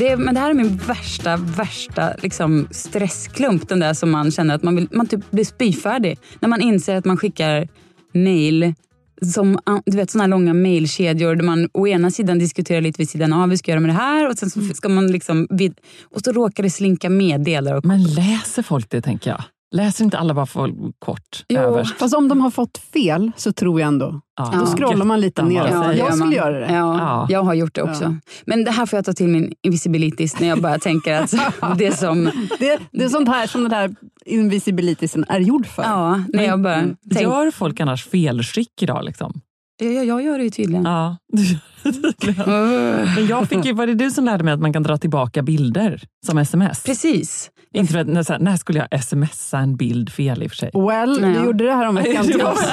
Det, 0.00 0.16
men 0.16 0.34
det 0.34 0.40
här 0.40 0.50
är 0.50 0.54
min 0.54 0.76
värsta, 0.76 1.36
värsta 1.36 2.14
liksom 2.22 2.68
stressklump. 2.70 3.68
Den 3.68 3.80
där 3.80 3.94
som 3.94 4.10
man 4.10 4.30
känner 4.30 4.54
att 4.54 4.62
man, 4.62 4.76
vill, 4.76 4.88
man 4.92 5.06
typ 5.06 5.30
blir 5.30 5.44
spyfärdig. 5.44 6.18
När 6.40 6.48
man 6.48 6.60
inser 6.60 6.96
att 6.96 7.04
man 7.04 7.16
skickar 7.16 7.68
mail 8.14 8.74
som 9.22 9.58
du 9.86 9.96
vet 9.96 10.14
här 10.14 10.28
långa 10.28 10.54
mailkedjor 10.54 11.34
där 11.34 11.44
man 11.44 11.68
å 11.72 11.86
ena 11.86 12.10
sidan 12.10 12.38
diskuterar 12.38 12.80
lite 12.80 12.98
vid 12.98 13.10
sidan 13.10 13.32
av, 13.32 13.48
vi 13.48 13.58
ska 13.58 13.70
göra 13.70 13.80
med 13.80 13.90
det 13.90 13.94
här 13.94 14.28
och 14.28 14.38
sen 14.38 14.50
så 14.50 14.60
ska 14.60 14.88
man 14.88 15.06
liksom 15.06 15.46
vid, 15.50 15.74
och 16.14 16.20
så 16.20 16.32
råkar 16.32 16.62
det 16.62 16.70
slinka 16.70 17.10
med 17.10 17.40
delar. 17.40 17.74
Och, 17.74 17.84
Men 17.84 18.02
läser 18.02 18.62
folk 18.62 18.90
det 18.90 19.02
tänker 19.02 19.30
jag? 19.30 19.42
Läser 19.72 20.04
inte 20.04 20.18
alla 20.18 20.34
bara 20.34 20.46
för 20.46 20.72
kort 20.98 21.44
Jo. 21.48 21.60
överst? 21.60 21.98
Fast 21.98 22.14
om 22.14 22.28
de 22.28 22.40
har 22.40 22.50
fått 22.50 22.78
fel 22.78 23.32
så 23.36 23.52
tror 23.52 23.80
jag 23.80 23.88
ändå. 23.88 24.20
Ja. 24.36 24.52
Då 24.60 24.66
scrollar 24.66 25.04
man 25.04 25.20
lite 25.20 25.42
ner. 25.42 25.68
Ja, 25.72 25.92
jag 25.94 26.14
skulle 26.14 26.36
göra 26.36 26.60
det. 26.60 26.72
Ja, 26.74 26.98
Ja. 26.98 27.26
jag 27.30 27.42
har 27.42 27.54
gjort 27.54 27.74
det 27.74 27.82
också. 27.82 28.16
Men 28.46 28.64
det 28.64 28.70
här 28.70 28.86
får 28.86 28.96
jag 28.96 29.04
ta 29.04 29.12
till 29.12 29.28
min 29.28 29.52
invisibilitis 29.62 30.40
när 30.40 30.48
jag 30.48 30.60
bara 30.62 30.78
tänker 30.78 31.14
att 31.14 31.34
det 31.78 31.96
som... 31.98 32.24
Det, 32.58 32.80
det 32.92 33.04
är 33.04 33.08
sånt 33.08 33.28
här 33.28 33.46
som 33.46 33.62
den 33.62 33.72
här 33.72 33.94
invisibilitisen 34.26 35.24
är 35.28 35.40
gjord 35.40 35.66
för. 35.66 35.82
Ja, 35.82 36.22
när 36.28 36.44
jag 36.44 36.62
bara 36.62 36.80
tänker... 36.80 37.20
Gör 37.22 37.50
folk 37.50 37.80
annars 37.80 38.06
felskick 38.06 38.82
idag? 38.82 39.04
Liksom? 39.04 39.40
Ja, 39.80 39.86
ja, 39.86 40.02
jag 40.02 40.22
gör 40.22 40.38
det 40.38 40.44
ju 40.44 40.50
tydligen. 40.50 40.84
Ja. 40.84 41.16
Men 43.16 43.26
jag 43.26 43.48
fick 43.48 43.64
ju, 43.64 43.72
var 43.72 43.86
det 43.86 43.94
du 43.94 44.10
som 44.10 44.24
lärde 44.24 44.44
mig 44.44 44.54
att 44.54 44.60
man 44.60 44.72
kan 44.72 44.82
dra 44.82 44.96
tillbaka 44.96 45.42
bilder 45.42 46.02
som 46.26 46.38
sms? 46.38 46.82
Precis. 46.82 47.50
Inte 47.74 47.92
för 47.92 47.98
att, 48.00 48.06
när, 48.06 48.38
när 48.38 48.56
skulle 48.56 48.86
jag 48.90 49.04
smsa 49.04 49.58
en 49.58 49.76
bild 49.76 50.12
fel 50.12 50.42
i 50.42 50.46
och 50.46 50.50
för 50.50 50.56
sig? 50.56 50.70
Well, 50.74 51.18
Ja. 51.22 51.26
du 51.28 51.34
gjorde 51.46 51.64
det 51.64 51.72
här 51.72 51.88
om 51.88 51.94
veckan 51.94 52.24
till 52.32 52.42
oss. 52.42 52.72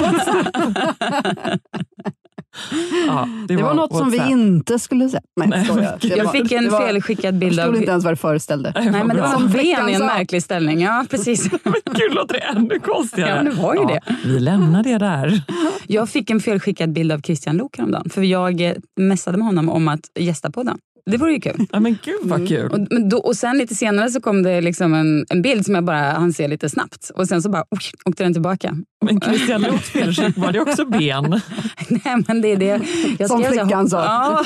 Ja, 3.06 3.28
Det 3.48 3.56
var 3.56 3.74
något 3.74 3.96
som 3.96 4.10
vi 4.10 4.20
inte 4.30 4.78
skulle 4.78 5.08
säga. 5.08 5.20
Nej, 5.36 5.48
Nej. 5.48 5.66
Det 6.00 6.08
Jag 6.08 6.24
var- 6.24 6.32
fick 6.32 6.52
en 6.52 6.64
det 6.64 6.70
var- 6.70 6.86
felskickad 6.86 7.24
Jag 7.24 7.34
bild 7.34 7.60
av... 7.60 7.64
förstod 7.64 7.80
inte 7.80 7.90
ens 7.90 8.04
vad 8.04 8.12
det 8.12 8.16
föreställde. 8.16 8.72
Nej, 8.74 8.90
men 8.92 9.08
det 9.16 9.22
var 9.22 9.28
Som 9.28 9.44
en 9.46 9.52
ben 9.52 9.88
i 9.88 9.92
en 9.92 10.06
märklig 10.06 10.42
ställning. 10.42 10.80
Ja, 10.80 11.04
precis. 11.10 11.50
Men 11.62 11.72
Gud, 11.84 12.14
låter 12.14 12.34
det 12.34 12.40
ännu 12.40 12.78
konstigare. 12.78 13.36
Ja, 13.44 13.50
det 13.50 13.62
var 13.62 13.74
ju 13.74 13.84
det. 13.84 14.00
Vi 14.24 14.40
lämnar 14.40 14.82
det 14.82 14.98
där. 14.98 15.42
Jag 15.86 16.08
fick 16.08 16.30
en 16.30 16.40
felskickad 16.40 16.92
bild 16.92 17.12
av 17.12 17.20
Christian 17.20 17.56
Lok 17.56 17.78
häromdagen. 17.78 18.10
För 18.10 18.22
jag 18.22 18.60
eh, 18.60 18.72
messade 18.96 19.38
med 19.38 19.46
honom 19.46 19.68
om 19.68 19.88
att 19.88 20.00
gästa 20.18 20.50
podden. 20.50 20.78
Det 21.06 21.16
vore 21.16 21.32
ju 21.32 21.40
kul. 21.40 21.66
Ja, 21.72 21.80
men 21.80 21.98
gud 22.04 22.20
vad 22.22 22.48
kul. 22.48 22.70
Och, 22.70 22.78
men 22.90 23.08
då, 23.08 23.18
och 23.18 23.36
sen 23.36 23.58
lite 23.58 23.74
senare 23.74 24.10
så 24.10 24.20
kom 24.20 24.42
det 24.42 24.60
liksom 24.60 24.94
en, 24.94 25.26
en 25.28 25.42
bild 25.42 25.66
som 25.66 25.74
jag 25.74 25.84
bara 25.84 26.12
hann 26.12 26.32
se 26.32 26.48
lite 26.48 26.68
snabbt. 26.68 27.10
Och 27.14 27.28
sen 27.28 27.42
så 27.42 27.50
bara 27.50 27.64
oj, 27.70 27.80
åkte 28.04 28.22
den 28.24 28.32
tillbaka. 28.32 28.76
Men 29.04 29.20
Christian 29.20 29.62
Luuks 29.70 29.90
felskick, 29.90 30.36
var 30.36 30.52
det 30.52 30.60
också 30.60 30.84
ben? 30.84 31.30
Nej 31.88 32.16
men 32.26 32.40
det 32.40 32.48
är 32.48 32.56
det. 32.56 32.80
Jag 33.18 33.28
Som 33.30 33.44
flickan 33.44 33.88
sa. 33.88 34.04
Ja. 34.04 34.44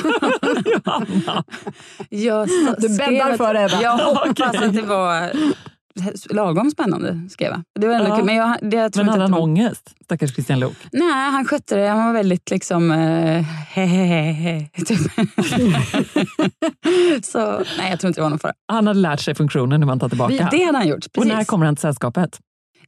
Johanna. 0.65 1.43
Jag 2.09 2.47
Du 2.77 2.97
bäddar 2.97 3.37
för 3.37 3.53
det, 3.53 3.59
Eva. 3.59 3.81
Jag 3.81 3.97
hoppas 3.97 4.55
att 4.55 4.73
det 4.73 4.81
var 4.81 5.31
lagom 6.29 6.71
spännande, 6.71 7.27
skrev 7.29 7.51
jag. 7.51 7.61
Det 7.79 7.87
var 7.87 7.93
Ja. 7.93 8.15
kul. 8.15 8.25
Men, 8.25 8.35
jag, 8.35 8.57
det, 8.61 8.77
jag 8.77 8.93
tror 8.93 9.03
Men 9.03 9.11
hade 9.11 9.23
han 9.23 9.31
var- 9.31 9.39
ångest? 9.41 9.95
Stackars 10.03 10.33
Christian 10.33 10.59
Luuk. 10.59 10.77
Nej, 10.91 11.31
han 11.31 11.45
skötte 11.45 11.75
det. 11.75 11.87
Han 11.87 12.05
var 12.05 12.13
väldigt 12.13 12.49
liksom... 12.51 12.91
Eh, 12.91 13.41
hehehe, 13.69 14.69
typ. 14.85 14.99
så 17.25 17.63
nej, 17.77 17.89
jag 17.89 17.99
tror 17.99 18.07
inte 18.07 18.19
det 18.19 18.21
var 18.21 18.29
någon 18.29 18.39
fara. 18.39 18.53
Han 18.67 18.87
hade 18.87 18.99
lärt 18.99 19.19
sig 19.19 19.35
funktionen 19.35 19.81
hur 19.81 19.87
man 19.87 19.99
tar 19.99 20.09
tillbaka. 20.09 20.47
Det 20.51 20.63
hade 20.63 20.77
han 20.77 20.87
gjort. 20.87 21.05
Och 21.05 21.11
Precis. 21.13 21.33
när 21.33 21.43
kommer 21.43 21.65
han 21.65 21.75
till 21.75 21.81
sällskapet? 21.81 22.39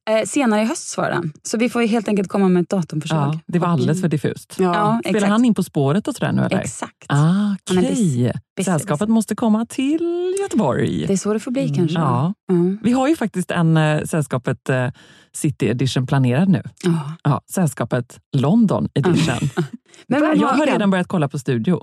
Eh, 0.10 0.26
senare 0.26 0.62
i 0.62 0.66
höst 0.66 0.88
svarade 0.90 1.16
han. 1.16 1.34
Så 1.44 1.58
vi 1.58 1.70
får 1.70 1.82
ju 1.82 1.88
helt 1.88 2.08
enkelt 2.08 2.28
komma 2.30 2.50
med 2.50 2.62
ett 2.64 2.70
datumförslag. 2.70 3.34
Ja, 3.36 3.40
det 3.48 3.60
var 3.60 3.68
alldeles 3.68 4.02
för 4.02 4.08
diffust. 4.08 4.56
Ja. 4.60 4.64
Ja, 4.66 5.00
Spelar 5.04 5.18
exakt. 5.18 5.32
han 5.32 5.46
in 5.46 5.54
På 5.54 5.64
spåret 5.64 6.08
och 6.08 6.16
sådär 6.16 6.32
nu 6.32 6.42
eller? 6.42 6.60
Exakt. 6.60 7.06
Ah, 7.08 7.56
Okej, 7.72 8.32
bes- 8.60 8.64
sällskapet 8.64 9.10
måste 9.10 9.36
komma 9.36 9.66
till 9.66 10.36
Göteborg. 10.42 11.06
Det 11.08 11.14
är 11.14 11.18
så 11.18 11.34
det 11.34 11.40
får 11.40 11.52
bli 11.52 11.70
kanske. 11.70 11.98
Mm, 11.98 12.10
Ja. 12.10 12.34
Ja. 12.48 12.54
Vi 12.84 12.92
har 12.92 13.08
ju 13.08 13.16
faktiskt 13.16 13.52
en 13.52 13.78
äh, 13.78 14.04
Sällskapet 14.04 14.70
eh, 14.70 14.88
City 15.34 15.68
Edition 15.68 16.08
planerad 16.08 16.50
nu. 16.50 16.64
Ja. 16.84 17.12
Ja, 17.24 17.42
Sällskapet 17.52 18.20
London 18.38 18.88
Edition. 18.94 19.50
Men 20.08 20.22
vad 20.22 20.38
Jag 20.38 20.48
har 20.48 20.66
redan 20.66 20.90
börjat 20.92 21.08
kolla 21.08 21.30
på 21.30 21.40
studio. 21.40 21.80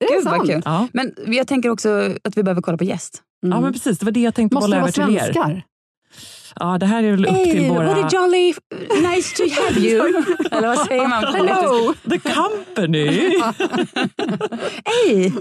Det 0.00 0.04
är 0.06 0.16
Gud 0.16 0.24
vad 0.24 0.46
kul. 0.50 0.62
Ja, 0.64 0.88
Men 0.92 1.12
jag 1.26 1.46
tänker 1.46 1.68
också 1.70 1.88
att 2.24 2.36
vi 2.36 2.42
behöver 2.42 2.62
kolla 2.62 2.78
på 2.78 2.84
gäst. 2.84 3.22
Mm. 3.46 3.56
ja 3.56 3.60
men 3.62 3.72
precis. 3.72 3.98
Det 3.98 4.04
var 4.04 4.12
det 4.12 4.20
jag 4.20 4.34
tänkte 4.34 4.54
Måste 4.54 4.66
bolla 4.66 4.76
det 4.76 4.80
vara 4.82 4.88
över 5.06 5.06
till 5.06 5.16
er. 5.16 5.32
svenskar? 5.32 5.64
Ja, 6.60 6.78
det 6.78 6.86
här 6.86 7.02
är 7.04 7.10
väl 7.10 7.26
upp 7.26 7.44
till 7.44 7.68
våra... 7.68 7.86
what 7.94 8.04
a 8.04 8.08
jolly 8.12 8.54
nice 9.02 9.36
to 9.36 9.42
have 9.62 9.80
you. 9.88 10.06
Eller 10.50 10.68
vad 10.68 10.78
säger 10.86 11.08
man? 11.08 11.24
Hello! 11.24 11.94
The 12.10 12.18
Company! 12.18 13.06
Hej! 14.84 15.32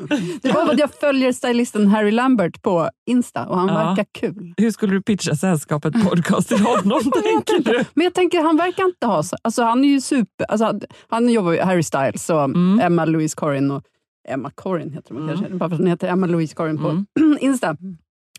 Det 0.41 0.51
var 0.51 0.71
att 0.73 0.79
jag 0.79 0.91
följer 0.99 1.31
stylisten 1.31 1.87
Harry 1.87 2.11
Lambert 2.11 2.61
på 2.61 2.89
Insta 3.09 3.45
och 3.45 3.57
han 3.57 3.67
Ja. 3.67 3.73
verkar 3.75 4.05
kul. 4.19 4.53
Hur 4.57 4.71
skulle 4.71 4.93
du 4.93 5.01
pitcha 5.01 5.35
Sällskapet 5.35 5.93
podcast 6.09 6.47
till 6.47 6.59
honom, 6.59 7.01
tänker 7.23 7.63
du? 7.73 7.85
Men 7.93 8.03
jag 8.03 8.13
tänker, 8.13 8.41
han 8.43 8.57
verkar 8.57 8.83
inte 8.85 9.07
ha 9.07 9.23
så... 9.23 9.35
Alltså 9.41 9.63
han 9.63 9.83
är 9.83 9.87
ju 9.89 10.01
super... 10.01 10.45
Alltså, 10.49 10.65
han- 10.65 10.81
han 11.07 11.29
jobbar 11.29 11.51
ju 11.51 11.61
Harry 11.61 11.83
Styles 11.83 12.29
och 12.29 12.41
Mm. 12.43 12.79
Emma 12.79 13.05
Louise 13.05 13.35
Corrin 13.35 13.71
och... 13.71 13.83
Emma 14.29 14.51
Corrin 14.55 14.93
heter 14.93 15.13
hon 15.13 15.23
Mm. 15.23 15.35
kanske, 15.35 15.53
bara 15.55 15.69
för 15.69 15.75
att 15.75 15.79
hon 15.81 15.87
heter 15.89 16.07
Emma 16.07 16.27
Louise 16.27 16.55
Corrin 16.55 16.77
på 16.77 16.87
Mm. 16.89 17.37
Insta. 17.39 17.75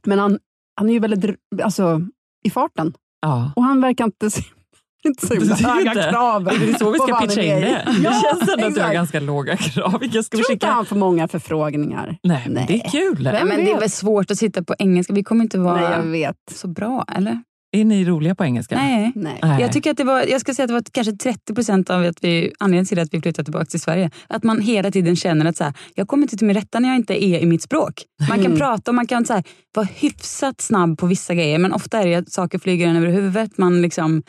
Men 0.06 0.18
han, 0.18 0.38
han 0.76 0.88
är 0.88 0.92
ju 0.92 0.98
väldigt 0.98 1.36
alltså, 1.62 2.00
i 2.42 2.50
farten 2.50 2.92
Ja. 3.22 3.52
och 3.56 3.62
han 3.64 3.80
verkar 3.80 4.04
inte 4.04 4.30
så, 4.30 4.40
inte 5.04 5.26
så 5.26 5.34
himla 5.34 5.54
Det 5.54 5.64
höga 5.68 5.90
inte. 5.90 6.08
krav. 6.10 6.44
Det 6.44 6.50
är 6.50 6.78
så 6.78 6.90
vi 6.90 6.98
ska 6.98 7.06
vad 7.06 7.14
han 7.14 7.22
är 7.24 7.26
pitcha 7.28 7.42
in 7.42 7.60
det. 7.60 7.60
Det 7.86 8.02
Ja, 8.04 8.22
känns 8.22 8.48
ändå 8.52 8.66
att 8.66 8.74
du 8.74 8.80
har 8.80 8.92
ganska 8.92 9.20
låga 9.20 9.56
krav. 9.56 10.00
Vilka 10.00 10.22
ska 10.22 10.36
vi 10.36 10.42
Tror 10.42 10.52
inte 10.52 10.66
skicka? 10.66 10.74
han 10.74 10.86
får 10.86 10.96
många 10.96 11.28
förfrågningar. 11.28 12.16
Nej, 12.22 12.46
men 12.50 12.66
det 12.66 12.74
är 12.84 12.90
kul. 12.90 13.22
Nej, 13.22 13.44
men 13.44 13.56
det 13.56 13.70
är 13.70 13.74
vet? 13.74 13.82
väl 13.82 13.90
svårt 13.90 14.30
att 14.30 14.38
sitta 14.38 14.62
på 14.64 14.74
engelska. 14.78 15.12
Vi 15.12 15.24
kommer 15.24 15.42
inte 15.44 15.58
vara 15.58 15.80
Nej, 15.80 15.90
jag 15.90 16.02
vet. 16.02 16.36
så 16.54 16.68
bra, 16.68 17.04
eller? 17.16 17.42
Är 17.74 17.84
ni 17.84 18.04
roliga 18.04 18.34
på 18.34 18.44
engelska? 18.44 18.74
Nej. 18.74 19.12
Nej. 19.14 19.38
Jag, 19.60 19.72
tycker 19.72 19.90
att 19.90 19.96
det 19.96 20.04
var, 20.04 20.22
jag 20.22 20.40
ska 20.40 20.54
säga 20.54 20.64
att 20.64 20.68
det 20.68 20.74
var 20.74 20.82
kanske 20.92 21.12
30 21.12 21.54
procent 21.54 21.90
av 21.90 22.02
att 22.04 22.24
vi, 22.24 22.52
anledningen 22.58 22.86
till 22.86 22.98
att 22.98 23.08
vi 23.14 23.20
flyttade 23.20 23.44
tillbaka 23.44 23.64
till 23.64 23.80
Sverige. 23.80 24.10
Att 24.28 24.42
man 24.44 24.60
hela 24.60 24.90
tiden 24.90 25.16
känner 25.16 25.46
att 25.46 25.56
så 25.56 25.64
här, 25.64 25.74
jag 25.94 26.08
kommer 26.08 26.22
inte 26.22 26.36
till 26.36 26.46
min 26.46 26.56
rätta 26.56 26.80
när 26.80 26.88
jag 26.88 26.96
inte 26.96 27.24
är 27.24 27.38
i 27.40 27.46
mitt 27.46 27.62
språk. 27.62 28.02
Man 28.28 28.38
Mm. 28.38 28.50
kan 28.50 28.58
prata 28.58 28.90
och 28.90 28.94
man 28.94 29.06
kan 29.06 29.24
så 29.24 29.32
här, 29.32 29.44
vara 29.74 29.86
hyfsat 29.94 30.60
snabb 30.60 30.98
på 30.98 31.06
vissa 31.06 31.34
grejer 31.34 31.58
men 31.58 31.72
ofta 31.72 32.02
är 32.02 32.06
det 32.06 32.14
att 32.14 32.32
saker 32.32 32.58
flyger 32.58 32.88
en 32.88 32.96
över 32.96 33.08
huvudet. 33.08 33.58
Man 33.58 33.82
liksom 33.82 34.22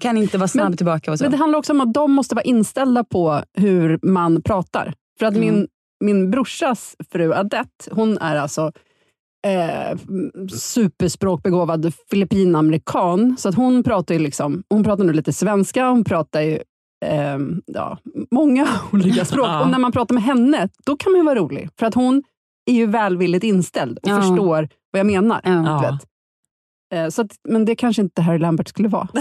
kan 0.00 0.16
inte 0.16 0.38
vara 0.38 0.48
snabb 0.48 0.60
Mm. 0.62 0.70
Men- 0.70 0.76
tillbaka. 0.76 1.12
Och 1.12 1.18
så. 1.18 1.24
Men 1.24 1.30
det 1.32 1.38
handlar 1.38 1.58
också 1.58 1.72
om 1.72 1.80
att 1.80 1.94
de 1.94 2.12
måste 2.12 2.34
vara 2.34 2.44
inställda 2.44 3.04
på 3.04 3.42
hur 3.58 3.98
man 4.02 4.42
pratar. 4.42 4.94
För 5.18 5.26
att 5.26 5.34
min, 5.36 5.66
min 6.04 6.30
brorsas 6.30 6.96
fru 7.12 7.32
Adette, 7.34 7.68
hon 7.90 8.18
är 8.18 8.36
alltså 8.36 8.72
eh, 9.46 9.98
superspråkbegåvad 10.52 11.92
filippinamerikan. 12.10 13.36
Så 13.38 13.48
att 13.48 13.54
hon 13.54 13.82
pratar 13.82 14.14
ju 14.14 14.20
liksom, 14.20 14.62
hon 14.70 14.84
pratar 14.84 15.04
nu 15.04 15.12
lite 15.12 15.32
svenska, 15.32 15.88
hon 15.88 16.04
pratar 16.04 16.40
ju 16.40 16.54
eh, 17.06 17.38
ja, 17.66 17.98
många 18.30 18.68
olika 18.92 19.24
språk. 19.24 19.46
Ja. 19.46 19.64
Och 19.64 19.70
när 19.70 19.78
man 19.78 19.92
pratar 19.92 20.14
med 20.14 20.24
henne, 20.24 20.68
då 20.86 20.96
kan 20.96 21.12
man 21.12 21.20
ju 21.20 21.24
vara 21.24 21.38
rolig. 21.38 21.68
För 21.78 21.86
att 21.86 21.94
hon 21.94 22.22
är 22.70 22.74
ju 22.74 22.86
välvilligt 22.86 23.44
inställd 23.44 23.98
och 24.02 24.08
Ja. 24.08 24.16
förstår 24.20 24.68
vad 24.90 25.00
jag 25.00 25.06
menar. 25.06 25.40
Ja. 25.44 25.50
Du 25.50 25.56
Ja. 25.66 25.80
vet. 25.80 25.90
Eh, 25.92 25.98
Så 27.10 27.22
att, 27.22 27.30
men 27.48 27.64
det 27.64 27.76
kanske 27.76 28.02
inte 28.02 28.22
Harry 28.22 28.38
Lambert 28.38 28.68
skulle 28.68 28.88
vara. 28.88 29.08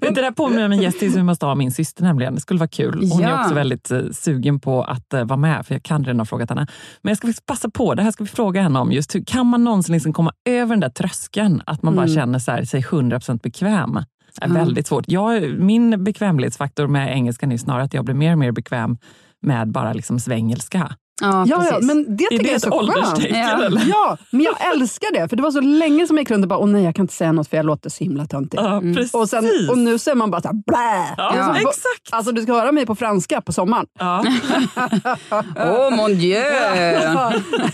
det 0.00 0.10
där 0.20 0.30
påminner 0.30 0.66
om 0.66 0.72
en 0.72 0.82
gäst 0.82 0.98
som 0.98 1.08
vi 1.12 1.22
måste 1.22 1.46
ha 1.46 1.54
min 1.54 1.72
syster 1.72 2.02
nämligen. 2.02 2.34
Det 2.34 2.40
skulle 2.40 2.58
vara 2.58 2.68
kul. 2.68 3.08
Hon 3.12 3.22
är 3.24 3.28
Ja. 3.30 3.40
också 3.42 3.54
väldigt 3.54 3.90
eh, 3.90 4.00
sugen 4.12 4.60
på 4.60 4.82
att 4.82 5.14
eh, 5.14 5.24
vara 5.24 5.36
med, 5.36 5.66
för 5.66 5.74
jag 5.74 5.82
kan 5.82 6.04
redan 6.04 6.18
ha 6.20 6.24
frågat 6.26 6.48
henne. 6.50 6.66
Men 7.02 7.10
jag 7.10 7.16
ska 7.18 7.26
faktiskt 7.26 7.46
passa 7.46 7.70
på, 7.70 7.94
det 7.94 8.02
här 8.02 8.10
ska 8.10 8.24
vi 8.24 8.30
fråga 8.30 8.62
henne 8.62 8.78
om. 8.78 8.92
Just 8.92 9.14
hur 9.14 9.24
kan 9.24 9.46
man 9.46 9.64
någonsin 9.64 9.92
liksom 9.92 10.12
komma 10.12 10.32
över 10.48 10.70
den 10.70 10.80
där 10.80 10.88
tröskeln? 10.88 11.62
Att 11.66 11.82
man 11.82 11.94
bara 11.96 12.02
Mm. 12.06 12.14
känner 12.14 12.38
så 12.38 12.50
här, 12.50 12.64
sig 12.64 12.80
100% 12.82 13.42
bekväm. 13.42 13.92
Det 13.92 14.44
är 14.44 14.48
Ja. 14.48 14.54
väldigt 14.54 14.86
svårt. 14.86 15.04
Jag, 15.08 15.58
min 15.58 16.04
bekvämlighetsfaktor 16.04 16.86
med 16.86 17.12
engelskan 17.12 17.52
är 17.52 17.56
snarare 17.56 17.82
att 17.82 17.94
jag 17.94 18.04
blir 18.04 18.14
mer 18.14 18.32
och 18.32 18.38
mer 18.38 18.52
bekväm 18.52 18.98
med 19.42 19.68
bara 19.68 19.92
liksom 19.92 20.20
svengelska. 20.20 20.96
Ja, 21.20 21.44
Ja, 21.48 21.78
men 21.82 22.16
det 22.16 22.24
Är 22.24 22.28
tycker 22.28 22.42
det 22.44 22.48
jag 22.48 22.54
är 22.54 22.58
så 22.58 22.92
skönt. 22.92 23.30
Ja. 23.30 23.64
Eller? 23.64 23.82
Ja, 23.88 24.16
men 24.30 24.40
jag 24.42 24.54
älskar 24.74 25.12
det. 25.12 25.28
För 25.28 25.36
det 25.36 25.42
var 25.42 25.50
så 25.50 25.60
länge 25.60 26.06
som 26.06 26.16
jag 26.16 26.22
gick 26.22 26.30
runt 26.30 26.44
och 26.44 26.48
bara, 26.48 26.58
åh 26.58 26.68
nej, 26.68 26.84
jag 26.84 26.94
kan 26.94 27.02
inte 27.02 27.14
säga 27.14 27.32
något 27.32 27.48
för 27.48 27.56
jag 27.56 27.66
låter 27.66 27.90
så 27.90 28.04
himla 28.04 28.26
töntig. 28.26 28.58
Ja, 28.58 28.80
precis. 28.94 29.14
Och, 29.14 29.28
sen, 29.28 29.44
och 29.70 29.78
nu 29.78 29.98
så 29.98 30.10
är 30.10 30.14
man 30.14 30.30
bara 30.30 30.42
så 30.42 30.48
här, 30.48 30.54
blä! 30.66 31.14
ja, 31.16 31.32
är 31.34 31.42
som- 31.44 31.56
exakt. 31.56 32.08
Alltså 32.10 32.32
du 32.32 32.42
ska 32.42 32.52
höra 32.52 32.72
mig 32.72 32.86
på 32.86 32.94
franska 32.94 33.40
på 33.40 33.52
sommaren. 33.52 33.86
Ja. 33.98 34.24
Oh 35.56 35.96
mon 35.96 36.18
dieu! 36.18 36.42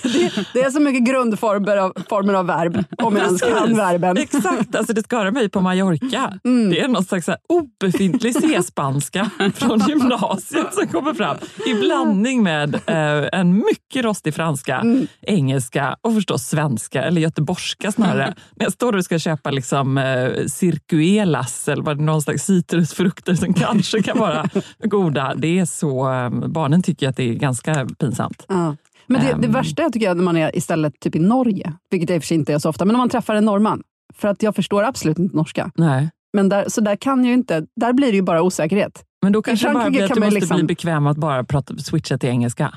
det, 0.03 0.31
det 0.55 0.61
är 0.63 0.71
så 0.71 0.81
mycket 0.81 1.05
grundformer 1.05 1.77
av, 1.77 1.93
former 2.09 2.35
av 2.35 2.47
verb, 2.47 2.85
om 3.03 3.17
jag 3.17 3.25
ens 3.27 3.41
kan 3.41 3.77
verben. 3.77 4.17
Exakt, 4.17 4.77
alltså 4.77 4.93
det 4.93 5.03
ska 5.03 5.17
höra 5.17 5.31
mig 5.31 5.49
på 5.49 5.61
Mallorca. 5.61 6.33
Mm. 6.45 6.71
Det 6.71 6.81
är 6.81 6.89
någon 6.89 7.05
slags 7.05 7.25
så 7.27 7.31
här 7.31 7.41
obefintlig 7.49 8.35
C-spanska 8.35 9.31
från 9.55 9.79
gymnasiet 9.79 10.75
som 10.75 10.87
kommer 10.87 11.15
fram 11.15 11.37
i 11.67 11.75
blandning 11.75 12.43
med 12.43 12.75
eh, 12.75 13.32
en 13.33 13.57
mycket 13.57 14.05
rostig 14.05 14.35
franska, 14.35 14.77
Mm. 14.81 15.07
engelska 15.23 15.97
och 16.01 16.15
förstås 16.15 16.43
svenska, 16.43 17.03
eller 17.05 17.21
göteborgska 17.21 17.93
snarare. 17.93 18.35
När 18.57 18.67
jag 18.67 18.73
står 18.73 18.97
och 18.97 19.05
ska 19.05 19.19
köpa 19.19 19.51
liksom, 19.51 19.99
eh, 19.99 20.31
circuelas 20.47 21.69
eller 21.69 21.83
vad 21.83 21.99
det 21.99 22.03
någon 22.05 22.23
slags 22.23 22.45
citrusfrukter 22.45 23.35
som 23.35 23.55
kanske 23.55 24.03
kan 24.03 24.19
vara 24.19 24.45
goda. 24.85 25.35
Det 25.37 25.59
är 25.59 25.65
så, 25.65 26.13
eh, 26.13 26.31
barnen 26.31 26.83
tycker 26.83 27.09
att 27.09 27.17
det 27.17 27.31
är 27.31 27.35
ganska 27.35 27.87
pinsamt. 27.99 28.45
Ja. 28.49 28.77
Men 29.07 29.21
det, 29.21 29.27
det 29.41 29.47
Ehm. 29.47 29.53
värsta 29.53 29.83
jag 29.83 29.93
tycker 29.93 30.07
jag 30.07 30.17
när 30.17 30.25
man 30.25 30.37
är 30.37 30.57
istället 30.57 31.01
typ 31.01 31.15
i 31.17 31.19
Norge, 31.19 31.73
vilket 31.91 32.11
jag 32.11 32.17
i 32.17 32.19
och 32.19 32.23
för 32.23 32.27
sig 32.27 32.35
inte 32.37 32.55
är 32.55 32.59
så 32.59 32.69
ofta, 32.69 32.85
men 32.85 32.97
om 32.97 32.99
man 32.99 33.09
träffar 33.09 33.35
en 33.35 33.45
norrman, 33.45 33.83
för 34.15 34.29
att 34.29 34.43
jag 34.43 34.55
förstår 34.55 34.83
absolut 34.83 35.19
inte 35.19 35.37
norska. 35.37 35.71
Nej. 35.75 36.11
Men 36.37 36.49
där, 36.49 36.65
så 36.69 36.81
där 36.81 36.97
kan 36.97 37.25
ju 37.25 37.33
inte, 37.33 37.67
där 37.81 37.93
blir 37.93 38.07
det 38.11 38.17
ju 38.17 38.23
bara 38.23 38.43
osäkerhet. 38.43 39.05
Men 39.23 39.33
då 39.33 39.43
kanske 39.43 39.69
det 39.69 39.75
bara 39.75 39.91
blir 39.91 40.03
att 40.03 40.09
kan 40.09 40.15
du 40.15 40.21
man 40.21 40.27
måste 40.27 40.41
liksom- 40.41 40.57
bli 40.57 40.65
bekväm 40.67 41.07
att 41.07 41.17
bara 41.17 41.45
prata, 41.45 41.79
switcha 41.79 42.19
till 42.19 42.29
engelska. 42.29 42.75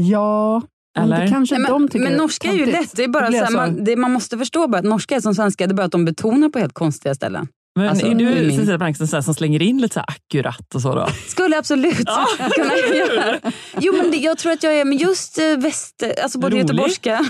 Ja, 0.00 0.62
men 0.98 1.04
Eller? 1.04 1.20
det 1.24 1.28
kanske 1.28 1.58
Nej, 1.58 1.68
de 1.70 1.82
men, 1.82 1.88
tycker 1.90 2.04
men 2.04 2.12
norska 2.12 2.48
är 2.48 2.54
ju 2.54 2.66
lätt. 2.66 2.96
Det 2.96 3.04
är 3.04 3.08
bara 3.08 3.26
Det 3.30 3.32
så 3.32 3.38
här, 3.44 3.46
så- 3.46 3.52
man, 3.56 3.84
det, 3.84 3.96
man 3.96 4.10
måste 4.12 4.38
förstå 4.38 4.66
bara 4.68 4.78
att 4.78 4.84
norska 4.84 5.16
är 5.16 5.20
som 5.20 5.34
svenska, 5.34 5.66
det 5.66 5.72
är 5.72 5.74
bara 5.74 5.86
att 5.86 5.92
de 5.92 6.04
betonar 6.04 6.48
på 6.48 6.58
helt 6.58 6.74
konstiga 6.74 7.14
ställen. 7.14 7.48
Men 7.78 7.88
Alltså, 7.88 8.06
är 8.06 8.14
du 8.14 8.24
min- 8.24 8.50
Cecilia 8.56 8.78
här 8.78 9.20
som 9.20 9.34
slänger 9.34 9.62
in 9.62 9.78
lite 9.80 9.94
så 9.94 10.00
här 10.00 10.06
akkurat 10.08 10.74
och 10.74 10.82
så 10.82 10.94
då? 10.94 11.08
Skulle 11.26 11.58
absolut 11.58 11.96
kunna 12.56 12.72
göra. 12.94 13.36
Jo, 13.80 13.92
men 13.96 14.10
det, 14.10 14.16
jag 14.16 14.38
tror 14.38 14.52
att 14.52 14.62
jag 14.62 14.74
är, 14.80 14.84
men 14.84 14.98
just 14.98 15.38
eh, 15.38 15.44
väst, 15.58 16.02
alltså 16.22 16.38
både 16.38 16.56
Rolig. 16.56 16.62
göteborgska. 16.62 17.24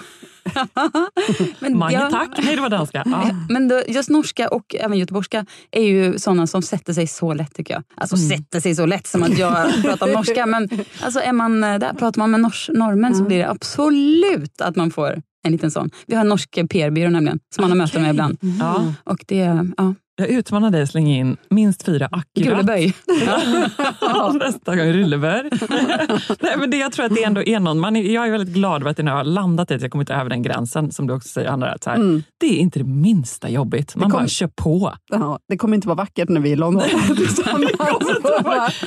men, 1.60 1.78
Mange 1.78 1.94
ja, 1.94 2.10
tack. 2.10 2.38
Nej, 2.42 2.56
det 2.56 2.62
var 2.62 2.68
danska. 2.68 3.02
Ja. 3.06 3.30
men 3.48 3.68
då, 3.68 3.82
just 3.88 4.10
norska 4.10 4.48
och 4.48 4.74
även 4.80 4.98
göteborgska 4.98 5.46
är 5.70 5.82
ju 5.82 6.18
sådana 6.18 6.46
som 6.46 6.62
sätter 6.62 6.92
sig 6.92 7.06
så 7.06 7.34
lätt 7.34 7.54
tycker 7.54 7.74
jag. 7.74 7.82
Alltså 7.96 8.16
Mm. 8.16 8.28
sätter 8.28 8.60
sig 8.60 8.74
så 8.74 8.86
lätt 8.86 9.06
som 9.06 9.22
att 9.22 9.38
jag 9.38 9.82
pratar 9.82 10.12
norska. 10.12 10.46
Men 10.46 10.68
alltså, 11.02 11.20
är 11.20 11.32
man, 11.32 11.64
eh, 11.64 11.78
där 11.78 11.92
pratar 11.92 12.18
man 12.18 12.30
med 12.30 12.40
nors, 12.40 12.70
norrmän 12.74 13.14
så 13.14 13.24
blir 13.24 13.38
det 13.38 13.50
absolut 13.50 14.60
att 14.60 14.76
man 14.76 14.90
får 14.90 15.22
en 15.44 15.52
liten 15.52 15.70
sån. 15.70 15.90
Vi 16.06 16.14
har 16.14 16.20
en 16.22 16.28
norsk 16.28 16.50
PR-byrå 16.70 17.10
nämligen 17.10 17.38
som 17.54 17.62
man 17.62 17.70
har 17.70 17.76
möten 17.78 18.02
med 18.02 18.10
ibland. 18.10 18.38
Ja. 18.60 18.92
Och 19.04 19.24
det, 19.26 19.70
ja, 19.76 19.94
Jag 20.20 20.28
utmanar 20.28 20.70
dig 20.70 20.82
att 20.82 20.90
slänga 20.90 21.16
in 21.16 21.36
minst 21.50 21.82
fyra 21.82 22.06
akkurat. 22.12 22.26
Gulleböj. 22.48 22.94
Nästa 24.38 24.76
gång 24.76 24.86
rullebör. 24.92 25.48
Nej, 26.42 26.54
men 26.58 26.70
det, 26.70 26.76
jag 26.76 26.92
tror 26.92 27.06
att 27.06 27.14
det 27.14 27.24
ändå 27.24 27.42
är 27.42 27.60
någon, 27.60 27.78
man 27.80 27.96
är, 27.96 28.02
jag 28.14 28.26
är 28.26 28.30
väldigt 28.30 28.54
glad 28.54 28.80
över 28.82 28.90
att 28.90 28.98
jag 28.98 29.04
nu 29.04 29.10
har 29.10 29.24
landat 29.24 29.70
i 29.70 29.74
att 29.74 29.82
jag 29.82 29.90
kommit 29.90 30.10
över 30.10 30.30
den 30.30 30.42
gränsen 30.42 30.92
som 30.92 31.06
du 31.06 31.14
också 31.14 31.28
säger 31.28 31.48
Andra. 31.48 31.70
Att 31.72 31.84
så 31.84 31.90
här, 31.90 31.96
Mm. 31.96 32.22
Det 32.38 32.46
är 32.46 32.56
inte 32.58 32.78
det 32.78 32.84
minsta 32.84 33.48
jobbigt. 33.48 33.96
Man 33.96 34.10
kom- 34.10 34.20
bara 34.20 34.28
kör 34.28 34.46
på. 34.56 34.94
Ja, 35.10 35.38
det 35.48 35.56
kommer 35.56 35.74
inte 35.74 35.88
vara 35.88 35.96
vackert 35.96 36.28
när 36.28 36.40
vi 36.40 36.48
är 36.48 36.52
i 36.52 36.56
London. 36.56 36.82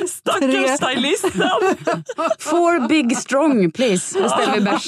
Stackars 0.08 0.78
stylisten! 0.78 1.42
Four 2.40 2.88
big 2.88 3.18
strong 3.18 3.72
please, 3.72 4.22
beställer 4.22 4.54
vi 4.54 4.62
bärs. 4.62 4.88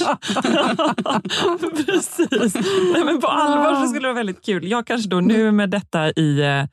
Precis. 1.85 2.55
Nej, 2.93 3.03
men 3.05 3.21
på 3.21 3.27
allvar 3.27 3.81
så 3.81 3.87
skulle 3.87 4.01
det 4.07 4.13
vara 4.13 4.13
väldigt 4.23 4.45
kul. 4.45 4.67
Jag 4.71 4.87
kanske 4.87 5.09
då 5.09 5.19
nu 5.19 5.51
med 5.51 5.69
detta 5.69 6.09
i 6.11 6.32
eh, 6.39 6.65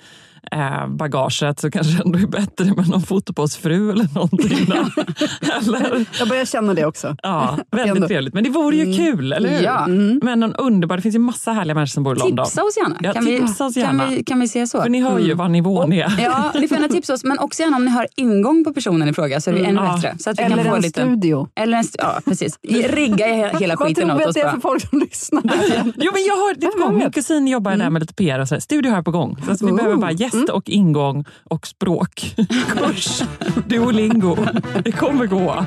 eh, 0.53 0.87
bagaget 0.89 1.61
så 1.61 1.71
kanske 1.71 1.93
det 1.97 2.03
ändå 2.07 2.19
är 2.19 2.27
bättre 2.27 2.65
med 2.65 2.89
någon 2.89 3.03
fotbollsfru 3.03 3.91
eller 3.93 4.07
någonting. 4.15 4.67
Då. 4.67 4.75
eller, 5.77 6.05
Jag 6.19 6.29
börjar 6.29 6.45
känna 6.45 6.75
det 6.75 6.85
också. 6.87 7.17
ja, 7.23 7.59
väldigt 7.71 8.07
trevligt. 8.09 8.35
Men 8.35 8.45
det 8.45 8.51
vore 8.51 8.77
ju 8.77 8.97
kul, 8.97 9.33
eller 9.33 9.49
hur? 9.49 9.63
Ja. 9.65 9.87
Men 10.23 10.43
en 10.43 10.55
underbar, 10.55 10.97
det 10.97 11.03
finns 11.03 11.15
ju 11.15 11.19
massa 11.19 11.53
härliga 11.53 11.75
människor 11.75 11.87
som 11.93 12.03
bor 12.03 12.17
i 12.17 12.19
London. 12.19 12.45
Tipsa 12.47 12.63
oss 12.65 12.77
gärna. 12.77 12.97
Ja, 13.01 13.13
Kan 13.13 13.25
vi, 13.25 13.39
tipsa 13.39 13.67
oss 13.67 13.75
kan 13.75 13.83
gärna. 13.83 14.07
vi, 14.07 14.25
kan 14.25 14.41
vi 14.41 14.49
se 14.49 14.67
så? 14.67 14.83
För 14.83 14.89
ni 14.89 15.01
hör 15.01 15.19
ju 15.19 15.35
vad 15.35 15.51
nivån 15.51 15.93
är. 15.93 16.15
Ja, 16.19 16.53
ni 16.55 16.69
får 16.69 16.77
gärna 16.77 16.89
tipsa 16.89 17.15
oss, 17.15 17.25
men 17.25 17.39
också 17.39 17.63
gärna 17.63 17.77
om 17.77 17.85
ni 17.85 17.91
har 17.91 18.07
ingång 18.17 18.65
på 18.65 18.73
personen 18.73 19.09
i 19.09 19.13
fråga 19.13 19.41
så 19.41 19.51
är 19.51 19.55
det 19.55 19.65
ännu 19.65 19.81
ja. 19.81 19.95
bättre. 19.95 20.17
Så 20.19 20.31
att 20.31 20.39
vi 20.39 20.43
Eller 20.43 20.57
kan 20.57 20.65
få 20.67 20.75
en 20.75 20.83
lite... 20.83 21.01
studio. 21.01 21.49
Eller 21.55 21.77
en 21.79 21.85
stu- 21.85 21.95
ja, 21.99 22.21
precis. 22.25 22.59
Rigga 22.69 23.27
he- 23.27 23.59
hela 23.59 23.75
Vad 23.77 23.89
skiten 23.89 24.09
tror 24.09 24.19
vi 24.19 24.25
åt 24.25 24.29
att 24.29 24.29
oss 24.29 24.35
det 24.35 24.41
är 24.41 24.51
för 24.51 24.61
folk 24.61 24.89
som 24.91 24.99
lyssnar? 24.99 25.43
Jo, 25.97 26.11
men 26.15 26.25
jag 26.25 26.35
har 26.35 26.55
det 26.55 26.67
på 26.67 26.79
gång. 26.87 26.99
Min 26.99 27.11
kusin 27.13 27.49
jobbar 27.49 27.77
där 27.77 27.91
med 27.91 28.01
lite 28.03 28.15
PR 28.15 28.39
och 28.39 28.49
så 28.49 28.55
här. 28.55 28.61
Studio 28.61 28.91
här 28.93 29.03
på 29.03 29.11
gång. 29.11 29.37
Så 29.47 29.53
att 29.53 29.63
vi 29.63 29.73
behöver 29.73 29.97
bara 29.97 30.13
gäst 30.35 30.49
och 30.49 30.69
ingång 30.69 31.25
och 31.45 31.67
språk. 31.67 32.35
Kurs, 32.79 33.23
Duolingo. 33.67 34.37
Det 34.85 34.93
kommer 34.93 35.27
gå. 35.27 35.65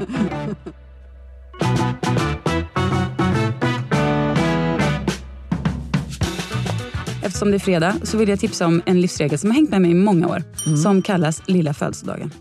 Eftersom 7.23 7.51
det 7.51 7.57
är 7.57 7.59
fredag 7.59 7.95
så 8.03 8.17
vill 8.17 8.29
jag 8.29 8.39
tipsa 8.39 8.65
om 8.67 8.81
en 8.85 9.01
livsregel 9.01 9.39
som 9.39 9.49
har 9.49 9.55
hängt 9.55 9.69
med 9.69 9.81
mig 9.81 9.91
i 9.91 9.93
många 9.93 10.27
år. 10.27 10.43
Som 10.83 11.01
kallas 11.01 11.41
lilla 11.47 11.73
födelsedagen. 11.73 12.31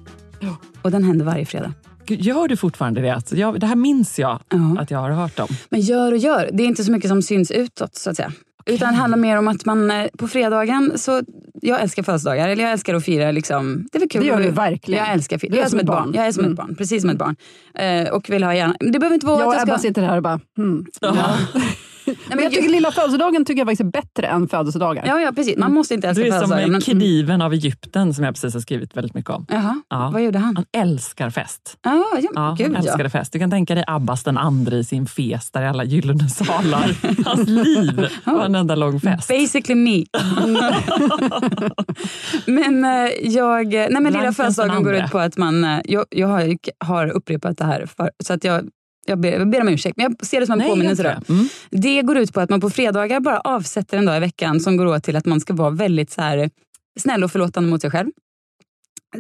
Och 0.83 0.91
den 0.91 1.05
händer 1.05 1.25
varje 1.25 1.47
fredag. 1.47 1.73
Gör 2.09 2.49
du 2.49 2.57
fortfarande 2.57 3.01
det? 3.01 3.11
Alltså, 3.15 3.37
jag, 3.37 3.61
det 3.61 3.67
här 3.67 3.77
minns 3.77 4.19
jag 4.19 4.41
Ja. 4.51 4.77
att 4.81 4.91
jag 4.91 4.99
har 4.99 5.11
hört 5.11 5.39
om. 5.39 5.47
Men 5.71 5.81
gör 5.81 6.13
och 6.13 6.19
gör. 6.19 6.51
Det 6.53 6.63
är 6.63 6.67
inte 6.67 6.85
så 6.85 6.93
mycket 6.93 7.09
som 7.09 7.23
syns 7.23 7.51
utåt 7.51 7.95
så 7.95 8.11
att 8.11 8.17
säga. 8.17 8.33
Utan 8.67 8.93
det 8.93 8.99
handlar 8.99 9.19
mer 9.19 9.39
om 9.39 9.49
att 9.49 9.65
man 9.65 9.91
eh, 9.91 10.07
på 10.19 10.29
fredagen, 10.29 10.93
så 10.99 11.23
jag 11.63 11.81
älskar 11.81 12.03
födelsedagar, 12.03 12.49
eller 12.49 12.63
jag 12.63 12.73
älskar 12.73 12.95
att 12.95 13.05
fira. 13.05 13.31
Liksom, 13.33 13.87
det 13.93 13.99
är 13.99 14.01
väl 14.01 14.09
kul. 14.09 14.21
Det 14.21 14.27
gör 14.27 14.37
att- 14.41 14.43
du 14.43 14.51
verkligen. 14.51 15.05
Jag 15.05 15.13
älskar 15.15 15.37
att 15.37 15.41
fira. 15.43 15.57
Jag 15.57 15.65
är 15.65 15.69
som 15.69 15.79
ett 15.79 15.87
barn. 15.87 16.13
Jag 16.15 16.27
är 16.27 16.33
som 16.33 16.41
Mm. 16.41 16.53
ett 16.53 16.57
barn. 16.59 16.75
Precis 16.75 17.01
som 17.01 17.11
ett 17.11 17.19
barn. 17.19 17.37
Eh, 17.75 18.09
och 18.13 18.31
vill 18.31 18.43
ha 18.45 18.55
gärna... 18.55 18.75
Det 18.81 18.99
behöver 18.99 19.15
inte 19.15 19.27
vara 19.27 19.39
Jag 19.39 19.47
och 19.47 19.53
att 19.53 19.59
jag 19.59 19.69
Ebba 19.69 19.79
ska... 19.79 19.89
sitter 19.89 20.03
här 20.03 20.17
och 20.17 20.23
bara, 20.23 20.41
hmm. 20.57 20.87
Nej, 22.07 22.17
Men 22.29 22.39
jag 22.43 22.53
tycker 22.53 22.69
lilla 22.69 22.93
födelsedagen 22.93 23.45
tycker 23.45 23.61
jag 23.61 23.67
faktiskt 23.67 23.81
är 23.81 23.85
bättre 24.03 24.27
än 24.27 24.49
födelsedagar. 24.49 25.05
Ja, 25.07 25.21
ja, 25.21 25.33
precis. 25.33 25.57
Man 25.57 25.75
måste 25.75 25.95
inte 25.95 26.09
älska 26.09 26.23
Du 26.25 26.29
är 26.29 26.41
som 26.41 26.49
födelsedagar. 26.49 26.73
men- 26.73 26.81
kniven 26.81 27.43
av 27.43 27.53
Egypten 27.53 28.15
som 28.15 28.25
jag 28.25 28.35
precis 28.35 28.55
har 28.55 28.61
skrivit 28.61 28.97
väldigt 28.97 29.15
mycket 29.15 29.31
om. 29.31 29.47
Jaha, 29.49 29.83
Ja. 29.89 30.11
vad 30.13 30.23
gjorde 30.23 30.39
han? 30.39 30.57
Han 30.57 30.65
älskar 30.83 31.31
fest. 31.31 31.77
Ja, 31.83 32.05
ja, 32.23 32.29
Ja, 32.35 32.55
gud 32.59 32.67
han 32.67 32.75
ja. 32.85 32.91
älskade 32.91 33.11
fest. 33.11 33.33
Du 33.33 33.39
kan 33.39 33.51
tänka 33.51 33.75
dig 33.75 33.85
Abbas 33.87 34.25
den 34.25 34.39
andre 34.39 34.77
i 34.77 34.85
sin 34.85 35.07
fest 35.07 35.53
där 35.53 35.63
i 35.63 35.67
alla 35.67 35.85
gyllene 35.85 36.29
salar. 36.29 36.97
Hans 37.29 37.49
liv 37.49 38.07
var 38.25 38.45
en 38.45 38.55
enda 38.55 38.75
lång 38.75 39.01
fest. 39.01 39.29
Basically 39.29 39.75
me. 39.81 40.05
men 42.47 42.85
eh, 42.85 43.11
jag, 43.23 43.67
nej 43.73 44.01
men 44.01 44.13
lilla 44.13 44.33
födelsedagen 44.33 44.83
går 44.83 44.95
ut 44.95 45.11
på 45.11 45.19
att 45.19 45.37
man, 45.37 45.65
eh, 45.65 45.81
jag, 45.85 46.05
jag 46.11 46.29
har, 46.29 46.57
har 46.85 47.11
upprepat 47.11 47.59
det 47.59 47.65
här 47.65 47.87
för, 47.97 48.11
så 48.25 48.33
att 48.33 48.45
jag 48.45 48.69
Jag 49.07 49.21
ber, 49.21 49.33
jag 49.33 49.51
ber 49.51 49.61
om 49.61 49.69
ursäkt, 49.69 49.97
men 49.97 50.05
jag 50.05 50.27
ser 50.27 50.41
det 50.41 50.47
som 50.47 50.53
en 50.53 50.59
Nej, 50.59 50.69
påminnelse. 50.69 51.23
Mm. 51.29 51.49
Det 51.71 52.03
går 52.03 52.19
ut 52.19 52.33
på 52.33 52.41
att 52.41 52.51
man 52.51 52.61
på 52.61 52.71
fredagar 52.71 53.21
bara 53.21 53.41
avsätter 53.41 53.99
en 53.99 54.05
dag 54.05 54.17
i 54.17 54.21
veckan 54.21 54.61
som 54.61 54.77
går 54.77 54.87
åt 54.87 55.05
till 55.05 55.17
att 55.17 55.27
man 55.27 55.41
ska 55.41 55.55
vara 55.55 55.71
väldigt 55.71 56.11
så 56.11 56.21
här, 56.21 56.51
snäll 57.01 57.25
och 57.25 57.33
förlåtande 57.33 57.71
mot 57.71 57.81
sig 57.81 57.91
själv. 57.91 58.11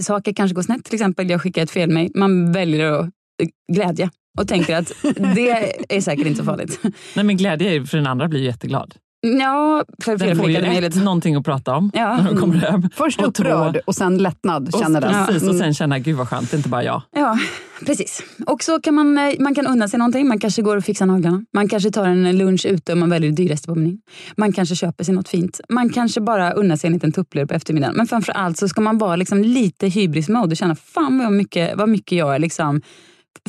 Saker 0.00 0.32
kanske 0.32 0.54
går 0.54 0.62
snett, 0.62 0.84
till 0.84 0.94
exempel 0.94 1.30
jag 1.30 1.42
skickar 1.42 1.62
ett 1.62 1.70
felmejl. 1.70 2.12
Man 2.14 2.52
väljer 2.52 2.92
att 2.92 3.04
eh, 3.42 3.48
glädja 3.72 4.10
och 4.38 4.48
tänker 4.48 4.76
att 4.76 4.92
det 5.34 5.50
är 5.88 6.00
säkert 6.00 6.26
inte 6.26 6.38
så 6.38 6.44
farligt. 6.44 6.80
Nej, 7.16 7.24
men 7.24 7.36
glädje 7.36 7.86
för 7.86 7.96
den 7.96 8.06
andra 8.06 8.28
blir 8.28 8.40
jätteglad. 8.40 8.94
Ja, 9.24 9.84
för 10.04 10.16
Den 10.16 10.36
får 10.36 10.50
ju 10.50 10.56
rätt 10.60 10.94
någonting 11.04 11.34
att 11.34 11.44
prata 11.44 11.74
om 11.74 11.90
Ja. 11.94 12.16
när 12.16 12.24
de 12.24 12.36
kommer 12.40 12.54
hem. 12.54 12.88
Först 12.94 13.20
Och 13.20 13.28
upprörd 13.28 13.80
och 13.86 13.94
sen 13.94 14.18
lättnad. 14.18 14.74
Och, 14.74 14.80
Känner 14.80 15.00
den. 15.00 15.26
precis, 15.26 15.42
och 15.42 15.48
Mm. 15.48 15.58
sen 15.60 15.74
känna, 15.74 15.98
gud 15.98 16.16
vad 16.16 16.28
skönt, 16.28 16.50
det 16.50 16.54
är 16.54 16.58
inte 16.58 16.68
bara 16.68 16.84
jag. 16.84 17.02
Ja, 17.16 17.38
precis. 17.86 18.22
Och 18.46 18.62
så 18.62 18.80
kan 18.80 18.94
man, 18.94 19.18
eh, 19.18 19.34
man 19.40 19.54
kan 19.54 19.66
unna 19.66 19.88
sig 19.88 19.98
någonting. 19.98 20.28
Man 20.28 20.38
kanske 20.38 20.62
går 20.62 20.76
och 20.76 20.84
fixar 20.84 21.06
naglarna. 21.06 21.44
Man 21.54 21.68
kanske 21.68 21.90
tar 21.90 22.06
en 22.06 22.38
lunch 22.38 22.66
ute 22.66 22.92
och 22.92 22.98
man 22.98 23.10
väljer 23.10 23.30
det 23.30 23.36
dyraste 23.36 23.66
på 23.68 23.74
menyn. 23.74 23.98
Man 24.36 24.52
kanske 24.52 24.76
köper 24.76 25.04
sig 25.04 25.14
något 25.14 25.28
fint. 25.28 25.60
Man 25.68 25.88
kanske 25.88 26.20
bara 26.20 26.52
unnar 26.52 26.76
sig 26.76 26.88
en 26.88 26.94
liten 26.94 27.12
tupplur 27.12 27.46
på 27.46 27.54
eftermiddagen. 27.54 27.96
Men 27.96 28.06
framför 28.06 28.32
allt 28.32 28.58
så 28.58 28.68
ska 28.68 28.80
man 28.80 28.98
vara 28.98 29.16
liksom 29.16 29.42
lite 29.42 29.86
hybris-mode 29.88 30.50
och 30.50 30.56
känna 30.56 30.74
fan 30.74 31.18
vad 31.18 31.32
mycket, 31.32 31.76
vad 31.76 31.88
mycket 31.88 32.18
jag 32.18 32.40
liksom 32.40 32.82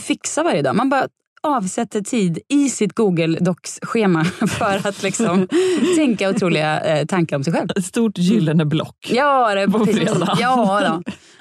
fixar 0.01 0.44
varje 0.44 0.62
dag. 0.62 0.75
Man 0.75 0.89
bara 0.89 1.08
avsätter 1.44 2.02
tid 2.02 2.40
i 2.50 2.70
sitt 2.70 2.94
Google 2.94 3.40
Docs-schema 3.40 4.24
för 4.48 4.88
att 4.88 5.04
liksom 5.04 5.48
tänka 5.96 6.30
otroliga 6.30 6.82
eh, 6.82 7.06
tankar 7.06 7.36
om 7.36 7.44
sig 7.44 7.54
själv. 7.54 7.70
Ett 7.76 7.86
stort 7.86 8.18
gyllene 8.18 8.66
block. 8.66 9.12
Ja, 9.14 9.56
det, 9.56 9.68
På 9.68 9.86
fredag. 9.86 10.38
Ja, 10.40 10.82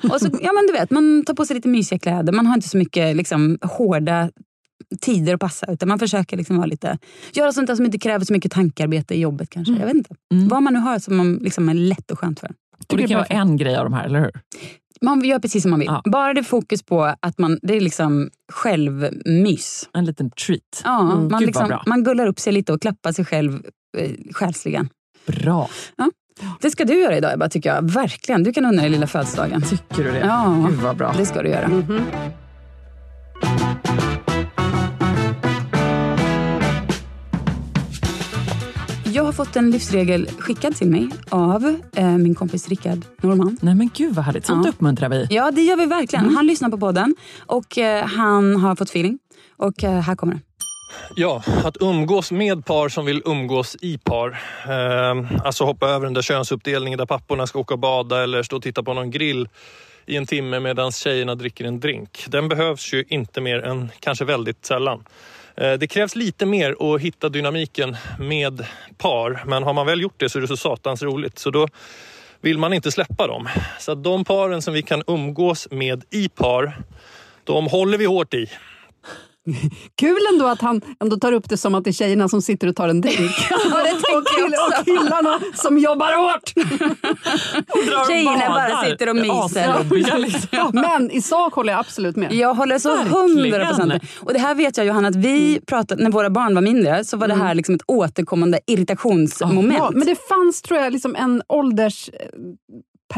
då. 0.02 0.10
Och 0.14 0.20
så, 0.20 0.28
ja, 0.42 0.52
men 0.52 0.66
du 0.66 0.72
vet, 0.72 0.90
man 0.90 1.24
tar 1.24 1.34
på 1.34 1.44
sig 1.46 1.56
lite 1.56 1.68
mysiga 1.68 1.98
kläder. 1.98 2.32
Man 2.32 2.46
har 2.46 2.54
inte 2.54 2.68
så 2.68 2.76
mycket 2.76 3.16
liksom, 3.16 3.58
hårda 3.62 4.30
tider 5.00 5.34
att 5.34 5.40
passa. 5.40 5.72
Utan 5.72 5.88
man 5.88 5.98
försöker 5.98 6.36
liksom 6.36 6.56
vara 6.56 6.66
lite, 6.66 6.98
göra 7.32 7.52
sånt 7.52 7.66
där 7.66 7.74
som 7.74 7.84
inte 7.84 7.98
kräver 7.98 8.24
så 8.24 8.32
mycket 8.32 8.52
tankarbete 8.52 9.14
i 9.14 9.20
jobbet. 9.20 9.50
kanske. 9.50 9.74
Jag 9.74 9.86
vet 9.86 9.94
inte. 9.94 10.14
Mm. 10.34 10.48
Vad 10.48 10.62
man 10.62 10.72
nu 10.72 10.78
har 10.78 10.98
som 10.98 11.16
man, 11.16 11.34
liksom, 11.34 11.68
är 11.68 11.74
lätt 11.74 12.10
och 12.10 12.18
skönt 12.18 12.40
för. 12.40 12.50
Och 12.88 12.96
det 12.96 13.08
kan 13.08 13.16
vara 13.16 13.26
en 13.26 13.56
grej 13.56 13.76
av 13.76 13.84
de 13.84 13.92
här, 13.92 14.04
eller 14.04 14.20
hur? 14.20 14.30
Man 15.02 15.20
gör 15.24 15.38
precis 15.38 15.62
som 15.62 15.70
man 15.70 15.80
vill. 15.80 15.88
Ja. 15.88 16.02
Bara 16.04 16.34
det 16.34 16.40
är 16.40 16.44
fokus 16.44 16.82
på 16.82 17.14
att 17.20 17.38
man, 17.38 17.58
det 17.62 17.76
är 17.76 17.80
liksom 17.80 18.30
självmys. 18.52 19.88
En 19.92 20.04
liten 20.04 20.30
treat. 20.30 20.80
Ja, 20.84 21.00
Mm, 21.12 21.28
man, 21.30 21.38
gud 21.40 21.46
liksom, 21.46 21.68
bra. 21.68 21.82
man 21.86 22.04
gullar 22.04 22.26
upp 22.26 22.40
sig 22.40 22.52
lite 22.52 22.72
och 22.72 22.80
klappar 22.82 23.12
sig 23.12 23.24
själv 23.24 23.62
eh, 23.98 24.10
själsligen. 24.32 24.88
Bra. 25.26 25.68
Det 26.60 26.70
ska 26.70 26.84
du 26.84 27.00
göra 27.00 27.16
idag 27.16 27.32
Ebba, 27.34 27.48
tycker 27.48 27.74
jag. 27.74 27.90
Verkligen. 27.90 28.42
Du 28.42 28.52
kan 28.52 28.64
unna 28.66 28.82
dig 28.82 28.90
lilla 28.90 29.06
födelsedagen. 29.06 29.62
Tycker 29.62 30.04
du 30.04 30.10
det? 30.12 30.18
Ja. 30.18 30.66
Gud 30.70 30.78
vad 30.80 30.96
bra. 30.96 31.14
Det 31.18 31.26
ska 31.26 31.42
du 31.42 31.48
göra. 31.48 31.68
Mhm. 31.68 32.00
Jag 39.14 39.24
har 39.24 39.32
fått 39.32 39.56
en 39.56 39.70
livsregel 39.70 40.28
skickad 40.38 40.76
till 40.76 40.86
mig 40.86 41.08
av 41.28 41.76
eh, 41.96 42.04
min 42.08 42.34
kompis 42.34 42.68
Rickard 42.68 42.98
Norman. 43.22 43.58
Nej 43.62 43.74
men 43.74 43.90
gud 43.94 44.14
vad 44.14 44.24
härligt, 44.24 44.46
sånt 44.46 44.64
Ja. 44.66 44.70
uppmuntrar 44.70 45.08
vi. 45.08 45.26
Ja, 45.30 45.50
det 45.50 45.62
gör 45.62 45.76
vi 45.76 45.86
verkligen. 45.86 46.24
Mm. 46.24 46.36
Han 46.36 46.46
lyssnar 46.46 46.68
på 46.68 46.78
podden 46.78 47.14
och 47.46 47.78
eh, 47.78 48.04
han 48.06 48.56
har 48.56 48.76
fått 48.76 48.88
feeling. 48.88 49.18
Och 49.56 49.84
eh, 49.84 50.00
här 50.00 50.16
kommer 50.16 50.34
det. 50.34 50.40
Ja, 51.16 51.42
att 51.64 51.76
umgås 51.80 52.32
med 52.32 52.64
par 52.66 52.88
som 52.88 53.04
vill 53.04 53.22
umgås 53.24 53.76
i 53.80 53.98
par. 53.98 54.30
Eh, 54.68 55.44
alltså 55.44 55.64
hoppa 55.64 55.88
över 55.88 56.06
den 56.06 56.14
där 56.14 56.22
könsuppdelningen 56.22 56.98
där 56.98 57.06
papporna 57.06 57.46
ska 57.46 57.58
åka 57.58 57.74
och 57.74 57.80
bada 57.80 58.22
eller 58.22 58.42
stå 58.42 58.56
och 58.56 58.62
titta 58.62 58.82
på 58.82 58.94
någon 58.94 59.10
grill 59.10 59.48
i 60.06 60.16
en 60.16 60.26
timme 60.26 60.60
medan 60.60 60.92
tjejerna 60.92 61.34
dricker 61.34 61.64
en 61.64 61.80
drink. 61.80 62.24
Den 62.28 62.48
behövs 62.48 62.92
ju 62.94 63.04
inte 63.08 63.40
mer 63.40 63.58
än 63.58 63.90
kanske 64.00 64.24
väldigt 64.24 64.64
sällan. 64.66 65.04
Eh, 65.56 65.72
det 65.72 65.86
krävs 65.86 66.16
lite 66.16 66.46
mer 66.46 66.94
att 66.94 67.00
hitta 67.00 67.28
dynamiken 67.28 67.96
med 68.18 68.66
par 68.98 69.42
men 69.46 69.62
har 69.62 69.72
man 69.72 69.86
väl 69.86 70.02
gjort 70.02 70.14
det 70.16 70.28
så 70.28 70.38
är 70.38 70.40
det 70.40 70.48
så 70.48 70.56
satans 70.56 71.02
roligt. 71.02 71.38
Så 71.38 71.50
då 71.50 71.68
vill 72.40 72.58
man 72.58 72.72
inte 72.72 72.92
släppa 72.92 73.26
dem. 73.26 73.48
Så 73.78 73.92
att 73.92 74.04
de 74.04 74.24
paren 74.24 74.62
som 74.62 74.74
vi 74.74 74.82
kan 74.82 75.02
umgås 75.06 75.68
med 75.70 76.04
i 76.10 76.28
par, 76.28 76.72
de 77.44 77.66
håller 77.66 77.98
vi 77.98 78.04
hårt 78.04 78.34
i. 78.34 78.50
Kul 79.96 80.18
ändå 80.32 80.46
att 80.46 80.60
han 80.60 80.80
ändå 81.00 81.16
tar 81.16 81.32
upp 81.32 81.48
det 81.48 81.56
som 81.56 81.74
att 81.74 81.84
det 81.84 81.90
är 81.90 81.92
tjejerna 81.92 82.28
som 82.28 82.42
sitter 82.42 82.68
och 82.68 82.76
tar 82.76 82.88
en 82.88 83.00
drink. 83.00 83.18
och, 84.16 84.26
kill, 84.36 84.54
och 84.54 84.84
killarna 84.84 85.40
som 85.54 85.78
jobbar 85.78 86.16
hårt. 86.16 86.52
Tjejerna 88.08 88.48
bara 88.48 88.84
sitter 88.84 89.08
och 89.08 89.16
myser. 89.16 90.18
Liksom. 90.18 90.70
Men 90.72 91.10
i 91.10 91.22
sak 91.22 91.54
håller 91.54 91.72
jag 91.72 91.80
absolut 91.80 92.16
med. 92.16 92.32
Jag 92.32 92.54
håller 92.54 92.78
så 92.78 92.96
hundra 92.96 93.66
procent 93.66 93.92
Och 94.20 94.32
det 94.32 94.38
här 94.38 94.54
vet 94.54 94.76
jag 94.76 94.86
Johanna, 94.86 95.08
att 95.08 95.16
vi 95.16 95.60
pratade, 95.66 96.02
när 96.02 96.10
våra 96.10 96.30
barn 96.30 96.54
var 96.54 96.62
mindre 96.62 97.04
så 97.04 97.16
var 97.16 97.28
det 97.28 97.34
här 97.34 97.54
liksom 97.54 97.74
ett 97.74 97.82
återkommande 97.86 98.60
irritationsmoment. 98.66 99.78
Ja, 99.78 99.90
men 99.90 100.06
det 100.06 100.28
fanns 100.28 100.62
tror 100.62 100.80
jag 100.80 100.92
liksom 100.92 101.16
en 101.16 101.42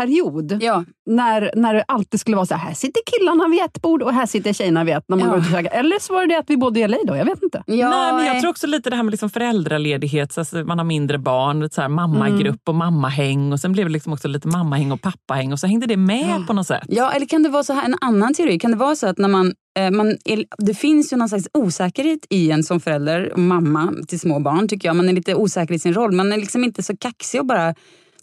åldersperiod 0.02 0.58
Ja. 0.62 0.84
när, 1.06 1.50
när 1.56 1.74
det 1.74 1.84
alltid 1.88 2.20
skulle 2.20 2.36
vara 2.36 2.46
så 2.46 2.54
här, 2.54 2.66
här 2.68 2.74
sitter 2.74 3.00
killarna 3.06 3.48
vid 3.48 3.60
ett 3.62 3.82
bord 3.82 4.02
och 4.02 4.12
här 4.12 4.26
sitter 4.26 4.52
tjejerna 4.52 4.84
vid 4.84 4.94
ett. 4.96 5.04
När 5.08 5.16
man 5.16 5.26
Ja. 5.26 5.30
går 5.32 5.40
ut 5.40 5.46
och 5.46 5.52
käkar. 5.52 5.78
Eller 5.78 5.98
så 5.98 6.14
var 6.14 6.26
det 6.26 6.38
att 6.38 6.50
vi 6.50 6.56
bodde 6.56 6.80
i 6.80 6.88
LA 6.88 6.96
då, 7.06 7.16
jag 7.16 7.24
vet 7.24 7.42
inte. 7.42 7.62
Ja, 7.66 7.88
Nej, 7.90 8.12
men 8.12 8.26
jag 8.26 8.40
tror 8.40 8.50
också 8.50 8.66
lite 8.66 8.90
det 8.90 8.96
här 8.96 9.02
med 9.02 9.10
liksom 9.10 9.30
föräldraledighet, 9.30 10.32
så 10.32 10.40
alltså 10.40 10.56
man 10.64 10.78
har 10.78 10.84
mindre 10.84 11.18
barn, 11.18 11.68
så 11.70 11.80
här 11.80 11.88
mammagrupp 11.88 12.68
och 12.68 12.74
mammahäng 12.74 13.52
och 13.52 13.60
sen 13.60 13.72
blev 13.72 13.86
det 13.86 13.92
liksom 13.92 14.12
också 14.12 14.28
lite 14.28 14.48
mammahäng 14.48 14.92
och 14.92 15.00
pappahäng 15.02 15.52
och 15.52 15.60
så 15.60 15.66
hängde 15.66 15.86
det 15.86 15.96
med 15.96 16.46
på 16.46 16.52
något 16.52 16.66
sätt. 16.66 16.82
Ja, 16.88 17.12
eller 17.12 17.26
kan 17.26 17.42
det 17.42 17.48
vara 17.48 17.64
så 17.64 17.72
här, 17.72 17.84
en 17.84 17.96
annan 18.00 18.34
teori? 18.34 18.58
Kan 18.58 18.70
det 18.70 18.76
vara 18.76 18.96
så 18.96 19.06
att 19.06 19.18
när 19.18 19.28
man, 19.28 19.52
eh, 19.78 19.90
man 19.90 20.16
är, 20.24 20.44
det 20.58 20.74
finns 20.74 21.12
ju 21.12 21.16
någon 21.16 21.28
slags 21.28 21.48
osäkerhet 21.54 22.26
i 22.30 22.50
en 22.50 22.62
som 22.64 22.80
förälder 22.80 23.32
och 23.32 23.38
mamma 23.38 23.92
till 24.08 24.20
små 24.20 24.40
barn 24.40 24.68
tycker 24.68 24.88
jag. 24.88 24.96
Man 24.96 25.08
är 25.08 25.12
lite 25.12 25.34
osäker 25.34 25.74
i 25.74 25.78
sin 25.78 25.94
roll. 25.94 26.12
Man 26.12 26.32
är 26.32 26.36
liksom 26.36 26.64
inte 26.64 26.82
så 26.82 26.96
kaxig 26.96 27.40
och 27.40 27.46
bara 27.46 27.74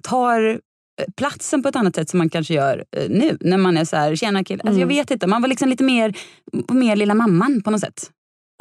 tar 0.03 0.59
platsen 1.17 1.63
på 1.63 1.69
ett 1.69 1.75
annat 1.75 1.95
sätt 1.95 2.09
som 2.09 2.17
man 2.17 2.29
kanske 2.29 2.53
gör 2.53 2.83
eh, 2.97 3.09
nu. 3.09 3.37
När 3.41 3.57
man 3.57 3.77
är 3.77 3.85
så 3.85 3.95
här, 3.95 4.15
tjena 4.15 4.43
kille. 4.43 4.63
Alltså, 4.63 4.79
Jag 4.79 4.87
vet 4.87 5.11
inte, 5.11 5.27
man 5.27 5.41
var 5.41 5.49
liksom 5.49 5.69
lite 5.69 5.83
mer, 5.83 6.13
mer 6.71 6.95
lilla 6.95 7.13
mamman 7.13 7.61
på 7.61 7.71
något 7.71 7.81
sätt. 7.81 8.09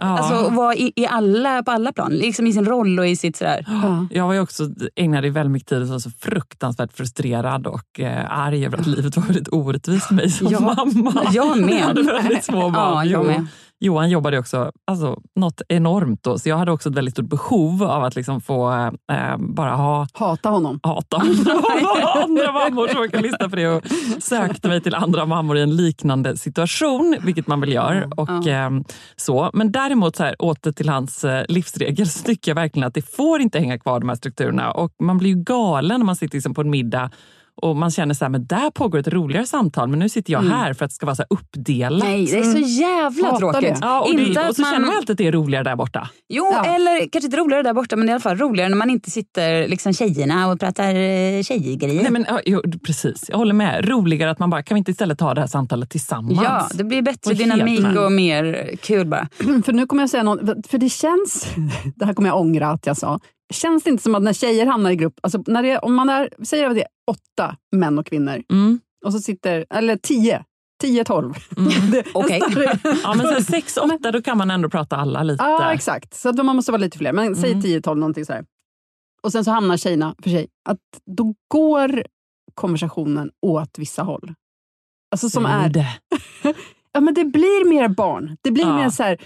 Ja. 0.03 0.19
Alltså 0.19 0.47
och 0.47 0.55
var 0.55 0.75
i, 0.75 0.93
i 0.97 1.07
alla, 1.07 1.63
på 1.63 1.71
alla 1.71 1.93
plan. 1.93 2.13
Liksom 2.13 2.47
i 2.47 2.53
sin 2.53 2.65
roll 2.65 2.99
och 2.99 3.07
i 3.09 3.17
sitt 3.17 3.37
sådär. 3.37 3.65
Ja. 3.69 4.07
Jag 4.11 4.27
var 4.27 4.35
ju 4.35 4.41
också, 4.41 4.69
ägnade 4.97 5.31
väldigt 5.31 5.53
mycket 5.53 5.69
tid 5.69 5.83
och 5.83 5.89
var 5.89 5.99
så 5.99 6.11
fruktansvärt 6.11 6.93
frustrerad 6.93 7.67
och 7.67 8.01
eh, 8.01 8.39
arg 8.39 8.67
över 8.67 8.79
att 8.79 8.87
livet 8.87 9.17
var 9.17 9.25
väldigt 9.25 9.49
orättvist 9.53 10.07
för 10.07 10.15
mig 10.15 10.31
som 10.31 10.47
Ja, 10.51 10.61
mamma. 10.61 11.23
jag 11.33 11.61
med. 11.61 11.71
Jag 11.81 11.87
hade 11.87 12.03
väldigt 12.03 12.45
små 12.45 12.71
barn. 12.71 12.75
Ja, 12.75 13.05
jag 13.05 13.27
med. 13.27 13.47
Johan 13.81 14.11
jobbade 14.11 14.39
också 14.39 14.73
alltså, 14.87 15.21
något 15.35 15.63
enormt 15.69 16.23
då, 16.23 16.39
så 16.39 16.49
jag 16.49 16.57
hade 16.57 16.73
också 16.73 16.89
ett 16.89 16.95
väldigt 16.95 17.15
stort 17.15 17.29
behov 17.29 17.83
av 17.83 18.05
att 18.05 18.17
liksom 18.17 18.41
få 18.41 18.71
eh, 19.13 19.37
bara 19.39 19.75
ha 19.77 20.07
Hata 20.13 20.49
honom. 20.49 20.81
hata 20.83 21.17
andra 21.17 22.53
mammor 22.53 22.99
man 22.99 23.09
kan 23.11 23.23
lyssna 23.23 23.49
på 23.49 23.57
det 23.57 23.69
och 23.69 23.83
sökte 24.19 24.69
mig 24.69 24.81
till 24.81 24.95
andra 24.95 25.27
mammor 25.27 25.59
i 25.59 25.63
en 25.63 25.77
liknande 25.77 26.37
situation, 26.37 27.17
vilket 27.23 27.47
man 27.47 27.61
väl 27.61 27.73
gör. 27.73 28.09
Och, 28.17 28.47
ehm, 28.47 28.85
så. 29.17 29.51
Men 29.53 29.73
däremot, 29.73 30.17
så 30.17 30.25
här, 30.25 30.37
åter 30.39 30.73
till 30.73 30.89
hans 30.89 31.25
eh, 31.25 31.45
livsregel, 31.49 32.09
så 32.09 32.25
tycker 32.25 32.51
jag 32.51 32.57
verkligen 32.57 32.89
att 32.89 32.95
det 32.95 33.03
får 33.17 33.41
inte 33.41 33.59
hänga 33.59 33.79
kvar 33.79 34.01
de 34.01 34.09
här 34.09 34.17
strukturerna. 34.17 34.71
Och 34.73 34.93
man 35.03 35.19
blir 35.19 35.31
ju 35.31 35.43
galen 35.43 36.01
när 36.01 36.07
man 36.07 36.17
sitter 36.17 36.37
liksom 36.37 36.55
på 36.55 36.61
en 36.61 36.71
middag 36.71 37.11
och 37.63 37.77
man 37.77 37.91
känner 37.91 38.15
så 38.15 38.25
här, 38.25 38.31
men 38.31 38.47
där 38.47 38.71
pågår 38.71 38.99
ett 38.99 39.09
roligare 39.09 39.47
samtal, 39.47 39.89
men 39.89 39.99
nu 39.99 40.09
sitter 40.09 40.33
jag 40.33 40.41
här 40.41 40.75
för 40.75 40.85
att 40.85 40.91
det 40.91 40.95
ska 40.95 41.07
vara 41.07 41.17
så 41.17 41.23
här 41.23 41.37
uppdelat. 41.39 42.03
Nej, 42.05 42.27
det 42.27 42.39
är 42.39 42.43
så 42.43 42.59
jävla 42.59 43.25
Hatar 43.27 43.39
tråkigt. 43.39 43.79
Ja, 43.81 44.01
och, 44.01 44.09
Inte 44.09 44.41
det, 44.43 44.49
och 44.49 44.55
så 44.57 44.63
man- 44.63 44.73
känner 44.73 44.87
man 44.87 44.97
alltid 44.97 45.11
att 45.11 45.19
det 45.19 45.27
är 45.27 45.33
roligare 45.33 45.65
där 45.65 45.77
borta. 45.77 46.11
Jo, 46.29 46.45
Ja. 46.53 46.65
eller 46.65 46.99
kanske 47.01 47.27
inte 47.27 47.37
roligare 47.37 47.63
där 47.63 47.73
borta, 47.75 47.97
men 47.97 48.09
i 48.09 48.13
alla 48.13 48.21
fall 48.21 48.37
roligare 48.37 48.69
när 48.69 48.77
man 48.77 48.91
inte 48.91 49.11
sitter 49.11 49.69
liksom 49.69 49.93
tjejerna 49.93 50.51
och 50.51 50.61
pratar 50.61 50.85
eh, 50.95 51.43
tjejgrejer. 51.43 52.03
Nej, 52.03 52.11
men, 52.13 52.25
ja, 52.29 52.41
jo, 52.47 52.63
precis, 52.87 53.25
jag 53.29 53.37
håller 53.39 53.55
med. 53.55 53.89
Roligare 53.89 54.31
att 54.31 54.39
man 54.39 54.51
bara, 54.51 54.63
kan 54.63 54.75
vi 54.75 54.79
inte 54.79 54.91
istället 54.91 55.19
ta 55.19 55.35
det 55.35 55.41
här 55.41 55.49
samtalet 55.49 55.91
tillsammans? 55.91 56.41
Ja, 56.45 56.69
det 56.75 56.85
blir 56.85 57.03
bättre 57.03 57.31
Och 57.31 57.37
dynamik 57.37 57.81
med. 57.83 57.99
och 57.99 58.13
mer 58.13 58.71
kul 58.83 59.07
bara. 59.07 59.29
För 59.65 59.73
nu 59.73 59.87
kommer 59.87 60.03
jag 60.03 60.11
säga 60.11 60.23
något, 60.23 60.67
för 60.71 60.79
det 60.79 60.89
känns, 60.89 61.47
det 61.97 62.05
här 62.05 62.15
kommer 62.15 62.29
jag 62.29 62.41
ångra 62.41 62.69
att 62.71 62.87
jag 62.87 62.97
sa, 62.97 63.21
känns 63.51 63.83
det 63.85 63.91
inte 63.91 64.03
som 64.03 64.15
att 64.15 64.23
när 64.23 64.33
tjejer 64.33 64.67
hamnar 64.67 64.91
i 64.91 64.97
grupp, 64.97 65.15
alltså 65.23 65.43
när 65.47 65.63
det, 65.63 65.79
om 65.79 65.95
man 65.95 66.09
är, 66.09 66.29
säger 66.45 66.67
att 66.69 66.75
det 66.75 66.81
är 66.83 66.89
åtta 67.11 67.57
män 67.77 67.99
och 67.99 68.07
kvinnor 68.07 68.43
Mm. 68.53 68.81
och 69.05 69.13
så 69.13 69.19
sitter, 69.19 69.67
eller 69.71 69.97
tio, 69.97 70.45
tio, 70.83 71.05
tolv. 71.05 71.35
Det- 71.93 72.05
Okej. 72.15 72.41
större- 72.41 72.79
Ja, 73.03 73.15
men 73.15 73.27
så 73.27 73.33
här, 73.33 73.41
sex, 73.41 73.77
åtta, 73.77 74.13
då 74.13 74.23
kan 74.23 74.39
man 74.39 74.51
ändå 74.51 74.71
prata 74.71 74.97
alla 74.97 75.23
lite. 75.23 75.45
Ja, 75.45 75.73
exakt. 75.75 76.15
Så 76.15 76.33
då 76.33 76.43
man 76.43 76.57
måste 76.57 76.73
vara 76.73 76.81
lite 76.81 76.99
fler. 76.99 77.13
Men 77.13 77.37
säg 77.37 77.51
Mm. 77.53 77.63
10-12 77.65 77.95
någonting 77.95 78.25
så 78.25 78.33
här. 78.33 78.45
Och 79.23 79.33
sen 79.33 79.45
så 79.45 79.51
hamnar 79.51 79.77
tjejerna 79.77 80.15
för 80.23 80.31
sig. 80.31 80.47
Att 80.69 80.79
då 81.17 81.35
går 81.49 82.05
konversationen 82.55 83.31
åt 83.47 83.79
vissa 83.79 84.03
håll. 84.03 84.35
Alltså 85.11 85.31
som 85.31 85.47
är... 85.47 85.69
det. 85.69 85.87
Ja, 86.93 87.01
men 87.01 87.15
det 87.15 87.25
blir 87.25 87.69
mer 87.69 87.89
barn. 87.89 88.37
Det 88.43 88.51
blir 88.51 88.65
Ja. 88.65 88.77
mer 88.77 88.91
så 88.91 89.03
här... 89.03 89.19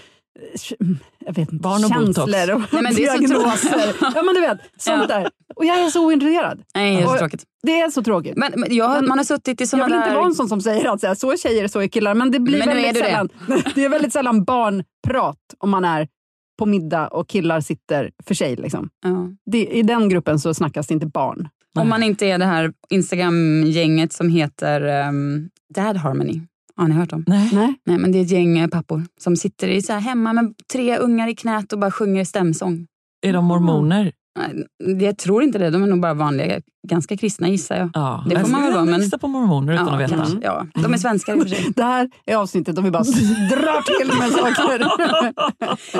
jag 1.25 1.33
vet 1.33 1.37
inte, 1.37 1.55
Barn 1.55 1.83
och 1.83 1.89
känslor 1.89 2.55
och 2.55 2.61
Nej, 2.73 2.81
men 2.83 2.95
det 2.95 3.03
är 3.05 3.13
så 3.13 3.17
diagnoser. 3.19 3.95
ja, 4.15 4.21
men 4.23 4.35
du 4.35 4.41
vet, 4.41 4.57
sånt 4.77 5.05
Ja. 5.09 5.15
där. 5.19 5.29
Och 5.55 5.65
jag 5.65 5.79
är 5.79 5.89
så 5.89 6.05
ointresserad. 6.05 6.61
Nej, 6.75 6.95
det 6.95 7.01
är 7.01 7.07
så 7.07 7.17
tråkigt. 7.17 7.43
Det 7.63 7.79
är 7.81 7.89
så 7.89 8.03
tråkigt. 8.03 8.37
Men, 8.37 8.51
men 8.55 8.75
jag, 8.75 8.91
Men- 8.91 9.07
man 9.07 9.17
har 9.17 9.25
suttit 9.25 9.61
i 9.61 9.63
jag 9.63 9.67
såna 9.69 9.85
vill 9.85 9.93
inte 9.93 10.07
där... 10.09 10.15
vara 10.15 10.25
en 10.25 10.35
sån 10.35 10.49
som 10.49 10.61
säger 10.61 10.93
att 10.93 11.01
så, 11.01 11.07
här, 11.07 11.15
så 11.15 11.31
är 11.31 11.37
tjejer, 11.37 11.67
så 11.67 11.79
är 11.79 11.87
killar. 11.87 12.13
Men 12.13 12.31
det 12.31 12.39
blir 12.39 12.59
Men 12.59 12.67
väldigt 12.67 12.93
du 12.93 12.99
det. 13.01 13.05
sällan, 13.05 13.29
det 13.75 13.85
är 13.85 13.89
väldigt 13.89 14.13
sällan 14.13 14.43
barnprat 14.43 15.37
om 15.57 15.69
man 15.69 15.85
är 15.85 16.07
på 16.59 16.65
middag 16.65 17.07
och 17.07 17.27
killar 17.29 17.61
sitter 17.61 18.11
för 18.25 18.33
sig. 18.35 18.55
Liksom. 18.55 18.89
Ja. 19.05 19.29
Det, 19.51 19.65
I 19.67 19.81
den 19.81 20.09
gruppen 20.09 20.39
så 20.39 20.53
snackas 20.53 20.87
det 20.87 20.93
inte 20.93 21.07
barn. 21.07 21.49
Om 21.79 21.89
man 21.89 22.03
inte 22.03 22.25
är 22.25 22.37
det 22.37 22.45
här 22.45 22.73
Instagram-gänget 22.89 24.13
som 24.13 24.29
heter 24.29 25.07
um, 25.07 25.49
Dad 25.75 25.97
Harmony. 25.97 26.41
Har 26.77 26.87
ni 26.87 26.95
hört 26.95 27.13
om? 27.13 27.23
Nej. 27.27 27.49
Nej. 27.53 27.73
Nej, 27.85 27.97
men 27.97 28.11
det 28.11 28.17
är 28.17 28.21
ett 28.21 28.31
gäng 28.31 28.57
eh, 28.57 28.67
pappor 28.67 29.03
som 29.19 29.35
sitter 29.35 29.67
i 29.67 29.81
så 29.81 29.93
här 29.93 29.99
hemma 29.99 30.33
med 30.33 30.53
tre 30.73 30.97
ungar 30.97 31.27
i 31.27 31.35
knät 31.35 31.73
och 31.73 31.79
bara 31.79 31.91
sjunger 31.91 32.23
stämsång. 32.23 32.87
Är 33.21 33.33
de 33.33 33.45
mormoner? 33.45 34.11
Jag 35.01 35.17
tror 35.17 35.43
inte 35.43 35.57
det. 35.59 35.69
De 35.69 35.83
är 35.83 35.87
nog 35.87 36.01
bara 36.01 36.13
vanliga, 36.13 36.61
ganska 36.87 37.17
kristna 37.17 37.47
gissar 37.49 37.75
jag. 37.77 37.89
Ja. 37.93 38.25
Det 38.29 38.39
får 38.39 38.47
man 38.47 38.63
väl 38.63 38.73
vara, 38.73 38.85
men- 38.85 39.01
gissa 39.01 39.17
på 39.17 39.27
mormoner 39.27 39.73
utan 39.73 39.89
att 39.89 39.99
veta. 39.99 40.15
kanske. 40.15 40.37
Ja, 40.41 40.65
de 40.73 40.93
är 40.93 40.97
svenskar 40.97 41.33
i 41.35 41.39
och 41.39 41.41
för 41.43 41.49
sig. 41.49 41.65
Det 41.75 41.83
här 41.83 42.09
är 42.25 42.35
avsnittet 42.35 42.77
och 42.77 42.85
vi 42.85 42.91
bara 42.91 43.03
drar 43.03 43.81
till 43.99 44.07
med 44.19 44.31
saker. 44.31 44.85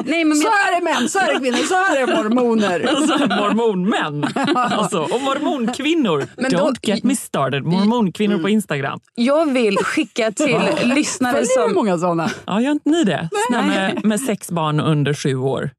Nej, 0.10 0.26
men 0.26 0.38
så 0.38 0.48
här 0.48 0.78
är 0.78 0.84
män, 0.84 1.10
så 1.10 1.20
här 1.20 1.36
är 1.36 1.40
kvinnor, 1.40 1.58
så 1.58 1.74
här 1.76 2.02
är 2.02 2.24
mormoner. 2.24 2.86
Alltså, 2.96 3.18
mormonmän 3.28 4.24
alltså, 4.56 5.00
och 5.00 5.22
mormonkvinnor. 5.22 6.24
Men 6.38 6.52
då- 6.52 6.58
Don't 6.58 6.78
get 6.82 7.04
me 7.04 7.16
started. 7.16 7.64
Mormonkvinnor 7.64 8.38
på 8.38 8.50
Instagram. 8.50 9.00
jag 9.16 9.54
vill 9.54 9.78
skicka 9.78 10.32
till 10.32 10.60
lyssnare 10.84 11.34
Följer 11.34 11.64
som... 11.68 11.74
många 11.76 11.98
sådana? 11.98 12.30
Ja, 12.46 12.62
gör 12.62 12.72
inte 12.72 12.90
ni 12.90 13.04
det? 13.04 13.30
Såna 13.48 13.62
Nej. 13.62 13.94
med, 13.94 14.06
med 14.06 14.22
sex 14.22 14.52
barn 14.52 14.80
under 14.80 15.14
sju 15.14 15.36
år. 15.36 15.70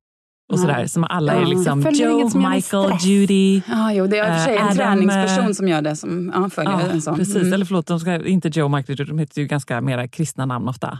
Och 0.52 0.60
sådär, 0.60 0.86
som 0.86 1.04
alla 1.04 1.32
är 1.32 1.40
Ja. 1.40 1.46
liksom 1.48 1.80
Jag 1.82 1.82
följer 1.82 2.10
Joe, 2.10 2.50
Michael. 2.50 2.92
Judy. 3.00 3.60
Ja, 3.68 3.92
jo, 3.92 4.06
det 4.06 4.18
är 4.18 4.26
i 4.28 4.30
och 4.30 4.34
för 4.34 4.44
sig 4.44 4.56
en 4.56 4.58
Eh, 4.62 4.64
Adam, 4.66 4.76
träningsperson 4.76 5.44
eh, 5.46 5.52
som 5.52 5.68
gör 5.68 5.82
det. 5.82 5.96
Som 5.96 6.32
ja, 6.34 6.50
följer 6.50 6.72
Ja, 6.72 6.80
en 6.80 7.02
sån. 7.02 7.16
precis. 7.16 7.36
Mm. 7.36 7.52
Eller 7.52 7.64
förlåt, 7.64 7.86
de 7.86 8.00
ska, 8.00 8.26
inte 8.26 8.48
Joe, 8.48 8.68
Michael, 8.68 8.98
Judy, 8.98 9.10
de 9.10 9.18
heter 9.18 9.40
ju 9.40 9.46
ganska 9.46 9.80
mera 9.80 10.08
kristna 10.08 10.46
namn 10.46 10.68
ofta. 10.68 10.98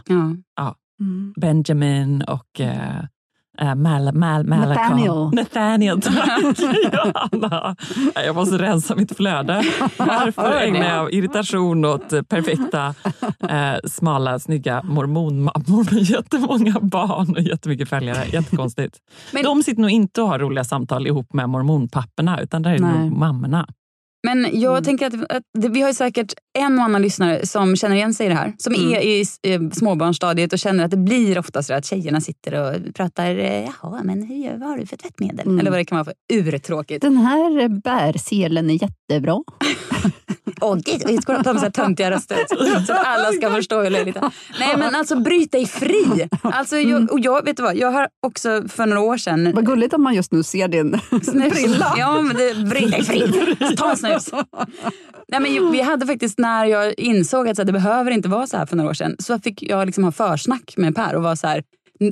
Ja. 0.57 0.75
Benjamin 1.41 2.21
och 2.21 2.59
uh, 2.59 2.67
Mal, 3.75 4.11
Mal, 4.13 4.43
Malacom. 4.43 4.69
Nathaniel. 4.69 5.29
Nathaniel, 5.33 6.01
tack 6.01 6.59
Johanna. 6.93 7.75
Jag 8.15 8.35
måste 8.35 8.57
rensa 8.57 8.95
mitt 8.95 9.17
flöde. 9.17 9.63
Varför 9.97 10.51
ägnar 10.61 10.95
jag 10.95 11.13
irritation 11.13 11.85
åt 11.85 12.09
perfekta, 12.29 12.93
eh, 13.49 13.75
smala, 13.85 14.39
snygga 14.39 14.81
mormonmammor 14.83 15.93
med 15.93 16.03
jättemånga 16.03 16.75
barn 16.81 17.31
och 17.35 17.41
jättemycket 17.41 17.89
följare? 17.89 18.25
Jättekonstigt. 18.33 18.97
Men- 19.33 19.43
De 19.43 19.63
sitter 19.63 19.81
nog 19.81 19.91
inte 19.91 20.21
och 20.21 20.27
har 20.27 20.39
roliga 20.39 20.63
samtal 20.63 21.07
ihop 21.07 21.33
med 21.33 21.49
mormonpapporna, 21.49 22.41
utan 22.41 22.61
där 22.61 22.71
är 22.71 22.77
det 22.79 22.85
nog 22.99 23.11
mammorna. 23.17 23.67
Men 24.27 24.59
jag 24.59 24.71
Mm. 24.71 24.83
tänker 24.83 25.07
att, 25.07 25.31
att 25.31 25.43
vi 25.73 25.81
har 25.81 25.89
ju 25.89 25.93
säkert 25.93 26.33
en 26.59 26.79
och 26.79 26.85
annan 26.85 27.01
lyssnare 27.01 27.45
som 27.45 27.75
känner 27.75 27.95
igen 27.95 28.13
sig 28.13 28.25
i 28.25 28.29
det 28.29 28.35
här. 28.35 28.53
Som 28.57 28.73
Mm. 28.73 28.93
är 28.93 28.99
i 29.01 29.23
eh, 29.43 29.61
småbarnsstadiet 29.71 30.53
och 30.53 30.59
känner 30.59 30.85
att 30.85 30.91
det 30.91 30.97
blir 30.97 31.39
ofta 31.39 31.63
så 31.63 31.73
att 31.73 31.85
tjejerna 31.85 32.21
sitter 32.21 32.53
och 32.61 32.93
pratar 32.95 33.25
eh, 33.35 33.69
Jaha, 33.81 34.01
men 34.03 34.23
hur, 34.23 34.57
vad 34.59 34.69
har 34.69 34.77
du 34.77 34.85
för 34.85 34.97
tvättmedel? 34.97 35.47
Mm. 35.47 35.59
Eller 35.59 35.71
vad 35.71 35.79
det 35.79 35.85
kan 35.85 35.95
vara 35.95 36.05
för 36.05 36.13
urtråkigt. 36.33 37.01
Den 37.01 37.17
här 37.17 37.69
bärselen 37.69 38.69
är 38.69 38.73
jättebra. 38.83 39.43
Åh 40.61 40.75
gud, 40.75 41.03
vi 41.07 41.17
ska 41.17 41.43
ta 41.43 41.53
med 41.53 41.59
så 41.59 41.65
här 41.65 41.71
töntiga 41.71 42.11
röster 42.11 42.37
så 42.85 42.93
att 42.93 43.05
alla 43.05 43.31
ska 43.31 43.51
förstå 43.51 43.81
hur 43.81 43.89
löjligt 43.89 44.15
det 44.15 44.19
är. 44.19 44.31
Nej 44.59 44.77
men 44.77 44.95
alltså 44.95 45.15
bryt 45.15 45.51
dig 45.51 45.65
fri! 45.65 46.29
Alltså, 46.41 46.77
jag, 46.77 47.11
och 47.11 47.19
jag, 47.19 47.45
vet 47.45 47.57
du 47.57 47.63
vad, 47.63 47.75
jag 47.75 47.91
har 47.91 48.07
också 48.27 48.63
för 48.67 48.85
några 48.85 49.01
år 49.01 49.17
sedan 49.17 49.51
Vad 49.55 49.65
gulligt 49.65 49.93
att 49.93 50.01
man 50.01 50.13
just 50.13 50.31
nu 50.31 50.43
ser 50.43 50.67
din 50.67 50.91
brilla. 51.51 51.93
Ja, 51.97 52.21
men 52.21 52.35
det, 52.37 52.69
bryt 52.69 52.91
dig 52.91 53.03
fri. 53.03 53.55
Ta 53.77 53.91
en 53.91 53.97
snus. 53.97 54.29
Nej, 55.27 55.39
men 55.39 55.71
vi 55.71 55.81
hade 55.81 56.05
faktiskt, 56.05 56.39
när 56.39 56.65
jag 56.65 56.93
insåg 56.97 57.47
att 57.47 57.55
så 57.55 57.61
här, 57.61 57.65
det 57.65 57.73
behöver 57.73 58.11
inte 58.11 58.29
vara 58.29 58.47
så 58.47 58.57
här 58.57 58.65
för 58.65 58.75
några 58.75 58.89
år 58.89 58.93
sedan, 58.93 59.15
så 59.19 59.39
fick 59.39 59.63
jag 59.63 59.85
liksom 59.85 60.03
ha 60.03 60.11
försnack 60.11 60.73
med 60.77 60.95
Per 60.95 61.15
och 61.15 61.23
vara 61.23 61.35
så 61.35 61.47
här, 61.47 61.63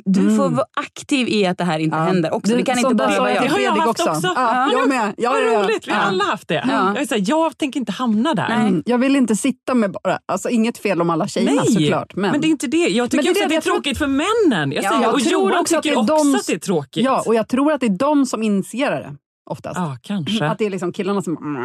du 0.05 0.35
får 0.37 0.49
vara 0.49 0.65
aktiv 0.73 1.27
i 1.29 1.45
att 1.45 1.57
det 1.57 1.63
här 1.63 1.79
inte 1.79 1.95
Mm. 1.95 2.07
Ja. 2.07 2.13
händer 2.13 2.33
också. 2.33 2.51
Du, 2.51 2.57
det 2.57 2.63
kan 2.63 2.77
inte 2.79 2.95
bara 2.95 3.07
vara 3.19 3.29
jag 3.29 3.35
jag. 3.35 3.43
Det 3.43 3.47
har 3.49 3.59
jag 3.59 3.71
haft 3.71 3.99
också. 4.07 4.33
Ja, 4.35 4.69
jag 4.71 4.89
med. 4.89 5.13
Ja, 5.17 5.29
Vad 5.29 5.39
ja, 5.41 5.45
ja. 5.51 5.63
roligt, 5.63 5.87
vi 5.87 5.91
har 5.91 5.99
Ja. 5.99 6.03
alla 6.07 6.23
haft 6.23 6.47
det. 6.47 6.65
Ja. 6.67 6.93
Jag, 6.93 7.01
är 7.01 7.05
så 7.05 7.15
här, 7.15 7.23
jag 7.25 7.57
tänker 7.57 7.79
inte 7.79 7.91
hamna 7.91 8.33
där. 8.33 8.49
Nej. 8.49 8.67
Mm, 8.67 8.83
Jag 8.85 8.97
vill 8.97 9.15
inte 9.15 9.35
sitta 9.35 9.73
med 9.73 9.91
bara, 9.91 10.19
alltså 10.25 10.49
inget 10.49 10.77
fel 10.77 11.01
om 11.01 11.09
alla 11.09 11.27
tjejerna 11.27 11.61
Nej, 11.65 11.73
såklart. 11.73 12.15
Men, 12.15 12.31
men 12.31 12.41
det 12.41 12.47
är 12.47 12.49
inte 12.49 12.67
det. 12.67 12.77
Jag 12.77 13.11
tycker 13.11 13.23
Men 13.23 13.33
det 13.33 13.39
är 13.39 13.39
också 13.39 13.39
det 13.39 13.43
att 13.45 13.49
det 13.49 13.53
är 13.53 13.55
jag 13.55 13.63
tråkigt 13.63 13.97
för 13.97 14.07
männen. 14.07 14.71
Jag 14.71 14.83
Ja, 14.83 14.89
säger, 14.89 15.03
jag 15.03 15.13
och 15.13 15.19
tror 15.23 15.31
Johan 15.49 15.61
också 15.61 15.77
att 15.77 15.83
tycker 15.83 15.95
det 15.95 16.11
är 16.13 16.15
också 16.15 16.37
att 16.37 16.47
det 16.47 16.53
är 16.53 16.59
tråkigt. 16.59 17.05
Ja, 17.05 17.23
och 17.25 17.35
jag 17.35 17.47
tror 17.47 17.71
att 17.71 17.79
det 17.79 17.85
är 17.87 17.97
de 17.97 18.25
som 18.25 18.43
initierar 18.43 18.99
det 19.01 19.15
oftast. 19.49 19.77
Ja, 19.77 19.97
kanske. 20.01 20.45
Att 20.45 20.57
det 20.57 20.65
är 20.65 20.69
liksom 20.69 20.93
killarna 20.93 21.21
som... 21.21 21.57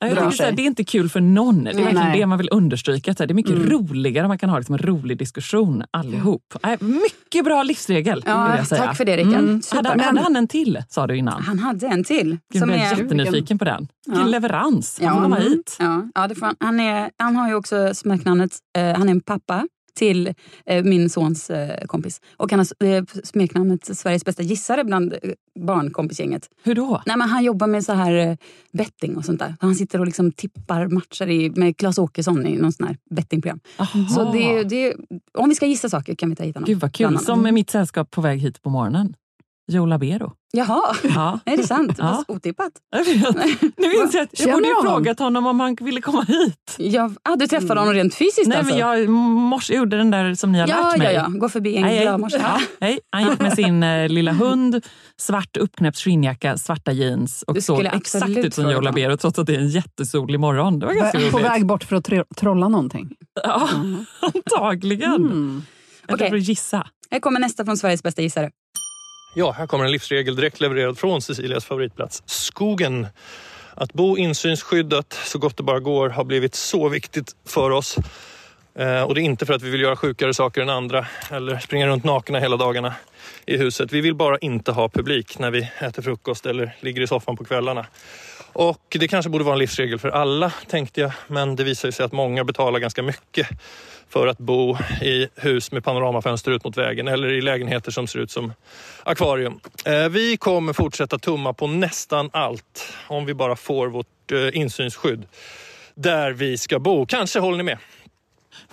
jag 0.00 0.10
tycker 0.10 0.30
så 0.30 0.42
här, 0.42 0.52
det 0.52 0.62
är 0.62 0.66
inte 0.66 0.84
kul 0.84 1.08
för 1.08 1.20
någon. 1.20 1.64
Det 1.64 1.70
är 1.70 1.74
verkligen 1.74 1.94
Nej. 1.94 2.20
det 2.20 2.26
man 2.26 2.38
vill 2.38 2.48
understryka. 2.52 3.14
Så 3.14 3.22
här, 3.22 3.26
det 3.26 3.32
är 3.32 3.34
mycket 3.34 3.52
Mm. 3.56 3.70
roligare 3.70 4.24
om 4.24 4.28
man 4.28 4.38
kan 4.38 4.50
ha 4.50 4.58
liksom 4.58 4.74
en 4.74 4.78
rolig 4.78 5.18
diskussion 5.18 5.84
allihop. 5.90 6.54
Äh, 6.62 6.70
mycket 6.82 7.44
bra 7.44 7.62
livsregel 7.62 8.22
Ja, 8.26 8.58
tack 8.68 8.96
för 8.96 9.04
det 9.04 9.16
Rickard. 9.16 9.32
Mm. 9.34 9.60
Hade, 9.72 9.88
hade 9.88 10.20
han 10.20 10.36
en 10.36 10.48
till, 10.48 10.82
sa 10.88 11.06
du 11.06 11.16
innan? 11.16 11.42
Han 11.42 11.58
hade 11.58 11.86
en 11.86 12.04
till. 12.04 12.38
Gud, 12.52 12.60
Som 12.62 12.70
jag 12.70 12.78
är 12.78 12.96
jättenyfiken 12.98 13.58
på 13.58 13.64
den. 13.64 13.88
Vilken 14.06 14.22
Ja. 14.24 14.28
leverans. 14.28 14.98
Han 15.02 15.16
Ja. 15.16 15.22
komma 15.22 15.36
hit. 15.36 15.76
ja, 15.80 16.08
ja, 16.14 16.28
det 16.28 16.34
får 16.34 16.46
han. 16.46 16.56
Han, 16.60 16.80
är, 16.80 17.10
han 17.18 17.36
har 17.36 17.48
ju 17.48 17.54
också 17.54 17.94
smeknamnet, 17.94 18.52
eh, 18.78 18.98
han 18.98 19.08
är 19.08 19.12
en 19.12 19.20
pappa 19.20 19.66
till 19.96 20.34
eh, 20.66 20.84
min 20.84 21.10
sons 21.10 21.50
eh, 21.50 21.86
kompis. 21.86 22.20
Och 22.36 22.50
han 22.50 22.60
har 22.60 22.86
eh, 22.86 23.04
smeknamnet 23.24 23.96
Sveriges 23.96 24.24
bästa 24.24 24.42
gissare 24.42 24.84
bland 24.84 25.14
barnkompisgänget. 25.60 26.50
Hur 26.62 26.74
då? 26.74 27.02
Nej, 27.06 27.16
men 27.16 27.28
han 27.28 27.44
jobbar 27.44 27.66
med 27.66 27.84
så 27.84 27.92
här 27.92 28.38
betting 28.72 29.16
och 29.16 29.24
sånt 29.24 29.38
där. 29.38 29.54
Han 29.60 29.74
sitter 29.74 29.98
och 30.00 30.06
liksom 30.06 30.32
tippar 30.32 30.88
matcher 30.88 31.28
i, 31.28 31.50
med 31.50 31.76
Claes 31.76 31.98
Åkesson 31.98 32.46
i 32.46 32.56
någon 32.56 32.72
sån 32.72 32.86
här 32.86 32.96
bettingprogram. 33.10 33.60
Aha. 33.76 34.08
Så 34.08 34.32
det, 34.32 34.62
det, 34.62 34.94
om 35.38 35.48
vi 35.48 35.54
ska 35.54 35.66
gissa 35.66 35.88
saker 35.88 36.14
kan 36.14 36.30
vi 36.30 36.36
ta 36.36 36.44
hit 36.44 36.54
honom. 36.54 36.66
Gud 36.66 36.80
vad 36.80 36.92
kul. 36.92 37.18
Som 37.18 37.46
är 37.46 37.52
mitt 37.52 37.70
sällskap 37.70 38.10
på 38.10 38.20
väg 38.20 38.40
hit 38.40 38.62
på 38.62 38.70
morgonen. 38.70 39.14
Joe 39.72 39.86
Labero. 39.86 40.32
Jaha, 40.52 40.96
Ja. 41.02 41.40
är 41.44 41.56
det 41.56 41.62
sant? 41.62 41.92
Ja. 41.98 42.24
Otippat. 42.28 42.72
Jag 42.90 43.04
vet. 43.04 43.62
Nu 43.76 43.94
inser 44.02 44.18
jag 44.18 44.24
att 44.24 44.40
jag 44.40 44.52
borde 44.52 44.68
ju 44.68 44.74
honom? 44.74 44.92
frågat 44.92 45.18
honom 45.18 45.46
om 45.46 45.60
han 45.60 45.76
ville 45.80 46.00
komma 46.00 46.22
hit. 46.22 46.74
Ja, 46.78 47.10
ah, 47.22 47.36
du 47.36 47.46
träffade 47.46 47.80
honom 47.80 47.94
rent 47.94 48.14
fysiskt 48.14 48.46
Nej, 48.48 48.58
alltså? 48.58 48.72
men 48.74 48.80
jag 48.80 49.08
morse 49.10 49.74
gjorde 49.74 49.96
den 49.96 50.10
där 50.10 50.34
som 50.34 50.52
ni 50.52 50.58
har 50.58 50.68
ja, 50.68 50.76
lärt 50.76 50.92
ja, 50.92 50.98
mig. 50.98 51.14
ja. 51.14 51.26
Gå 51.28 51.48
förbi 51.48 51.76
en 51.76 51.84
Hej, 51.84 51.94
hej. 51.96 52.04
glad 52.04 52.20
morse. 52.20 52.36
Ja, 52.38 52.60
hej. 52.80 52.98
Han 53.12 53.30
gick 53.30 53.40
med 53.40 53.52
sin 53.52 53.82
eh, 53.82 54.08
lilla 54.08 54.32
hund, 54.32 54.84
svart 55.20 55.56
uppknäppt 55.56 55.98
skinnjacka, 55.98 56.56
svarta 56.56 56.92
jeans 56.92 57.42
och 57.46 57.54
Du 57.54 57.60
såg 57.60 57.76
skulle 57.76 57.90
exakt 57.90 58.28
ut 58.28 58.54
som 58.54 58.70
Joe. 58.70 58.80
Labero 58.80 59.16
trots 59.16 59.38
att 59.38 59.46
det 59.46 59.54
är 59.54 59.58
en 59.60 59.68
jättesolig 59.68 60.40
morgon. 60.40 60.78
Det 60.78 60.86
var 60.86 60.92
ganska 60.92 61.18
roligt. 61.18 61.32
På 61.32 61.38
väg 61.38 61.66
bort 61.66 61.84
för 61.84 61.96
att 61.96 62.04
tro- 62.04 62.24
trolla 62.36 62.68
någonting. 62.68 63.10
Ja, 63.44 63.68
antagligen. 64.20 65.14
Mm. 65.14 65.62
Okej. 66.08 66.26
okay. 66.26 66.38
gissa. 66.38 66.86
Här 67.10 67.20
kommer 67.20 67.40
nästa 67.40 67.64
från 67.64 67.76
Sveriges 67.76 68.02
bästa 68.02 68.22
gissare. 68.22 68.50
Ja, 69.38 69.52
här 69.52 69.66
kommer 69.66 69.84
en 69.84 69.90
livsregel 69.90 70.36
direkt 70.36 70.60
levererad 70.60 70.98
från 70.98 71.22
Cecilias 71.22 71.64
favoritplats, 71.64 72.22
skogen. 72.26 73.06
Att 73.74 73.92
bo 73.92 74.16
insynsskyddat 74.16 75.12
så 75.12 75.38
gott 75.38 75.56
det 75.56 75.62
bara 75.62 75.80
går 75.80 76.08
har 76.08 76.24
blivit 76.24 76.54
så 76.54 76.88
viktigt 76.88 77.36
för 77.46 77.70
oss. 77.70 77.98
Eh, 78.74 79.02
och 79.02 79.14
det 79.14 79.20
är 79.20 79.22
inte 79.22 79.46
för 79.46 79.54
att 79.54 79.62
vi 79.62 79.70
vill 79.70 79.80
göra 79.80 79.96
sjukare 79.96 80.34
saker 80.34 80.62
än 80.62 80.68
andra 80.68 81.06
eller 81.30 81.58
springa 81.58 81.86
runt 81.86 82.04
nakna 82.04 82.38
hela 82.38 82.56
dagarna 82.56 82.94
i 83.46 83.56
huset. 83.56 83.92
Vi 83.92 84.00
vill 84.00 84.14
bara 84.14 84.38
inte 84.38 84.72
ha 84.72 84.88
publik 84.88 85.38
när 85.38 85.50
vi 85.50 85.70
äter 85.78 86.02
frukost 86.02 86.46
eller 86.46 86.76
ligger 86.80 87.02
i 87.02 87.06
soffan 87.06 87.36
på 87.36 87.44
kvällarna. 87.44 87.86
Och 88.58 88.96
det 89.00 89.08
kanske 89.08 89.30
borde 89.30 89.44
vara 89.44 89.52
en 89.54 89.58
livsregel 89.58 89.98
för 89.98 90.08
alla 90.08 90.52
tänkte 90.66 91.00
jag, 91.00 91.12
men 91.26 91.56
det 91.56 91.64
visar 91.64 91.90
sig 91.90 92.04
att 92.04 92.12
många 92.12 92.44
betalar 92.44 92.78
ganska 92.78 93.02
mycket 93.02 93.48
för 94.08 94.26
att 94.26 94.38
bo 94.38 94.76
i 95.02 95.28
hus 95.36 95.72
med 95.72 95.84
panoramafönster 95.84 96.50
ut 96.50 96.64
mot 96.64 96.76
vägen 96.76 97.08
eller 97.08 97.32
i 97.32 97.40
lägenheter 97.40 97.90
som 97.90 98.06
ser 98.06 98.18
ut 98.18 98.30
som 98.30 98.52
akvarium. 99.02 99.60
Eh, 99.84 100.08
Vi 100.08 100.36
kommer 100.36 100.72
fortsätta 100.72 101.18
tumma 101.18 101.52
på 101.52 101.66
nästan 101.66 102.30
allt 102.32 102.92
om 103.06 103.26
vi 103.26 103.34
bara 103.34 103.56
får 103.56 103.88
vårt 103.88 104.32
eh, 104.32 104.56
insynsskydd 104.60 105.26
där 105.94 106.32
vi 106.32 106.58
ska 106.58 106.78
bo. 106.78 107.06
Kanske 107.06 107.40
håller 107.40 107.56
ni 107.56 107.62
med? 107.62 107.78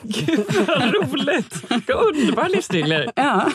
Gud 0.01 0.45
vad 0.67 0.93
roligt! 0.93 1.71
Vilka 1.71 1.93
underbara 1.93 2.47
livsregler. 2.47 3.11
Ja. 3.15 3.51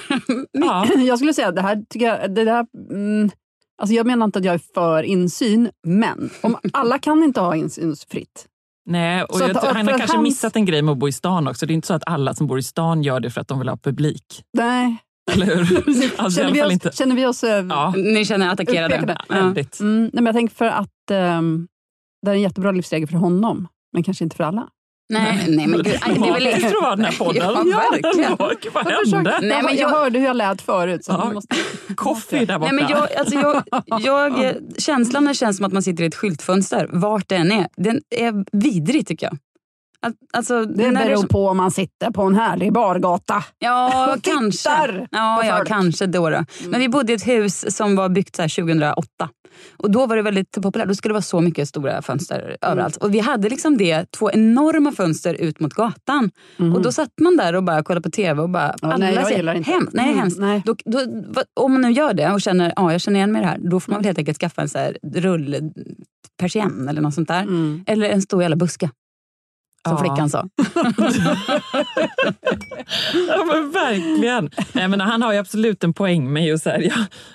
Ja. 0.52 0.86
Jag 0.96 1.18
skulle 1.18 1.34
säga 1.34 1.48
att 1.48 1.56
det 1.56 1.62
här 1.62 1.82
tycker 1.90 2.06
jag... 2.06 2.34
Det 2.34 2.44
där, 2.44 2.66
mm, 2.90 3.30
alltså 3.78 3.94
jag 3.94 4.06
menar 4.06 4.24
inte 4.24 4.38
att 4.38 4.44
jag 4.44 4.54
är 4.54 4.60
för 4.74 5.02
insyn, 5.02 5.70
men 5.86 6.30
om 6.40 6.56
alla 6.72 6.98
kan 7.08 7.22
inte 7.22 7.40
ha 7.40 7.56
insynsfritt. 7.56 8.46
Nej, 8.90 9.22
och 9.24 9.36
Så 9.36 9.42
jag, 9.44 9.50
att- 9.50 9.64
han 9.64 9.84
för 9.84 9.92
har 9.92 9.98
kanske 9.98 10.16
hans- 10.16 10.22
missat 10.28 10.56
en 10.56 10.64
grej 10.64 10.82
med 10.82 10.92
att 10.92 10.98
bo 10.98 11.08
i 11.08 11.12
stan 11.12 11.48
också. 11.48 11.66
Det 11.66 11.72
är 11.72 11.74
inte 11.74 11.86
så 11.86 11.94
att 11.94 12.02
alla 12.06 12.34
som 12.34 12.46
bor 12.46 12.58
i 12.58 12.62
stan 12.62 13.02
gör 13.02 13.20
det 13.20 13.30
för 13.30 13.40
att 13.40 13.48
de 13.48 13.58
vill 13.58 13.68
ha 13.68 13.76
publik. 13.76 14.42
Nej. 14.52 14.96
Eller 15.32 15.46
hur? 15.46 16.12
Alltså, 16.18 16.40
känner, 16.40 16.52
vi 16.52 16.62
oss, 16.62 16.72
inte. 16.72 16.90
känner 16.92 17.16
vi 17.16 17.26
oss... 17.26 17.44
eh, 17.44 17.66
Ja, 17.66 17.94
Ni 17.96 18.24
känner 18.24 18.46
er 18.46 18.50
attackerade? 18.50 18.94
Utpekade. 18.94 19.18
Ja. 19.28 19.34
väldigt. 19.34 19.80
Mm, 19.80 20.00
nej, 20.02 20.10
men 20.12 20.26
jag 20.26 20.34
tänker 20.34 20.54
för 20.54 20.64
att 20.64 21.10
ehm, 21.10 21.68
det 22.24 22.30
är 22.30 22.34
en 22.34 22.40
jättebra 22.40 22.70
livsregel 22.72 23.08
för 23.08 23.16
honom, 23.16 23.68
men 23.92 24.02
kanske 24.02 24.24
inte 24.24 24.36
för 24.36 24.44
alla. 24.44 24.68
Nej, 25.09 25.47
nej 25.49 25.66
men 25.66 25.83
gud. 25.83 25.87
aj, 26.01 26.14
Det 26.18 26.29
är 26.29 26.33
väl 26.33 26.42
Dramatiskt 26.44 26.61
för 26.71 26.77
att 26.77 26.83
vara 26.83 26.97
den 26.97 27.05
här 27.05 27.12
podden. 27.18 27.42
Ja, 27.73 27.90
verkligen. 27.92 28.31
Gud, 28.62 28.73
vad 28.75 28.85
Jag, 28.87 28.90
hände? 28.90 29.01
försökte, 29.05 29.47
Nej, 29.47 29.51
jag, 29.57 29.64
men 29.64 29.77
jag 29.77 29.83
jag- 29.83 29.88
hörde 29.88 30.18
hur 30.18 30.27
jag 30.27 30.37
lät 30.37 30.62
förut. 30.62 31.05
Så 31.05 31.12
Ja. 31.12 31.31
måste... 31.33 31.57
Coffee 31.94 32.44
där 32.44 32.59
borta. 32.59 32.73
Nej, 32.73 32.83
men 32.85 32.90
jag, 32.90 33.12
alltså 33.18 33.35
jag, 33.35 33.62
jag, 34.01 34.55
känslan 34.79 35.25
det 35.25 35.35
känns 35.35 35.57
som 35.57 35.66
att 35.66 35.73
man 35.73 35.83
sitter 35.83 36.05
i 36.05 36.07
ett 36.07 36.14
skyltfönster, 36.14 36.88
vart 36.92 37.29
det 37.29 37.37
än 37.37 37.53
är, 37.53 37.68
den 37.77 38.01
är 38.11 38.44
vidrig 38.53 39.07
tycker 39.07 39.27
jag. 39.27 39.38
Alltså, 40.32 40.64
Det 40.64 40.74
beror 40.90 41.24
är- 41.24 41.26
på 41.26 41.48
om 41.48 41.56
man 41.56 41.70
sitter 41.70 42.11
på 42.11 42.22
en 42.22 42.34
härlig 42.34 42.72
bargata. 42.72 43.44
Ja, 43.58 44.14
och 44.16 44.22
kanske. 44.22 45.06
Ja, 45.11 45.44
ja 45.46 45.64
kanske 45.66 46.06
då, 46.06 46.30
då. 46.30 46.44
Men 46.68 46.80
vi 46.80 46.88
bodde 46.88 47.12
i 47.12 47.14
ett 47.16 47.26
hus 47.28 47.76
som 47.76 47.96
var 47.96 48.08
byggt 48.08 48.37
så 48.37 48.42
här 48.42 48.48
2008. 48.48 49.02
Och 49.76 49.90
Då 49.90 50.06
var 50.06 50.16
det 50.16 50.22
väldigt 50.22 50.50
populärt. 50.62 50.88
Då 50.88 50.94
skulle 50.94 51.11
det 51.11 51.14
vara 51.14 51.22
så 51.22 51.40
mycket 51.40 51.68
stora 51.68 52.02
fönster 52.02 52.38
Mm. 52.40 52.56
överallt. 52.62 52.96
Och 52.96 53.14
Vi 53.14 53.18
hade 53.18 53.48
liksom 53.48 53.76
det, 53.76 54.12
två 54.12 54.30
enorma 54.30 54.92
fönster 54.92 55.34
ut 55.34 55.61
mot 55.61 55.74
gatan. 55.74 56.30
Och 56.74 56.82
Då 56.82 56.92
satt 56.92 57.11
man 57.20 57.37
där 57.37 57.54
och 57.54 57.62
bara 57.64 57.82
kollade 57.82 58.02
på 58.02 58.11
tv 58.11 58.42
och 58.42 58.50
bara... 58.50 58.64
Mm. 58.64 58.76
Ja, 58.90 58.96
nej, 58.96 59.14
jag 59.14 59.32
gillar 59.32 59.54
inte. 59.54 59.70
Hem, 59.70 59.88
nej, 59.92 60.04
Mm, 60.06 60.18
hemskt. 60.18 60.38
nej. 60.38 60.62
Då, 60.64 60.74
då, 60.84 61.00
om 61.61 61.72
man 61.72 61.80
nu 61.80 61.90
gör 61.90 62.14
det 62.14 62.32
och 62.32 62.40
känner 62.40 62.72
ja, 62.76 62.92
jag 62.92 63.00
känner 63.00 63.16
igen 63.18 63.32
mig 63.32 63.40
i 63.42 63.44
det 63.44 63.50
här, 63.50 63.58
då 63.61 63.80
får 63.80 63.92
man 63.92 63.98
väl 64.00 64.06
helt 64.06 64.18
enkelt 64.18 64.38
skaffa 64.38 64.62
en 64.62 64.68
så 64.68 64.78
här 64.78 64.98
rullpersienn 65.14 66.88
eller 66.88 67.00
något 67.00 67.14
sånt 67.14 67.28
där. 67.28 67.42
Mm. 67.42 67.84
Eller 67.87 68.08
en 68.11 68.22
stor 68.22 68.42
jävla 68.42 68.56
buske. 68.56 68.90
Som 69.88 69.96
Ja. 69.96 69.98
flickan 69.98 70.31
sa. 70.31 70.44
Ja, 73.29 73.44
men 73.44 73.70
verkligen. 73.70 74.51
Nej, 74.72 74.88
men 74.88 75.01
han 75.01 75.22
har 75.22 75.33
ju 75.33 75.38
absolut 75.38 75.85
en 75.85 75.94
poäng 75.94 76.33
med 76.33 76.46
just 76.46 76.64
så 76.64 76.70
här, 76.70 76.92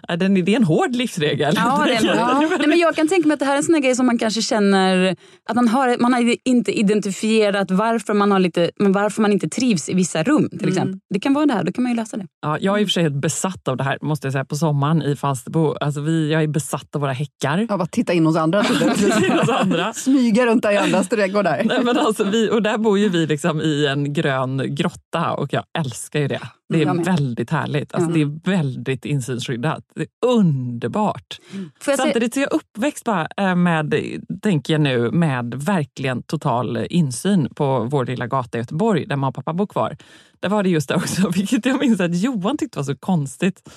ja, 0.07 0.15
den, 0.15 0.33
det 0.45 0.51
är 0.51 0.55
en 0.55 0.63
hård 0.63 0.95
livsregel. 0.95 1.53
Ja, 1.57 1.83
det 1.87 1.93
är, 1.95 2.15
ja. 2.15 2.39
Nej, 2.59 2.67
men 2.67 2.79
jag 2.79 2.95
kan 2.95 3.07
tänka 3.07 3.27
mig 3.27 3.33
att 3.33 3.39
det 3.39 3.45
här 3.45 3.53
är 3.53 3.57
en 3.57 3.63
sån 3.63 3.81
grej 3.81 3.95
som 3.95 4.05
man 4.05 4.17
kanske 4.17 4.41
känner 4.41 5.15
att 5.49 5.55
man 5.55 5.67
har, 5.67 5.97
man 5.99 6.13
har 6.13 6.35
inte 6.47 6.71
identifierat 6.79 7.71
varför 7.71 8.13
man, 8.13 8.31
har 8.31 8.39
lite, 8.39 8.71
men 8.79 8.91
varför 8.91 9.21
man 9.21 9.31
inte 9.31 9.49
trivs 9.49 9.89
i 9.89 9.93
vissa 9.93 10.23
rum. 10.23 10.49
till 10.59 10.67
exempel. 10.69 10.99
Det 11.13 11.19
kan 11.19 11.33
vara 11.33 11.45
det 11.45 11.53
här, 11.53 11.63
då 11.63 11.71
kan 11.71 11.83
man 11.83 11.91
ju 11.91 11.95
lösa 11.95 12.17
det. 12.17 12.25
Ja, 12.41 12.57
jag 12.61 12.77
är 12.77 12.81
i 12.81 12.83
och 12.83 12.87
för 12.87 12.91
sig 12.91 13.03
helt 13.03 13.21
besatt 13.21 13.67
av 13.67 13.77
det 13.77 13.83
här 13.83 13.97
måste 14.01 14.27
jag 14.27 14.31
säga 14.31 14.45
på 14.45 14.55
sommaren 14.55 15.01
i 15.01 15.15
Falsterbo. 15.15 15.75
Alltså, 15.81 16.01
vi, 16.01 16.31
jag 16.31 16.43
är 16.43 16.47
besatt 16.47 16.95
av 16.95 17.01
våra 17.01 17.11
häckar. 17.13 17.67
Av 17.69 17.81
att 17.81 17.91
titta 17.91 18.13
in 18.13 18.25
hos 18.25 18.35
andra. 18.37 18.61
Hos 19.41 19.49
andra. 19.49 19.93
Smyga 19.93 20.45
runt 20.45 20.63
där 20.63 20.71
i 20.71 20.77
andras 20.77 21.09
trädgårdar. 21.09 21.61
Nej, 21.65 21.79
men 21.83 21.97
alltså, 21.97 22.23
vi, 22.23 22.42
och 22.49 22.61
där 22.63 22.77
bor 22.77 22.99
ju 22.99 23.09
vi 23.09 23.27
liksom 23.27 23.61
i 23.61 23.85
en 23.85 24.13
grön 24.13 24.75
grotta 24.75 25.33
och 25.33 25.53
jag 25.53 25.63
älskar 25.77 26.19
ju 26.19 26.27
det. 26.27 26.41
Det 26.69 26.81
är 26.81 26.93
med. 26.93 27.05
väldigt 27.05 27.49
härligt. 27.49 27.93
Alltså, 27.93 28.11
Det 28.11 28.21
är 28.21 28.49
väldigt 28.51 29.05
insynsskyddat. 29.05 29.83
Det 29.95 30.01
är 30.01 30.07
underbart. 30.25 31.39
Får 31.51 31.91
jag 31.91 31.97
se, 31.97 32.03
Samtidigt 32.03 32.37
är 32.37 32.41
jag 32.41 32.53
uppväxt 32.53 33.03
bara 33.03 33.27
eh, 33.37 33.55
med, 33.55 33.95
tänker 34.41 34.73
jag 34.73 34.81
nu, 34.81 35.11
med 35.11 35.53
verkligen 35.53 36.23
total 36.23 36.87
insyn 36.89 37.49
på 37.55 37.83
vår 37.83 38.05
lilla 38.05 38.27
gata 38.27 38.57
i 38.57 38.61
Göteborg 38.61 39.05
där 39.05 39.15
mamma 39.15 39.27
och 39.27 39.35
pappa 39.35 39.53
bor 39.53 39.67
kvar. 39.67 39.97
Där 40.39 40.49
var 40.49 40.63
det 40.63 40.69
just 40.69 40.89
det 40.89 40.95
också, 40.95 41.29
vilket 41.35 41.65
jag 41.65 41.79
minns 41.79 41.99
att 41.99 42.15
Johan 42.15 42.57
tyckte 42.57 42.79
var 42.79 42.83
så 42.83 42.95
konstigt. 42.95 43.69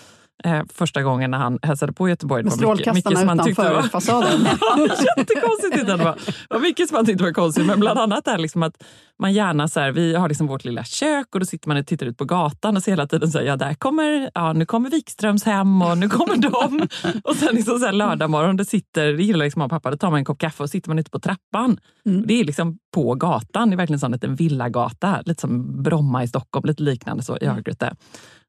Eh, 0.44 0.62
första 0.74 1.02
gången 1.02 1.30
när 1.30 1.38
han 1.38 1.58
hälsade 1.62 1.92
på 1.92 2.08
i 2.08 2.10
Göteborg. 2.10 2.42
Med 2.42 2.52
mycket- 2.52 2.68
mycket 2.94 3.00
strålkastarna 3.00 3.42
utanför 3.50 3.74
var- 3.74 3.82
fasaden. 3.82 4.40
Jättekonstigt 5.16 5.86
det 5.86 5.96
var. 5.96 6.18
Var 6.50 6.60
mycket 6.60 6.88
som 6.88 6.94
man 6.96 7.06
tyckte 7.06 7.24
var 7.24 7.32
konstigt. 7.32 7.66
Men 7.66 7.80
bland 7.80 7.98
annat 7.98 8.28
är 8.28 8.38
liksom 8.38 8.62
att 8.62 8.82
man 9.18 9.32
gärna 9.32 9.68
så 9.68 9.80
här, 9.80 9.92
vi 9.92 10.14
har 10.14 10.28
liksom 10.28 10.46
vårt 10.46 10.64
lilla 10.64 10.84
kök 10.84 11.26
och 11.34 11.40
då 11.40 11.46
sitter 11.46 11.68
man 11.68 11.76
och 11.76 11.86
tittar 11.86 12.06
ut 12.06 12.18
på 12.18 12.24
gatan 12.24 12.76
och 12.76 12.82
ser 12.82 12.92
hela 12.92 13.06
tiden 13.06 13.30
så 13.30 13.38
här, 13.38 13.44
ja 13.44 13.56
där 13.56 13.74
kommer, 13.74 14.30
ja 14.34 14.52
nu 14.52 14.66
kommer 14.66 14.90
Wikströms 14.90 15.44
hem 15.44 15.82
och 15.82 15.98
nu 15.98 16.08
kommer 16.08 16.36
de. 16.36 16.88
och 17.24 17.36
sen 17.36 17.54
liksom 17.54 17.78
så 17.78 17.84
här 17.86 17.92
lördag 17.92 18.30
morgon, 18.30 18.56
det 18.56 18.64
sitter, 18.64 19.06
det 19.12 19.22
gillar 19.22 19.44
liksom 19.44 19.60
mamma 19.60 19.66
och 19.66 19.70
pappa, 19.82 19.90
då 19.90 19.96
tar 19.96 20.10
man 20.10 20.18
en 20.18 20.24
kopp 20.24 20.38
kaffe 20.38 20.62
och 20.62 20.70
sitter 20.70 20.90
man 20.90 20.98
ute 20.98 21.10
på 21.10 21.18
trappan. 21.20 21.78
Och 22.04 22.26
Det 22.26 22.40
är 22.40 22.44
liksom 22.44 22.78
på 22.94 23.14
gatan, 23.14 23.70
det 23.70 23.74
är 23.74 23.76
verkligen 23.76 24.04
en 24.04 24.12
liten 24.12 24.34
villagata, 24.34 25.20
lite 25.24 25.40
som 25.40 25.82
Bromma 25.82 26.22
i 26.24 26.28
Stockholm, 26.28 26.64
lite 26.66 26.82
liknande 26.82 27.22
så 27.22 27.36
i 27.36 27.46
Örgryte. 27.46 27.94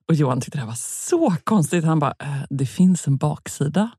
Och 0.10 0.16
Johan 0.16 0.42
tyckte 0.42 0.58
det 0.58 0.62
här 0.62 0.68
var 0.68 0.76
så 1.10 1.36
konstigt. 1.44 1.84
Han 1.86 2.00
bara, 2.00 2.14
äh, 2.20 2.28
det 2.50 2.66
finns 2.66 3.08
en 3.08 3.18
baksida. 3.18 3.92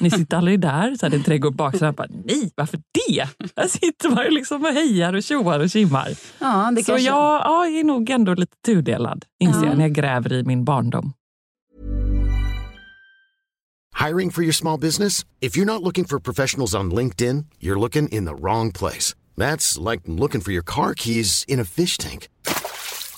Ni 0.00 0.10
sitter 0.10 0.36
aldrig 0.36 0.60
där, 0.60 0.94
så 0.94 1.06
här, 1.06 1.10
det 1.10 1.16
är 1.16 1.18
en 1.18 1.24
trädgård 1.24 1.56
baksidan. 1.56 1.86
Jag 1.86 1.94
bara, 1.94 2.08
nej, 2.24 2.52
varför 2.56 2.76
det? 3.06 3.28
Där 3.54 3.68
sitter 3.68 4.10
man 4.10 4.24
ju 4.24 4.30
liksom 4.30 4.62
och 4.64 4.68
hejar 4.72 5.12
och 5.12 5.22
tjoar 5.22 5.60
och 5.60 5.70
kimmar. 5.70 6.08
ja, 6.38 6.70
det 6.76 6.84
Så 6.84 6.92
kanske, 6.92 7.06
jag, 7.06 7.16
ja, 7.16 7.66
jag 7.66 7.78
är 7.80 7.84
nog 7.84 8.10
ändå 8.10 8.34
lite 8.34 8.56
tudelad, 8.66 9.24
inser 9.40 9.60
Ja. 9.60 9.66
jag, 9.66 9.76
när 9.76 9.84
jag 9.84 9.92
gräver 9.92 10.32
i 10.32 10.42
min 10.44 10.64
barndom. 10.64 11.12
Hiring 14.08 14.30
for 14.30 14.42
your 14.42 14.52
small 14.52 14.78
business? 14.80 15.24
If 15.40 15.56
you're 15.56 15.72
not 15.72 15.82
looking 15.82 16.04
for 16.04 16.18
professionals 16.18 16.74
on 16.74 16.90
LinkedIn, 16.94 17.44
you're 17.60 17.78
looking 17.80 18.08
in 18.08 18.26
the 18.26 18.34
wrong 18.34 18.72
place. 18.72 19.14
That's 19.36 19.90
like 19.90 20.02
looking 20.06 20.40
for 20.40 20.52
your 20.52 20.64
car 20.64 20.94
keys 20.96 21.44
in 21.48 21.60
a 21.60 21.64
fish 21.64 21.98
tank. 21.98 22.28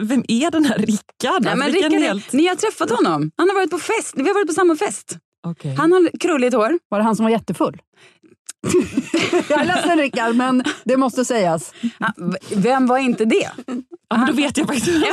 Vem 0.00 0.24
är 0.28 0.50
den 0.50 0.64
här 0.64 0.78
Rickard? 0.78 1.42
Nej, 1.44 1.56
men 1.56 1.62
Alltså, 1.62 1.76
Rickard, 1.76 1.92
helt- 1.92 2.32
Ni 2.32 2.46
har 2.46 2.54
träffat 2.54 2.90
honom. 2.90 3.30
Han 3.36 3.48
har 3.48 3.54
varit 3.54 3.70
på 3.70 3.78
fest. 3.78 4.12
Vi 4.16 4.26
har 4.26 4.34
varit 4.34 4.46
på 4.48 4.54
samma 4.54 4.76
fest. 4.76 5.16
Okej. 5.46 5.74
Han 5.74 5.92
har 5.92 6.18
krulligt 6.20 6.54
hår. 6.54 6.78
Var 6.88 6.98
det 6.98 7.04
han 7.04 7.16
som 7.16 7.24
var 7.24 7.30
jättefull? 7.30 7.78
jag 9.48 9.60
är 9.60 9.64
ledsen 9.64 9.98
Rickard, 9.98 10.36
men 10.36 10.64
det 10.84 10.96
måste 10.96 11.24
sägas. 11.24 11.72
Vem 12.54 12.86
var 12.86 12.98
inte 12.98 13.24
det? 13.24 13.50
Ja, 14.10 14.16
men 14.16 14.26
då 14.26 14.32
vet 14.32 14.56
jag 14.58 14.66
faktiskt. 14.66 14.88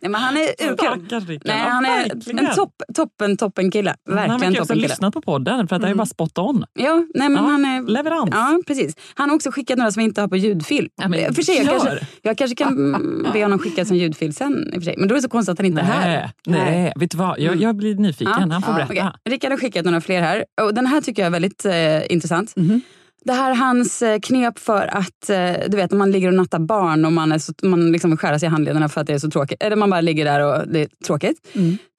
Nej, 0.00 0.10
men 0.10 0.14
han 0.14 0.36
är 0.36 0.40
urkul. 0.70 1.20
Nej, 1.20 1.40
Ja, 1.44 1.54
han 1.54 1.84
är 1.84 2.08
verkligen. 2.08 2.38
en 2.46 2.54
topp, 2.54 2.82
toppen, 2.94 3.36
toppen 3.36 3.70
kille. 3.70 3.94
Han 4.06 4.16
Verkligen 4.16 4.40
verkar 4.40 4.60
också 4.60 4.72
ha 4.72 4.80
lyssnat 4.80 5.14
på 5.14 5.20
podden, 5.22 5.68
för 5.68 5.76
att 5.76 5.82
det 5.82 5.88
är 5.88 5.94
bara 5.94 6.06
spot 6.06 6.38
on. 6.38 6.64
Ja, 6.72 7.04
nej, 7.14 7.28
men 7.28 7.44
Ja, 7.44 7.50
han 7.50 7.64
är... 7.64 7.82
leverans. 7.82 8.30
Ja, 8.32 8.60
precis. 8.66 8.94
Han 9.14 9.28
har 9.28 9.36
också 9.36 9.50
skickat 9.50 9.78
några 9.78 9.90
som 9.92 10.00
vi 10.00 10.04
inte 10.04 10.20
har 10.20 10.28
på 10.28 10.36
ljudfilm. 10.36 10.88
Ja, 11.02 11.08
men 11.08 11.34
för 11.34 11.42
sig, 11.42 11.56
jag, 11.56 11.66
kanske, 11.66 12.06
jag 12.22 12.38
kanske 12.38 12.56
kan 12.56 12.72
mm, 12.72 13.26
be 13.32 13.42
honom 13.42 13.58
skicka 13.58 13.84
som 13.84 13.96
ljudfil 13.96 14.34
sen. 14.34 14.70
För 14.74 14.80
sig. 14.80 14.94
Men 14.98 15.08
då 15.08 15.14
är 15.14 15.16
det 15.16 15.22
så 15.22 15.28
konstigt 15.28 15.52
att 15.52 15.58
han 15.58 15.66
inte 15.66 15.80
är 15.80 15.84
här. 15.84 16.30
Nej, 16.46 16.60
nej. 16.64 16.92
vet 16.96 17.10
du 17.10 17.18
vad? 17.18 17.38
Jag, 17.40 17.56
jag 17.56 17.76
blir 17.76 17.94
nyfiken. 17.94 18.50
Han 18.50 18.62
får 18.62 18.72
berätta. 18.72 18.92
Okej. 18.92 19.10
Rickard 19.24 19.50
har 19.50 19.58
skickat 19.58 19.84
några 19.84 20.00
fler 20.00 20.20
här. 20.20 20.44
Och 20.62 20.74
den 20.74 20.86
här 20.86 21.00
tycker 21.00 21.22
jag 21.22 21.26
är 21.26 21.30
väldigt 21.30 21.64
eh, 21.64 22.12
intressant. 22.12 22.54
Det 23.24 23.32
här 23.32 23.50
är 23.50 23.54
hans 23.54 24.02
eh, 24.02 24.20
knep 24.20 24.58
för 24.58 24.86
att, 24.86 25.30
eh, 25.30 25.52
du 25.68 25.76
vet, 25.76 25.90
man 25.90 26.10
ligger 26.10 26.28
och 26.28 26.34
nattar 26.34 26.58
barn 26.58 27.04
och 27.04 27.12
man, 27.12 27.32
är 27.32 27.38
så, 27.38 27.52
man 27.62 27.92
liksom 27.92 28.10
vill 28.10 28.18
skära 28.18 28.38
sig 28.38 28.46
i 28.46 28.50
handlederna 28.50 28.88
för 28.88 29.00
att 29.00 29.06
det 29.06 29.12
är 29.12 29.18
så 29.18 29.30
tråkigt. 29.30 29.62
Eller 29.62 29.76
man 29.76 29.90
bara 29.90 30.00
ligger 30.00 30.24
där 30.24 30.40
och 30.40 30.68
det 30.68 30.80
är 30.80 30.88
tråkigt. 31.06 31.48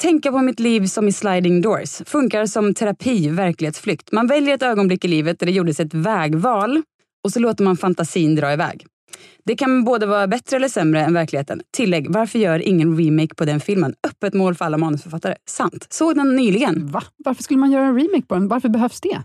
Tänka 0.02 0.32
på 0.32 0.42
mitt 0.42 0.60
liv 0.60 0.86
som 0.86 1.08
i 1.08 1.12
sliding 1.12 1.62
doors. 1.62 2.02
Funkar 2.06 2.46
som 2.46 2.74
terapi, 2.74 3.30
verklighetsflykt. 3.30 4.12
Man 4.12 4.28
väljer 4.28 4.56
ett 4.56 4.64
ögonblick 4.64 5.06
i 5.06 5.08
livet 5.08 5.40
där 5.40 5.46
det 5.46 5.52
gjordes 5.52 5.80
ett 5.80 5.94
vägval 5.94 6.82
och 7.24 7.32
så 7.32 7.40
låter 7.40 7.64
man 7.64 7.78
fantasin 7.78 8.36
dra 8.36 8.54
iväg. 8.54 8.86
Det 9.46 9.56
kan 9.56 9.84
både 9.84 10.06
vara 10.06 10.28
bättre 10.28 10.58
eller 10.58 10.68
sämre 10.68 11.02
än 11.02 11.14
verkligheten. 11.14 11.62
Tillägg, 11.78 12.10
varför 12.10 12.40
gör 12.40 12.60
ingen 12.60 12.98
remake 12.98 13.36
på 13.36 13.46
den 13.46 13.60
filmen? 13.60 13.94
Öppet 14.08 14.34
mål 14.34 14.56
för 14.56 14.66
alla 14.66 14.78
manusförfattare. 14.78 15.36
Sant. 15.46 15.88
Såg 15.90 16.16
den 16.16 16.36
nyligen. 16.36 16.88
Va? 16.88 17.04
Varför 17.18 17.44
skulle 17.44 17.60
man 17.60 17.72
göra 17.72 17.86
en 17.86 18.00
remake 18.00 18.26
på 18.28 18.34
den? 18.34 18.48
Varför 18.48 18.70
behövs 18.70 19.02
det? 19.02 19.24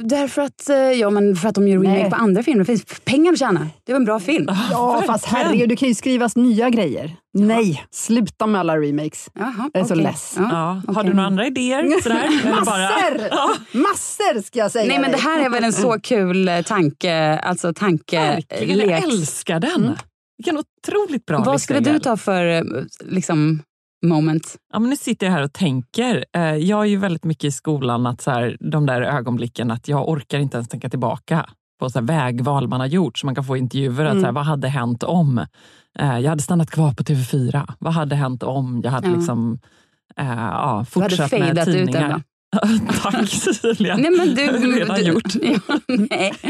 Därför 0.00 0.42
att, 0.42 0.68
eh, 0.68 0.76
ja, 0.76 1.10
men 1.10 1.36
för 1.36 1.48
att 1.48 1.54
de 1.54 1.68
gör 1.68 1.76
remake 1.78 2.00
Nej. 2.02 2.10
på 2.10 2.16
andra 2.16 2.42
filmer. 2.42 2.58
Det 2.58 2.64
finns 2.64 2.84
pengar 3.04 3.32
att 3.32 3.38
tjäna. 3.38 3.68
Det 3.84 3.92
var 3.92 4.00
en 4.00 4.04
bra 4.04 4.20
film. 4.20 4.46
Ja, 4.70 5.02
fast 5.06 5.24
herregud, 5.24 5.68
det 5.68 5.76
kan 5.76 5.88
ju 5.88 5.94
skrivas 5.94 6.36
nya 6.36 6.70
grejer. 6.70 7.16
Nej, 7.34 7.84
sluta 7.90 8.46
med 8.46 8.60
alla 8.60 8.76
remakes. 8.76 9.28
Jaha, 9.34 9.70
Jag 9.72 9.80
är 9.80 9.84
så 9.86 9.94
okej. 9.94 10.04
less. 10.04 10.34
Ja. 10.38 10.48
Ja. 10.50 10.82
Har 10.86 11.00
okej. 11.00 11.04
du 11.10 11.14
några 11.14 11.26
andra 11.26 11.46
idéer? 11.46 12.00
Sådär? 12.02 12.24
Eller 12.44 12.64
bara- 12.64 12.78
Massor! 12.78 13.38
Massor 13.78 14.42
ska 14.42 14.58
jag 14.58 14.70
säga 14.70 14.88
Nej, 14.88 14.98
men 15.00 15.10
det 15.10 15.18
här 15.18 15.44
är 15.44 15.50
väl 15.50 15.64
en 15.64 15.72
så 15.72 16.00
kul 16.02 16.48
eh, 16.48 16.62
tanke, 16.62 17.38
alltså 17.38 17.72
tankelek. 17.74 18.46
jag 18.50 19.02
älskar 19.04 19.60
den. 19.60 19.96
Vilken 20.38 20.58
otroligt 20.58 21.26
bra 21.26 21.38
Vad 21.46 21.60
skulle 21.60 21.80
du 21.80 21.98
ta 21.98 22.16
för 22.16 22.46
eh, 22.46 22.62
liksom, 23.00 23.62
moment? 24.02 24.56
Ja, 24.72 24.78
men 24.78 24.90
nu 24.90 24.96
sitter 24.96 25.26
jag 25.26 25.32
här 25.32 25.42
och 25.42 25.52
tänker. 25.52 26.24
Eh, 26.36 26.42
Jag 26.56 26.80
är 26.80 26.84
ju 26.84 26.96
väldigt 26.96 27.24
mycket 27.24 27.44
i 27.44 27.50
skolan 27.50 28.06
att 28.06 28.20
så 28.20 28.30
här, 28.30 28.56
de 28.60 28.86
där 28.86 29.02
ögonblicken 29.02 29.70
att 29.70 29.88
jag 29.88 30.08
orkar 30.08 30.38
inte 30.38 30.56
ens 30.56 30.68
tänka 30.68 30.88
tillbaka 30.88 31.46
på 31.80 31.90
så 31.90 32.00
vägval 32.00 32.68
man 32.68 32.80
har 32.80 32.86
gjort 32.86 33.18
så 33.18 33.26
man 33.26 33.34
kan 33.34 33.44
få 33.44 33.56
intervjuer. 33.56 34.04
Att 34.04 34.20
så 34.20 34.24
här, 34.26 34.32
vad 34.32 34.44
hade 34.44 34.68
hänt 34.68 35.02
om 35.02 35.38
eh, 35.98 36.18
jag 36.18 36.28
hade 36.30 36.42
stannat 36.42 36.70
kvar 36.70 36.92
på 36.92 37.02
TV4? 37.02 37.72
Vad 37.78 37.92
hade 37.92 38.16
hänt 38.16 38.42
om 38.42 38.80
jag 38.84 38.90
hade 38.90 39.08
Ja. 39.08 39.16
liksom, 39.16 39.58
eh, 40.16 40.26
ja, 40.32 40.84
fortsatt 40.90 41.32
med 41.32 41.58
ut 41.58 41.64
tidningar? 41.64 42.04
Ebba. 42.10 42.22
Tack 43.02 43.28
Cecilia. 43.28 43.96
Nej, 43.96 44.10
men 44.18 44.34
du, 44.34 44.42
redan 44.78 44.96
du, 44.96 45.02
gjort. 45.02 45.34
Ja, 45.42 45.58
nej. 45.88 46.32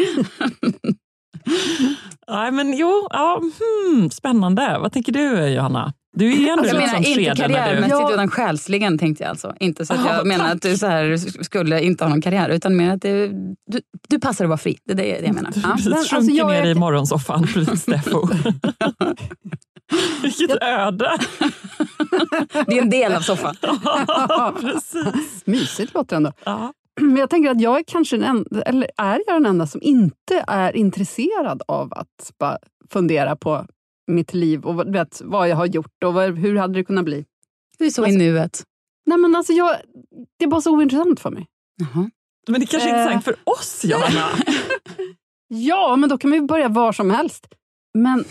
Nej, 2.28 2.52
men 2.52 2.76
jo, 2.76 3.06
ja, 3.10 3.40
hmm, 3.40 4.10
spännande. 4.10 4.78
Vad 4.80 4.92
tänker 4.92 5.12
du 5.12 5.46
Johanna? 5.48 5.92
Du 6.14 6.32
är 6.32 6.50
ändå 6.50 6.52
Alltså, 6.62 6.76
ett 6.76 6.82
menar 6.86 6.96
inte 7.08 7.30
du... 7.30 7.36
karriärmässigt 7.36 7.90
Ja. 8.00 8.12
utan 8.12 8.28
själsligen 8.30 8.98
tänkte 8.98 9.24
jag 9.24 9.30
alltså. 9.30 9.54
Inte 9.60 9.86
så 9.86 9.94
att 9.94 10.00
Ja, 10.06 10.16
jag 10.16 10.26
menar 10.26 10.44
tack. 10.44 10.54
att 10.54 10.62
du 10.62 10.78
så 10.78 10.86
här 10.86 11.16
skulle 11.42 11.80
inte 11.82 12.04
ha 12.04 12.08
någon 12.08 12.22
karriär 12.22 12.48
utan 12.48 12.76
mer 12.76 12.90
att 12.90 13.02
det, 13.02 13.26
du, 13.66 13.80
du 14.08 14.20
passar 14.20 14.44
att 14.44 14.48
vara 14.48 14.58
fri. 14.58 14.78
Det 14.84 14.92
är 14.92 14.96
det, 14.96 15.26
jag 15.26 15.34
menar. 15.34 15.52
Ja. 15.54 15.60
Du 15.84 15.90
Men, 15.90 15.98
sjunker 15.98 16.16
alltså, 16.16 16.32
jag 16.32 16.48
ner 16.50 16.62
är- 16.62 16.66
i 16.70 16.74
morgonsoffan 16.74 17.42
precis 17.54 17.82
Steffo. 17.82 18.28
Vilket 20.22 20.62
öde! 20.62 21.18
Det 22.66 22.78
är 22.78 22.82
en 22.82 22.90
del 22.90 23.12
av 23.14 23.20
soffan. 23.20 23.56
Ja, 24.28 24.54
precis. 24.60 25.42
Mysigt 25.46 25.94
låter 25.94 26.10
det 26.10 26.16
ändå. 26.16 26.32
Ja. 26.44 26.72
Men 27.00 27.16
jag 27.16 27.30
tänker 27.30 27.50
att 27.50 27.60
jag 27.60 27.78
är 27.78 27.84
kanske 27.86 28.16
den 28.16 28.24
enda, 28.24 28.62
eller 28.62 28.90
är 28.96 29.20
jag 29.26 29.36
den 29.36 29.46
enda 29.46 29.66
som 29.66 29.82
inte 29.82 30.44
är 30.46 30.76
intresserad 30.76 31.62
av 31.68 31.92
att 31.92 32.32
bara 32.38 32.58
fundera 32.92 33.36
på 33.36 33.66
mitt 34.06 34.34
liv 34.34 34.64
och 34.64 34.74
vad- 34.74 34.92
vet, 34.92 35.20
vad 35.24 35.48
jag 35.48 35.56
har 35.56 35.66
gjort 35.66 36.04
och 36.04 36.14
vad, 36.14 36.38
hur 36.38 36.56
hade 36.56 36.74
det 36.74 36.84
kunnat 36.84 37.04
bli. 37.04 37.24
Du 37.78 37.86
är 37.86 37.90
så 37.90 38.04
Alltså- 38.04 38.14
i 38.14 38.18
nuet. 38.18 38.62
Nej, 39.06 39.18
men 39.18 39.36
alltså 39.36 39.52
jag, 39.52 39.76
det 40.38 40.44
är 40.44 40.48
bara 40.48 40.60
så 40.60 40.70
ointressant 40.72 41.20
för 41.20 41.30
mig. 41.30 41.46
Jaha. 41.76 42.10
Men 42.48 42.60
det 42.60 42.66
kanske 42.66 42.90
är 42.90 42.94
Eh. 42.94 43.00
intressant 43.00 43.24
för 43.24 43.34
oss, 43.44 43.84
Johanna. 43.84 44.28
Ja, 45.54 45.96
men 45.96 46.08
då 46.08 46.18
kan 46.18 46.30
man 46.30 46.38
ju 46.38 46.46
börja 46.46 46.68
var 46.68 46.92
som 46.92 47.10
helst. 47.10 47.46
Men 47.98 48.24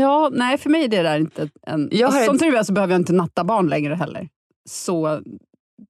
ja, 0.00 0.30
nej, 0.32 0.58
för 0.58 0.70
mig 0.70 0.84
är 0.84 0.88
det 0.88 1.02
där 1.02 1.18
inte 1.18 1.48
en... 1.66 1.88
Jag 1.92 2.08
har 2.08 2.14
alltså, 2.18 2.26
som 2.26 2.34
ett- 2.36 2.40
tur 2.42 2.54
är 2.54 2.62
så 2.62 2.72
behöver 2.72 2.94
jag 2.94 3.00
inte 3.00 3.12
natta 3.12 3.44
barn 3.44 3.68
längre 3.68 3.94
heller. 3.94 4.28
Så 4.70 5.22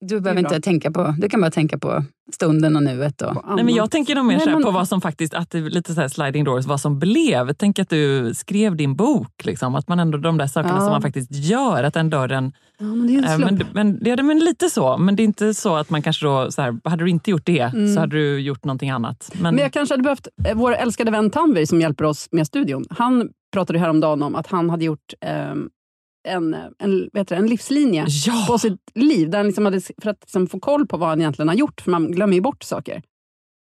Du 0.00 0.20
behöver 0.20 0.40
inte 0.40 0.60
tänka 0.60 0.90
på, 0.90 1.14
du 1.18 1.28
kan 1.28 1.40
bara 1.40 1.50
tänka 1.50 1.78
på 1.78 2.04
stunden 2.32 2.76
och 2.76 2.82
nuet. 2.82 3.22
Och, 3.22 3.44
Nej, 3.56 3.64
men 3.64 3.74
jag 3.74 3.90
tänker 3.90 4.14
nog 4.14 4.24
mer 4.24 4.34
Nej, 4.34 4.44
så 4.44 4.48
här 4.50 4.56
men- 4.56 4.64
på 4.64 4.70
vad 4.70 4.88
som 4.88 5.00
faktiskt, 5.00 5.34
att 5.34 5.50
det 5.50 5.60
lite 5.60 5.94
så 5.94 6.00
här 6.00 6.08
sliding 6.08 6.44
doors, 6.44 6.66
vad 6.66 6.80
som 6.80 6.98
blev. 6.98 7.52
Tänk 7.52 7.78
att 7.78 7.88
du 7.88 8.34
skrev 8.34 8.76
din 8.76 8.96
bok, 8.96 9.44
liksom. 9.44 9.74
att 9.74 9.88
man 9.88 9.98
ändå 10.00 10.18
de 10.18 10.38
där 10.38 10.46
sakerna 10.46 10.74
Ja. 10.74 10.80
som 10.80 10.90
man 10.90 11.02
faktiskt 11.02 11.32
gör, 11.32 11.84
att 11.84 11.94
den 11.94 12.10
dörren... 12.10 12.52
Ja, 12.78 12.84
men 12.84 13.06
det 13.06 13.14
är 13.14 13.18
en 13.18 13.24
Eh, 13.24 13.36
slump. 13.36 13.62
men, 13.74 13.88
men, 13.96 14.00
ja, 14.04 14.16
det- 14.16 14.22
men 14.22 14.38
lite 14.38 14.70
så, 14.70 14.96
men 14.98 15.16
det 15.16 15.22
är 15.22 15.24
inte 15.24 15.54
så 15.54 15.74
att 15.76 15.90
man 15.90 16.02
kanske 16.02 16.26
då, 16.26 16.50
så 16.50 16.62
här, 16.62 16.78
hade 16.84 17.04
du 17.04 17.10
inte 17.10 17.30
gjort 17.30 17.46
det 17.46 17.60
Mm. 17.60 17.94
så 17.94 18.00
hade 18.00 18.16
du 18.16 18.40
gjort 18.40 18.64
någonting 18.64 18.90
annat. 18.90 19.30
Men, 19.40 19.54
Men 19.54 19.62
jag 19.62 19.72
kanske 19.72 19.92
hade 19.92 20.02
behövt, 20.02 20.28
eh, 20.48 20.54
vår 20.56 20.74
älskade 20.74 21.10
vän 21.10 21.30
Tanvir 21.30 21.66
som 21.66 21.80
hjälper 21.80 22.04
oss 22.04 22.28
med 22.32 22.46
studion, 22.46 22.84
han 22.90 23.28
pratade 23.52 23.78
häromdagen 23.78 24.22
om 24.22 24.34
att 24.34 24.46
han 24.46 24.70
hade 24.70 24.84
gjort 24.84 25.12
ehm, 25.20 25.68
en, 26.28 26.54
en, 26.78 27.10
heter 27.14 27.36
det, 27.36 27.42
en 27.42 27.46
livslinje 27.46 28.06
ja, 28.26 28.44
på 28.48 28.58
sitt 28.58 28.80
liv, 28.94 29.30
där 29.30 29.38
han 29.38 29.46
liksom 29.46 29.64
hade, 29.64 29.80
för 29.80 30.10
att 30.10 30.18
liksom 30.20 30.46
få 30.46 30.60
koll 30.60 30.86
på 30.86 30.96
vad 30.96 31.08
han 31.08 31.20
egentligen 31.20 31.48
har 31.48 31.54
gjort, 31.54 31.80
för 31.80 31.90
man 31.90 32.12
glömmer 32.12 32.34
ju 32.34 32.40
bort 32.40 32.62
saker. 32.62 33.02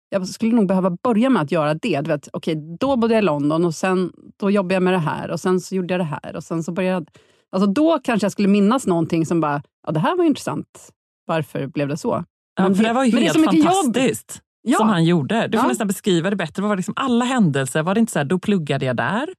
Jag 0.10 0.28
skulle 0.28 0.56
nog 0.56 0.68
behöva 0.68 0.90
börja 1.04 1.30
med 1.30 1.42
att 1.42 1.52
göra 1.52 1.74
det. 1.74 2.02
Du 2.02 2.08
vet, 2.10 2.30
okej, 2.34 2.78
då 2.80 2.96
bodde 2.98 3.14
jag 3.14 3.22
i 3.24 3.26
London 3.26 3.66
och 3.66 3.76
sen 3.76 4.12
då 4.40 4.52
jobbade 4.52 4.74
jag 4.74 4.84
med 4.84 4.94
det 4.94 4.98
här 5.00 5.32
och 5.32 5.40
sen 5.40 5.60
så 5.60 5.76
gjorde 5.76 5.94
jag 5.94 6.02
det 6.02 6.18
här. 6.24 6.36
och 6.36 6.44
sen 6.44 6.64
så 6.64 6.72
började 6.72 7.06
alltså 7.52 7.68
Då 7.72 8.00
kanske 8.04 8.26
jag 8.26 8.32
skulle 8.32 8.48
minnas 8.48 8.88
någonting 8.88 9.26
som 9.26 9.42
bara, 9.42 9.62
ja 9.88 9.92
det 9.92 10.00
här 10.00 10.18
var 10.18 10.24
intressant. 10.26 10.90
Varför 11.26 11.68
blev 11.68 11.88
det 11.88 11.98
så? 11.98 12.24
ja, 12.56 12.64
Men 12.64 12.76
för 12.76 12.84
det 12.84 12.94
var 12.94 13.04
ju 13.04 13.12
helt 13.20 13.38
mycket 13.38 13.54
jobb. 13.56 13.66
fantastiskt. 13.66 14.42
Ja. 14.62 14.78
som 14.78 14.90
han 14.90 15.06
gjorde. 15.06 15.48
Du 15.48 15.58
får 15.58 15.66
Ja. 15.66 15.70
nästan 15.70 15.88
beskriva 15.88 16.30
det 16.30 16.36
bättre. 16.36 16.62
Vad 16.62 16.70
var 16.70 16.76
liksom 16.76 16.94
alla 16.98 17.26
händelser? 17.26 17.84
Var 17.84 17.94
det 17.94 18.00
inte 18.00 18.12
så 18.14 18.20
här, 18.20 18.26
då 18.26 18.40
pluggade 18.40 18.86
jag 18.86 18.96
där? 18.96 19.30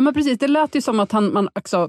Ja, 0.00 0.04
men 0.04 0.14
precis. 0.14 0.38
Det 0.38 0.48
lät 0.48 0.74
ju 0.74 0.80
som 0.80 1.00
att 1.00 1.12
han, 1.12 1.32
man, 1.32 1.48
också, 1.54 1.88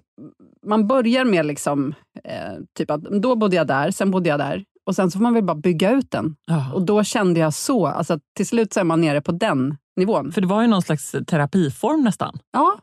man 0.67 0.87
börjar 0.87 1.25
med 1.25 1.45
liksom, 1.45 1.93
eh, 2.23 2.33
typ 2.77 2.91
att 2.91 3.01
då 3.01 3.35
bodde 3.35 3.55
jag 3.55 3.67
där, 3.67 3.91
sen 3.91 4.11
bodde 4.11 4.29
jag 4.29 4.39
där. 4.39 4.63
Och 4.85 4.95
sen 4.95 5.11
så 5.11 5.17
får 5.17 5.23
man 5.23 5.33
väl 5.33 5.43
bara 5.43 5.55
bygga 5.57 5.91
ut 5.91 6.11
den. 6.11 6.35
Ja. 6.47 6.71
Och 6.73 6.81
då 6.85 7.03
kände 7.03 7.39
jag 7.39 7.53
så, 7.53 7.87
alltså 7.87 8.19
till 8.37 8.47
slut 8.47 8.73
så 8.73 8.79
är 8.79 8.83
man 8.83 9.01
nere 9.01 9.21
på 9.21 9.31
den 9.31 9.77
nivån. 9.97 10.31
För 10.31 10.41
det 10.41 10.47
var 10.47 10.61
ju 10.61 10.67
någon 10.67 10.81
slags 10.81 11.15
terapiform 11.27 12.01
nästan. 12.03 12.37
Ja, 12.53 12.77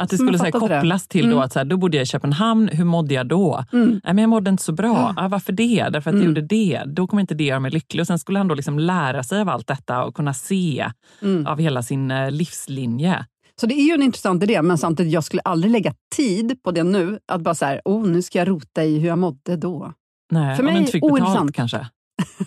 Att 0.00 0.10
det 0.10 0.16
skulle 0.16 0.30
jag 0.30 0.38
så 0.38 0.44
här, 0.44 0.52
fattade 0.52 0.74
det. 0.74 0.80
kopplas 0.80 1.08
till 1.08 1.24
då 1.24 1.30
Mm. 1.32 1.44
att 1.44 1.52
så 1.52 1.58
här, 1.58 1.64
då 1.66 1.76
bodde 1.76 1.96
jag 1.96 2.02
i 2.02 2.06
Köpenhamn, 2.06 2.68
hur 2.68 2.84
mådde 2.84 3.14
jag 3.14 3.26
då? 3.28 3.64
mm. 3.72 3.88
Nej, 4.04 4.14
men 4.14 4.18
jag 4.18 4.28
mådde 4.28 4.50
inte 4.50 4.62
så 4.62 4.72
bra. 4.72 5.14
Ah, 5.16 5.28
varför 5.28 5.52
det? 5.52 5.88
Därför 5.92 5.98
att 6.10 6.16
jag 6.16 6.24
Mm. 6.24 6.26
gjorde 6.28 6.40
det. 6.40 6.82
Då 6.86 7.06
kommer 7.06 7.20
inte 7.20 7.34
det 7.34 7.44
göra 7.44 7.60
mig 7.60 7.70
lycklig. 7.70 8.00
Och 8.00 8.06
sen 8.06 8.18
skulle 8.18 8.38
han 8.38 8.48
då 8.48 8.54
liksom 8.54 8.78
lära 8.78 9.22
sig 9.22 9.40
av 9.40 9.48
allt 9.48 9.66
detta 9.66 10.04
och 10.04 10.14
kunna 10.16 10.34
se 10.34 10.90
Mm. 11.22 11.46
av 11.46 11.58
hela 11.58 11.82
sin 11.82 12.10
eh, 12.10 12.30
livslinje. 12.30 13.26
Så 13.60 13.66
det 13.66 13.74
är 13.74 13.84
ju 13.84 13.92
en 13.94 14.02
intressant 14.02 14.42
idé, 14.42 14.62
men 14.62 14.78
samtidigt, 14.78 15.12
jag 15.12 15.24
skulle 15.24 15.42
aldrig 15.42 15.72
lägga 15.72 15.94
tid 16.16 16.62
på 16.62 16.70
det 16.70 16.82
nu. 16.82 17.18
Att 17.32 17.40
bara 17.40 17.54
så 17.54 17.64
här, 17.64 17.80
oh, 17.84 18.06
nu 18.06 18.22
ska 18.22 18.38
jag 18.38 18.48
rota 18.48 18.84
i 18.84 18.98
hur 18.98 19.08
jag 19.08 19.18
mådde 19.18 19.56
då. 19.56 19.92
Nej, 20.30 20.56
För 20.56 20.62
om 20.62 20.64
mig 20.64 20.74
du 20.74 20.80
inte 20.80 20.92
fick 20.92 21.02
betalt 21.02 21.20
ointressant. 21.20 21.54
kanske. 21.54 21.86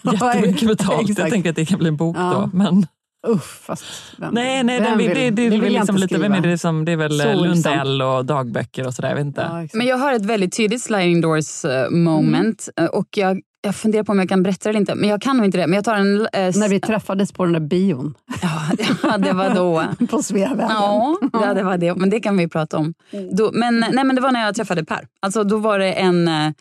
Jättemycket 0.14 0.68
betalt. 0.68 1.20
Jag 1.20 1.30
tänker 1.30 1.50
att 1.50 1.56
det 1.56 1.66
kan 1.66 1.80
bli 1.80 1.88
en 1.88 1.98
bok 1.98 2.18
Ja. 2.20 2.50
då. 2.54 2.58
Men, 2.58 2.86
Uff, 3.28 3.62
fast 3.66 3.84
vem, 4.18 4.34
nej, 4.34 4.64
nej, 4.64 4.80
vem 4.80 4.90
den, 4.90 4.98
vill, 4.98 5.10
det, 5.10 5.30
det, 5.30 5.50
det 5.50 5.58
vill 5.58 5.74
liksom 5.74 5.96
lite, 5.98 6.18
vem 6.18 6.34
är 6.34 6.42
det 6.42 6.58
som, 6.58 6.86
det 6.86 6.92
är 6.92 6.96
väl 6.98 7.20
Så. 7.20 7.34
Lundell 7.34 8.02
och 8.02 8.26
dagböcker 8.26 8.88
och 8.88 8.94
sådär, 8.94 9.10
jag 9.10 9.16
vet 9.16 9.26
inte. 9.26 9.42
Ja. 9.42 9.68
Men 9.74 9.88
jag 9.88 9.98
har 9.98 10.14
ett 10.14 10.26
väldigt 10.26 10.58
tydligt 10.58 10.82
sliding 10.82 11.22
doors 11.22 11.66
eh, 11.66 11.90
moment 11.90 12.70
eh, 12.80 12.86
och 12.86 13.08
jag, 13.16 13.42
jag 13.62 13.76
funderar 13.76 14.04
på 14.04 14.12
om 14.12 14.20
jag 14.20 14.30
kan 14.30 14.44
berätta 14.44 14.64
det 14.64 14.70
eller 14.70 14.80
inte. 14.80 14.96
Men 14.96 15.10
jag 15.10 15.22
kan 15.22 15.38
nog 15.38 15.46
inte 15.46 15.58
det. 15.58 15.68
Men 15.68 15.76
jag 15.76 15.86
tar 15.86 15.96
en... 15.96 16.22
eh, 16.22 16.28
När 16.34 16.70
vi 16.70 16.80
träffades 16.80 17.32
på 17.32 17.44
den 17.44 17.54
där 17.54 17.60
bion 17.60 18.14
ja, 18.42 19.18
det 19.18 19.34
var 19.34 19.56
då. 19.56 19.86
på 20.08 20.24
Sveavägen. 20.24 20.70
Ja, 20.70 21.18
ja, 21.34 21.54
det 21.54 21.64
var 21.64 21.78
det. 21.78 21.96
Men 21.96 22.10
det 22.10 22.20
kan 22.20 22.38
vi 22.38 22.48
prata 22.48 22.78
om. 22.78 22.94
Då, 23.32 23.52
men, 23.54 23.80
nej, 23.80 24.04
men 24.04 24.16
det 24.16 24.22
var 24.22 24.32
när 24.32 24.46
jag 24.46 24.56
träffade 24.56 24.86
Per. 24.86 25.08
Alltså, 25.20 25.44
då 25.44 25.58
var 25.58 25.80
det 25.80 25.94
en 25.94 26.28
eh, 26.28 26.52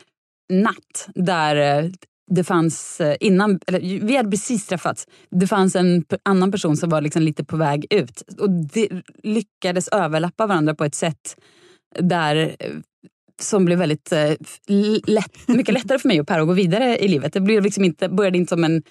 natt 0.52 1.08
där 1.14 1.82
eh, 1.84 1.90
det 2.30 2.44
fanns, 2.44 3.00
eh, 3.00 3.16
innan, 3.20 3.60
eller, 3.66 3.80
vi 4.06 4.16
hade 4.16 4.30
precis 4.30 4.66
träffats. 4.66 5.06
Det 5.30 5.46
fanns 5.46 5.76
en 5.76 6.04
annan 6.22 6.52
person 6.52 6.76
som 6.76 6.90
var 6.90 7.00
liksom 7.00 7.22
lite 7.22 7.44
på 7.44 7.56
väg 7.56 7.86
ut. 7.90 8.22
Och 8.38 8.50
det 8.50 8.88
lyckades 9.22 9.88
överlappa 9.88 10.46
varandra 10.46 10.74
på 10.74 10.84
ett 10.84 10.94
sätt 10.94 11.36
där 12.00 12.56
eh, 12.58 12.70
som 13.42 13.64
blev 13.64 13.78
väldigt 13.78 14.12
eh, 14.12 14.30
lätt, 15.06 15.48
mycket 15.48 15.74
lättare 15.74 15.98
för 15.98 16.08
mig 16.08 16.20
och 16.20 16.26
Per 16.26 16.40
att 16.40 16.46
gå 16.46 16.52
vidare 16.52 16.98
i 16.98 17.08
livet. 17.08 17.32
Det 17.32 17.40
blev 17.40 17.62
liksom 17.62 17.84
inte, 17.84 18.08
började 18.08 18.38
inte 18.38 18.48
som 18.50 18.64
en... 18.64 18.82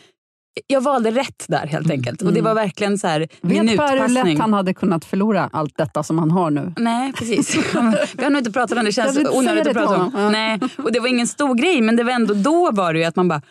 Jag 0.68 0.82
valde 0.82 1.12
rätt 1.12 1.46
där 1.48 1.68
helt 1.68 1.92
enkelt. 1.92 2.22
Och 2.22 2.34
det 2.34 2.42
var 2.42 2.54
verkligen 2.56 2.98
så 2.98 3.08
här 3.08 3.20
Vet 3.42 3.78
Per 3.78 4.00
hur 4.02 4.08
lätt 4.08 4.40
han 4.40 4.54
hade 4.54 4.74
kunnat 4.74 5.06
förlora 5.06 5.50
allt 5.54 5.78
detta 5.78 6.04
som 6.04 6.20
han 6.20 6.32
har 6.32 6.52
nu? 6.52 6.74
Nej, 6.78 7.14
precis. 7.14 7.56
Vi 8.18 8.24
har 8.24 8.30
nog 8.30 8.40
inte 8.40 8.52
pratat 8.52 8.72
om 8.78 8.84
det. 8.84 8.90
Det 8.90 8.94
känns 8.94 9.18
inte 9.18 9.30
onödigt 9.30 9.60
att 9.60 9.74
det 9.74 9.74
prata 9.74 9.96
om. 9.96 10.12
Ja. 10.16 10.30
Nej. 10.30 10.60
Och 10.78 10.92
det 10.92 11.00
var 11.00 11.08
ingen 11.08 11.28
stor 11.28 11.56
grej, 11.56 11.82
men 11.82 11.96
det 11.96 12.04
var 12.04 12.12
ändå 12.12 12.34
då 12.34 12.72
var 12.72 12.94
det 12.94 13.00
ju 13.00 13.06
att 13.06 13.16
man 13.16 13.28
bara 13.28 13.42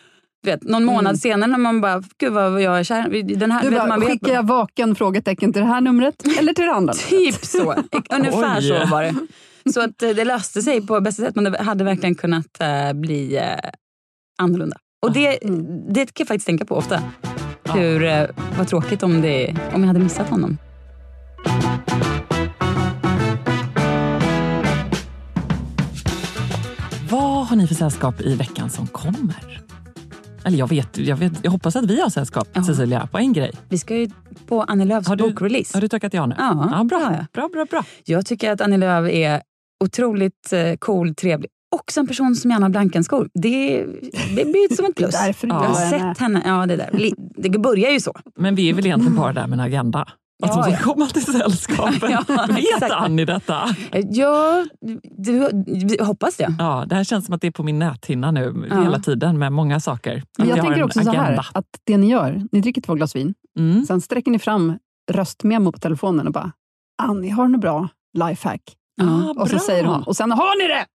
du 0.43 0.51
vet, 0.51 0.63
någon 0.63 0.85
månad 0.85 1.05
Mm. 1.05 1.17
senare 1.17 1.51
när 1.51 1.57
man 1.57 1.81
bara, 1.81 2.03
gud 2.17 2.33
vad 2.33 2.61
jag 2.61 2.79
är 2.79 2.83
kär. 2.83 3.35
Den 3.35 3.51
här, 3.51 3.63
Du 3.63 3.69
vet, 3.69 3.79
bara, 3.79 3.87
man 3.87 3.99
vet, 3.99 4.09
skickar 4.09 4.33
jag 4.33 4.47
vaken 4.47 4.95
frågetecken 4.95 5.53
till 5.53 5.61
det 5.61 5.67
här 5.67 5.81
numret 5.81 6.15
eller 6.39 6.53
till 6.53 6.65
det 6.65 6.71
andra? 6.71 6.93
Typ 7.09 7.45
så. 7.45 7.75
Ungefär 8.09 8.61
så 8.61 8.91
var 8.91 9.03
det. 9.03 9.15
Så 9.73 9.81
att 9.81 10.03
eh, 10.03 10.09
det 10.09 10.25
löste 10.25 10.61
sig 10.61 10.87
på 10.87 11.01
bästa 11.01 11.23
sätt, 11.23 11.35
men 11.35 11.43
det 11.43 11.61
hade 11.63 11.83
verkligen 11.83 12.15
kunnat 12.15 12.61
eh, 12.61 12.93
bli 12.93 13.37
eh, 13.37 13.43
annorlunda. 14.41 14.77
Och 15.01 15.13
det, 15.13 15.43
Mm. 15.45 15.93
det 15.93 16.05
kan 16.05 16.11
jag 16.17 16.27
faktiskt 16.27 16.45
tänka 16.47 16.65
på 16.65 16.75
ofta. 16.75 17.01
Hur, 17.73 18.27
vad 18.57 18.67
tråkigt 18.67 19.03
om, 19.03 19.21
det, 19.21 19.55
om 19.73 19.81
jag 19.81 19.87
hade 19.87 19.99
missat 19.99 20.29
honom. 20.29 20.57
Vad 27.09 27.47
har 27.47 27.55
ni 27.55 27.67
för 27.67 27.75
sällskap 27.75 28.21
i 28.21 28.35
veckan 28.35 28.69
som 28.69 28.87
kommer? 28.87 29.61
Eller 30.45 30.57
jag 30.57 30.69
vet, 30.69 30.97
jag 30.97 31.17
vet, 31.17 31.33
jag 31.41 31.51
hoppas 31.51 31.75
att 31.75 31.85
vi 31.85 32.01
har 32.01 32.09
sällskap 32.09 32.47
Ja. 32.53 32.63
Cecilia 32.63 33.07
på 33.11 33.17
en 33.17 33.33
grej. 33.33 33.51
Vi 33.69 33.77
ska 33.77 33.95
ju 33.95 34.09
på 34.47 34.61
Annie 34.63 34.85
Lööfs 34.85 35.07
Har 35.07 35.15
du- 35.15 35.23
bokrelease. 35.29 35.77
Har 35.77 35.81
du 35.81 35.87
tackat 35.87 36.13
ja 36.13 36.25
nu? 36.25 36.35
Ja, 36.37 36.69
ja 36.77 36.83
bra. 36.83 36.97
har 36.97 37.13
jag. 37.13 37.25
bra, 37.33 37.49
bra, 37.53 37.65
bra. 37.65 37.83
Jag 38.05 38.25
tycker 38.25 38.51
att 38.51 38.61
Annie 38.61 38.77
Lööf 38.77 39.09
är 39.11 39.41
otroligt 39.83 40.53
eh, 40.53 40.75
cool, 40.79 41.15
trevlig. 41.15 41.49
Också 41.75 41.99
en 41.99 42.07
person 42.07 42.35
som 42.35 42.51
gärna 42.51 42.65
har 42.65 42.69
Blankenskor. 42.69 43.29
Det, 43.33 43.83
det 44.35 44.45
blir 44.45 44.75
som 44.75 44.85
ett 44.85 44.95
plus. 44.95 45.11
Det 45.11 45.17
är 45.17 45.25
därför 45.25 45.47
du 45.47 45.53
jag 45.53 45.59
har 45.61 45.89
sett 45.89 46.17
henne. 46.17 46.41
Ja, 46.45 46.65
det, 46.65 46.75
där. 46.75 47.11
Det 47.37 47.59
börjar 47.59 47.91
ju 47.91 47.99
så. 47.99 48.13
Men 48.35 48.55
vi 48.55 48.69
är 48.69 48.73
väl 48.73 48.85
egentligen 48.85 49.15
bara 49.15 49.33
där 49.33 49.47
med 49.47 49.59
en 49.59 49.65
agenda. 49.65 49.99
Att 50.43 50.49
Ja, 50.49 50.61
hon 50.63 50.71
ja. 50.71 50.77
ska 50.77 50.93
komma 50.93 51.05
till 51.05 51.25
sällskapet. 51.25 52.03
Ja, 52.09 52.23
Vet 52.49 52.57
exakt. 52.59 52.91
Annie 52.91 53.25
detta? 53.25 53.75
Eh, 53.91 54.05
Ja, 54.09 54.65
du, 55.17 55.49
du, 55.65 56.03
hoppas 56.03 56.35
det. 56.37 56.55
Ja, 56.59 56.85
det 56.87 56.95
här 56.95 57.03
känns 57.03 57.25
som 57.25 57.35
att 57.35 57.41
det 57.41 57.47
är 57.47 57.51
på 57.51 57.63
min 57.63 57.79
näthinna 57.79 58.31
nu 58.31 58.67
Ja. 58.69 58.81
hela 58.83 58.99
tiden 58.99 59.39
med 59.39 59.51
många 59.53 59.79
saker. 59.79 60.23
Men 60.37 60.47
jag 60.49 60.55
har 60.57 60.63
tänker 60.63 60.83
också 60.83 60.99
så 61.03 61.09
agenda. 61.09 61.21
här, 61.41 61.45
att 61.53 61.65
det 61.83 61.97
ni 61.97 62.09
gör, 62.11 62.41
ni 62.51 62.61
dricker 62.61 62.81
två 62.81 62.93
glas 62.93 63.15
vin, 63.15 63.33
Mm. 63.59 63.85
sen 63.85 64.01
sträcker 64.01 64.31
ni 64.31 64.39
fram 64.39 64.73
röstmemo 65.11 65.71
på 65.71 65.79
telefonen 65.79 66.27
och 66.27 66.33
bara 66.33 66.51
Annie, 67.01 67.29
har 67.29 67.45
du 67.45 67.51
något 67.51 67.61
bra 67.61 67.87
lifehack? 68.17 68.61
Ah, 68.99 69.41
och 69.41 69.49
så 69.49 69.59
säger 69.59 69.83
hon, 69.83 70.03
och 70.03 70.15
sen 70.15 70.31
har 70.31 70.61
ni 70.61 70.67
det! 70.67 70.85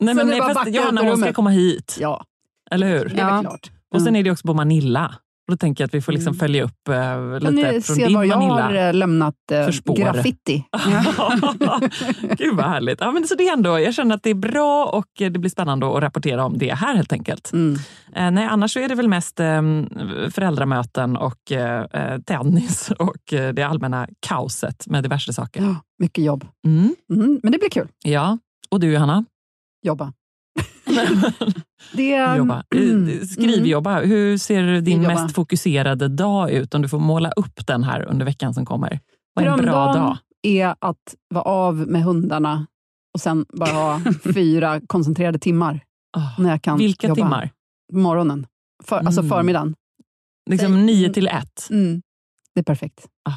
Nej, 0.00 0.14
men 0.14 0.26
nej, 0.26 0.40
fast 0.54 0.70
Johanna 0.70 1.02
ur 1.02 1.08
hon 1.08 1.16
ska 1.18 1.32
komma 1.32 1.50
hit. 1.50 1.96
Ja, 2.00 2.24
Eller 2.70 2.88
hur? 2.88 3.04
det 3.08 3.20
är 3.20 3.42
Ja. 3.42 3.58
Och 3.94 4.02
sen 4.02 4.16
är 4.16 4.22
det 4.22 4.30
också 4.30 4.46
på 4.46 4.54
Manilla. 4.54 5.14
Och 5.50 5.56
då 5.56 5.58
tänker 5.58 5.82
jag 5.84 5.86
att 5.88 5.94
vi 5.94 6.00
får 6.00 6.12
liksom 6.12 6.30
Mm. 6.30 6.38
följa 6.38 6.64
upp 6.64 6.88
eh, 6.88 6.94
Kan 6.94 7.38
lite 7.38 7.50
ni 7.50 7.80
från 7.80 7.96
se 7.96 8.06
din 8.06 8.16
var 8.16 8.24
jag 8.24 8.36
har 8.36 8.74
eh, 8.74 8.94
lämnat 8.94 9.34
eh, 9.52 9.94
graffiti? 9.96 10.64
Gud 12.38 12.56
vad 12.56 12.66
härligt. 12.66 13.00
Ja, 13.00 13.10
men 13.12 13.26
så 13.26 13.34
det 13.34 13.48
är 13.48 13.52
ändå, 13.52 13.80
jag 13.80 13.94
känner 13.94 14.14
att 14.14 14.22
det 14.22 14.30
är 14.30 14.34
bra 14.34 14.86
och 14.86 15.22
eh, 15.22 15.30
det 15.30 15.38
blir 15.38 15.50
spännande 15.50 15.96
att 15.96 16.02
rapportera 16.02 16.44
om 16.44 16.58
det 16.58 16.74
här 16.74 16.94
helt 16.94 17.12
enkelt. 17.12 17.52
Mm. 17.52 17.78
Eh, 18.14 18.30
nej, 18.30 18.44
annars 18.44 18.72
så 18.72 18.78
är 18.78 18.88
det 18.88 18.94
väl 18.94 19.08
mest 19.08 19.40
eh, 19.40 19.62
föräldramöten 20.30 21.16
och 21.16 21.52
eh, 21.52 21.84
eh, 21.92 22.20
tennis 22.20 22.90
och 22.98 23.52
det 23.54 23.62
allmänna 23.62 24.08
kaoset 24.20 24.86
med 24.86 25.02
diverse 25.02 25.32
saker. 25.32 25.62
Ja, 25.62 25.76
mycket 25.98 26.24
jobb. 26.24 26.44
Mm. 26.66 26.94
Mm, 27.12 27.40
men 27.42 27.52
det 27.52 27.58
blir 27.58 27.70
kul. 27.70 27.88
Ja, 28.04 28.38
och 28.70 28.80
du 28.80 28.92
Johanna? 28.92 29.24
Jobba. 29.86 30.12
Det, 31.92 32.36
Jobba. 32.36 32.64
Mm. 32.74 33.08
Eh, 33.08 33.20
Skrivjobba. 33.26 34.00
Hur 34.00 34.38
ser 34.38 34.62
din 34.62 34.80
Skrivjobba. 34.84 35.22
mest 35.22 35.34
fokuserade 35.34 36.08
dag 36.08 36.50
ut 36.50 36.74
om 36.74 36.82
du 36.82 36.88
får 36.88 36.98
måla 36.98 37.30
upp 37.32 37.66
den 37.66 37.84
här 37.84 38.02
under 38.02 38.24
veckan 38.26 38.54
som 38.54 38.66
kommer? 38.66 39.00
Vad 39.34 39.44
är 39.44 39.48
en 39.50 39.58
bra 39.58 39.92
dag? 39.94 40.18
är 40.42 40.74
att 40.78 41.14
vara 41.34 41.44
av 41.44 41.76
med 41.76 42.02
hundarna 42.02 42.66
och 43.14 43.20
sen 43.20 43.46
bara 43.52 43.70
ha 43.72 44.00
fyra 44.34 44.80
koncentrerade 44.86 45.38
timmar 45.38 45.80
Ah, 46.16 46.42
när 46.42 46.50
jag 46.50 46.62
kan 46.62 46.78
Vilka 46.78 47.06
jobba. 47.08 47.14
timmar? 47.14 47.50
Morgonen. 47.92 48.46
För, 48.84 48.96
Alltså 48.98 49.20
Mm. 49.20 49.28
förmiddagen. 49.30 49.74
Liksom 50.50 50.72
Säg- 50.72 50.84
nio 50.84 51.12
till 51.12 51.28
ett? 51.28 51.68
Mm. 51.70 52.02
Det 52.54 52.60
är 52.60 52.64
perfekt. 52.64 53.06
Ah. 53.28 53.32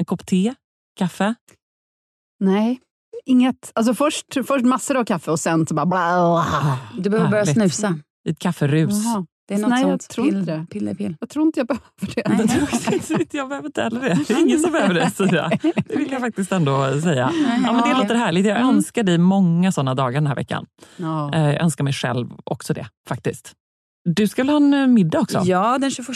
En 0.00 0.04
kopp 0.04 0.26
te? 0.26 0.54
Kaffe? 0.98 1.34
Nej, 2.40 2.80
inget. 3.30 3.72
Alltså 3.74 3.94
först, 3.94 4.26
först 4.46 4.64
massor 4.64 4.96
av 4.96 5.04
kaffe 5.04 5.30
och 5.30 5.40
sen 5.40 5.66
så 5.66 5.74
bara... 5.74 5.86
Bla, 5.86 6.78
Du 6.98 7.10
behöver 7.10 7.30
börja 7.30 7.44
Härligt. 7.44 7.54
snusa. 7.74 7.98
Ett 8.28 8.38
kafferus? 8.38 9.04
Jaha. 9.04 9.24
Det 9.48 9.54
är 9.54 9.58
något 9.58 9.70
Nej, 9.70 9.80
jag 9.82 9.90
sånt. 9.90 10.08
tror 10.08 10.24
pill, 10.24 10.36
inte 10.38 10.52
det. 10.56 10.66
Piller, 10.70 10.94
pill. 10.94 11.16
Jag 11.20 11.28
tror 11.28 11.46
inte 11.46 11.60
jag 11.60 11.66
behöver 11.66 12.14
det. 12.14 12.28
Nej. 12.28 13.26
jag 13.32 13.48
behöver 13.48 13.66
inte 13.66 13.82
heller 13.82 14.00
det. 14.00 14.18
Det 14.28 14.34
är 14.34 14.40
ingen 14.40 14.58
som 14.60 14.72
behöver 14.72 14.94
det. 14.94 15.10
Sofia. 15.10 15.50
Det 15.88 15.96
vill 15.96 16.12
jag 16.12 16.20
faktiskt 16.20 16.52
ändå 16.52 17.00
säga. 17.02 17.32
Ja, 17.64 17.72
men 17.72 17.82
det 17.88 17.94
låter 18.02 18.14
härligt. 18.14 18.46
Jag 18.46 18.56
Mm. 18.56 18.68
önskar 18.76 19.02
dig 19.02 19.18
många 19.18 19.72
sådana 19.72 19.94
dagar 19.94 20.14
den 20.14 20.26
här 20.26 20.34
veckan. 20.34 20.66
Ja. 20.96 21.34
Eh, 21.34 21.40
Jag 21.46 21.62
önskar 21.62 21.84
mig 21.84 21.92
själv 21.92 22.30
också 22.44 22.74
det 22.74 22.86
faktiskt. 23.08 23.52
Du 24.04 24.28
ska 24.28 24.42
ha 24.44 24.56
en 24.56 24.74
eh, 24.74 24.86
middag 24.86 25.20
också? 25.20 25.42
Ja, 25.44 25.78
den 25.78 25.90
21. 25.90 26.08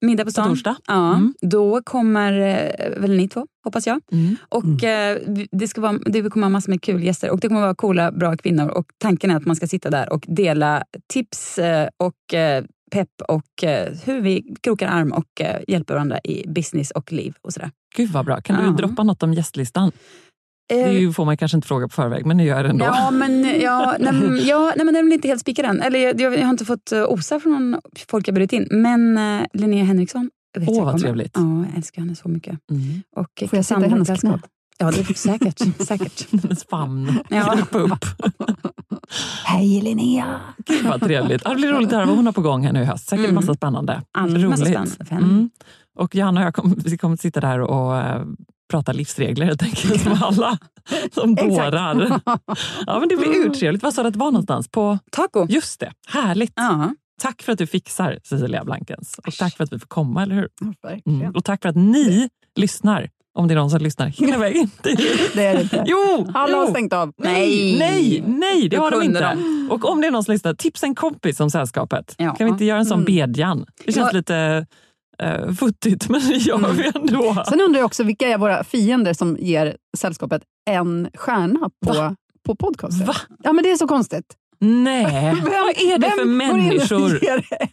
Middag 0.00 0.24
på 0.24 0.26
På 0.26 0.30
stan. 0.30 0.48
torsdag? 0.48 0.76
Ja, 0.86 1.14
Mm. 1.14 1.34
Då 1.40 1.82
kommer 1.82 2.32
eh, 2.40 3.00
väl 3.00 3.10
ni 3.16 3.28
två, 3.28 3.46
hoppas 3.64 3.86
jag. 3.86 4.00
Mm. 4.12 4.36
Och 4.48 4.84
eh, 4.84 5.18
vi- 5.26 5.48
det, 5.52 5.68
ska 5.68 5.80
vara, 5.80 5.98
det 6.06 6.22
kommer 6.30 6.46
vara 6.46 6.48
massor 6.48 6.70
med 6.70 6.82
kul 6.82 7.02
gäster 7.04 7.30
och 7.30 7.40
det 7.40 7.48
kommer 7.48 7.60
vara 7.60 7.74
coola, 7.74 8.12
bra 8.12 8.36
kvinnor. 8.36 8.68
Och 8.68 8.86
tanken 8.98 9.30
är 9.30 9.36
att 9.36 9.46
man 9.46 9.56
ska 9.56 9.66
sitta 9.66 9.90
där 9.90 10.12
och 10.12 10.24
dela 10.28 10.84
tips 11.12 11.58
eh, 11.58 11.88
och 11.96 12.34
eh, 12.34 12.64
pepp 12.92 13.08
och 13.28 13.64
eh, 13.64 13.92
hur 14.04 14.20
vi 14.20 14.54
krokar 14.62 14.88
arm 14.88 15.12
och 15.12 15.40
eh, 15.40 15.60
hjälper 15.68 15.94
varandra 15.94 16.18
i 16.24 16.48
business 16.48 16.90
och 16.90 17.12
liv 17.12 17.34
och 17.42 17.52
sådär. 17.52 17.70
Gud 17.96 18.10
vad 18.10 18.24
bra. 18.24 18.40
Kan 18.40 18.56
Ja. 18.64 18.70
du 18.70 18.76
droppa 18.76 19.02
något 19.02 19.22
om 19.22 19.34
gästlistan? 19.34 19.92
Det 20.74 20.92
ju, 20.92 21.12
får 21.12 21.24
man 21.24 21.36
kanske 21.36 21.56
inte 21.56 21.68
fråga 21.68 21.88
på 21.88 21.94
förväg, 21.94 22.26
men 22.26 22.36
nu 22.36 22.44
gör 22.44 22.56
jag 22.56 22.64
det 22.64 22.70
ändå. 22.70 22.84
Ja, 22.84 23.10
men, 23.10 23.60
ja, 23.60 23.96
nej, 24.00 24.48
ja, 24.48 24.72
nej, 24.76 24.84
men 24.84 24.94
den 24.94 24.96
är 24.96 25.02
väl 25.02 25.12
inte 25.12 25.28
helt 25.28 25.40
spikad 25.40 25.64
än. 25.64 25.80
Eller, 25.80 25.98
jag, 25.98 26.20
jag, 26.20 26.44
har 26.44 26.50
inte 26.50 26.64
fått 26.64 26.92
uh, 26.92 27.04
osa 27.04 27.40
från 27.40 27.52
någon 27.52 27.80
folk 28.08 28.28
jag 28.28 28.34
bjudit 28.34 28.52
in. 28.52 28.68
Men 28.70 29.18
uh, 29.18 29.46
Linnea 29.52 29.84
Henriksson. 29.84 30.30
Åh, 30.58 30.64
jag 30.76 30.84
vad 30.84 31.00
trevligt. 31.00 31.32
Ja, 31.34 31.64
jag 31.68 31.76
älskar 31.76 32.02
henne 32.02 32.16
så 32.16 32.28
mycket. 32.28 32.58
Mm. 32.70 33.02
Och 33.16 33.48
Får 33.50 33.56
jag 33.58 33.64
sitta 33.64 33.86
i 33.86 33.88
hennes 33.88 34.20
knä? 34.20 34.40
Ja, 34.78 34.90
det 34.90 35.00
är 35.00 35.14
säkert. 35.14 35.58
säkert. 35.86 36.42
Hennes 36.42 36.64
famn. 36.64 37.18
Ja. 37.28 37.58
Upp. 37.70 38.04
Hej 39.44 39.80
Linnea! 39.80 40.40
Gud 40.66 40.86
vad 40.86 41.00
trevligt. 41.00 41.44
Det 41.44 41.54
blir 41.54 41.68
roligt 41.72 41.88
att 41.88 41.94
höra 41.94 42.06
vad 42.06 42.16
hon 42.16 42.26
har 42.26 42.32
på 42.32 42.40
gång 42.40 42.64
här 42.64 42.72
nu 42.72 42.82
i 42.82 42.84
höst. 42.84 43.08
Säkert 43.08 43.24
Mm. 43.24 43.34
massa 43.34 43.54
spännande. 43.54 44.02
Allt 44.12 44.48
massa 44.48 44.64
spännande 44.64 44.90
för 44.90 45.14
henne. 45.14 45.26
Mm. 45.26 45.50
Och 45.98 46.14
Johanna 46.14 46.40
och 46.40 46.46
jag 46.46 46.54
kommer, 46.54 46.76
vi 46.76 46.98
kommer 46.98 47.14
att 47.14 47.20
sitta 47.20 47.40
där 47.40 47.60
och 47.60 47.96
eh, 47.96 48.22
prata 48.70 48.92
livsregler 48.92 49.46
helt 49.46 49.62
enkelt 49.62 50.04
med 50.04 50.22
alla 50.22 50.58
som 51.14 51.34
dårar. 51.48 52.20
Ja, 52.86 52.98
men 53.00 53.08
det 53.08 53.16
blir 53.16 53.46
urtrevligt. 53.46 53.82
Vad 53.82 53.94
sa 53.94 54.02
du 54.02 54.08
att 54.08 54.14
det 54.14 54.20
var 54.20 54.30
någonstans? 54.30 54.68
På, 54.68 54.98
Taco. 55.12 55.46
just 55.48 55.80
det, 55.80 55.92
härligt. 56.08 56.52
Ja. 56.56 56.94
Tack 57.22 57.42
för 57.42 57.52
att 57.52 57.58
du 57.58 57.66
fixar 57.66 58.18
Cecilia 58.24 58.64
Blankens. 58.64 59.20
Och 59.26 59.32
tack 59.34 59.56
för 59.56 59.64
att 59.64 59.72
vi 59.72 59.78
får 59.78 59.86
komma, 59.86 60.22
eller 60.22 60.34
hur? 60.34 60.48
Mm. 61.06 61.34
Och 61.34 61.44
tack 61.44 61.62
för 61.62 61.68
att 61.68 61.76
ni 61.76 62.28
lyssnar. 62.56 63.08
Om 63.34 63.48
det 63.48 63.54
är 63.54 63.56
någon 63.56 63.70
som 63.70 63.80
lyssnar 63.80 64.06
hela 64.06 64.38
vägen. 64.48 64.70
Det 65.34 65.44
är 65.46 65.54
det 65.56 65.62
inte. 65.62 65.84
Jo! 65.86 66.30
Alla 66.34 66.56
har 66.56 66.66
stängt 66.66 66.92
av. 66.92 67.12
Nej. 67.18 67.78
Nej, 67.78 68.22
nej, 68.26 68.68
det 68.68 68.76
Då 68.76 68.82
har 68.82 68.90
de 68.90 69.02
inte. 69.02 69.38
Och 69.70 69.84
om 69.90 70.00
det 70.00 70.06
är 70.06 70.10
någon 70.10 70.24
som 70.24 70.32
lyssnar, 70.32 70.54
tipsa 70.54 70.86
en 70.86 70.94
kompis 70.94 71.40
om 71.40 71.50
sällskapet. 71.50 72.14
Ja. 72.18 72.34
Kan 72.34 72.46
vi 72.46 72.52
inte 72.52 72.64
göra 72.64 72.78
en 72.78 72.86
sån 72.86 72.98
Mm. 73.00 73.04
bedjan? 73.04 73.66
Det 73.86 73.92
känns 73.92 74.12
lite 74.12 74.66
uh, 75.22 75.52
futtigt, 75.54 76.08
men 76.08 76.20
det 76.28 76.34
gör 76.36 76.56
Mm. 76.58 76.76
vi 76.76 76.90
ändå. 76.94 77.44
Sen 77.48 77.60
undrar 77.60 77.80
jag 77.80 77.86
också 77.86 78.02
vilka 78.04 78.28
är 78.28 78.38
våra 78.38 78.64
fiender 78.64 79.12
som 79.12 79.36
ger 79.40 79.76
sällskapet 79.96 80.42
en 80.70 81.10
stjärna 81.14 81.70
på, 81.86 82.16
på 82.46 82.56
podcasten? 82.56 83.06
Va? 83.06 83.14
Ja, 83.42 83.52
men 83.52 83.64
det 83.64 83.70
är 83.70 83.76
så 83.76 83.88
konstigt. 83.88 84.24
Nej, 84.62 85.04
vad 85.42 85.52
är 85.52 85.98
det 85.98 86.06
vem 86.08 86.18
för 86.18 86.24
människor? 86.24 87.12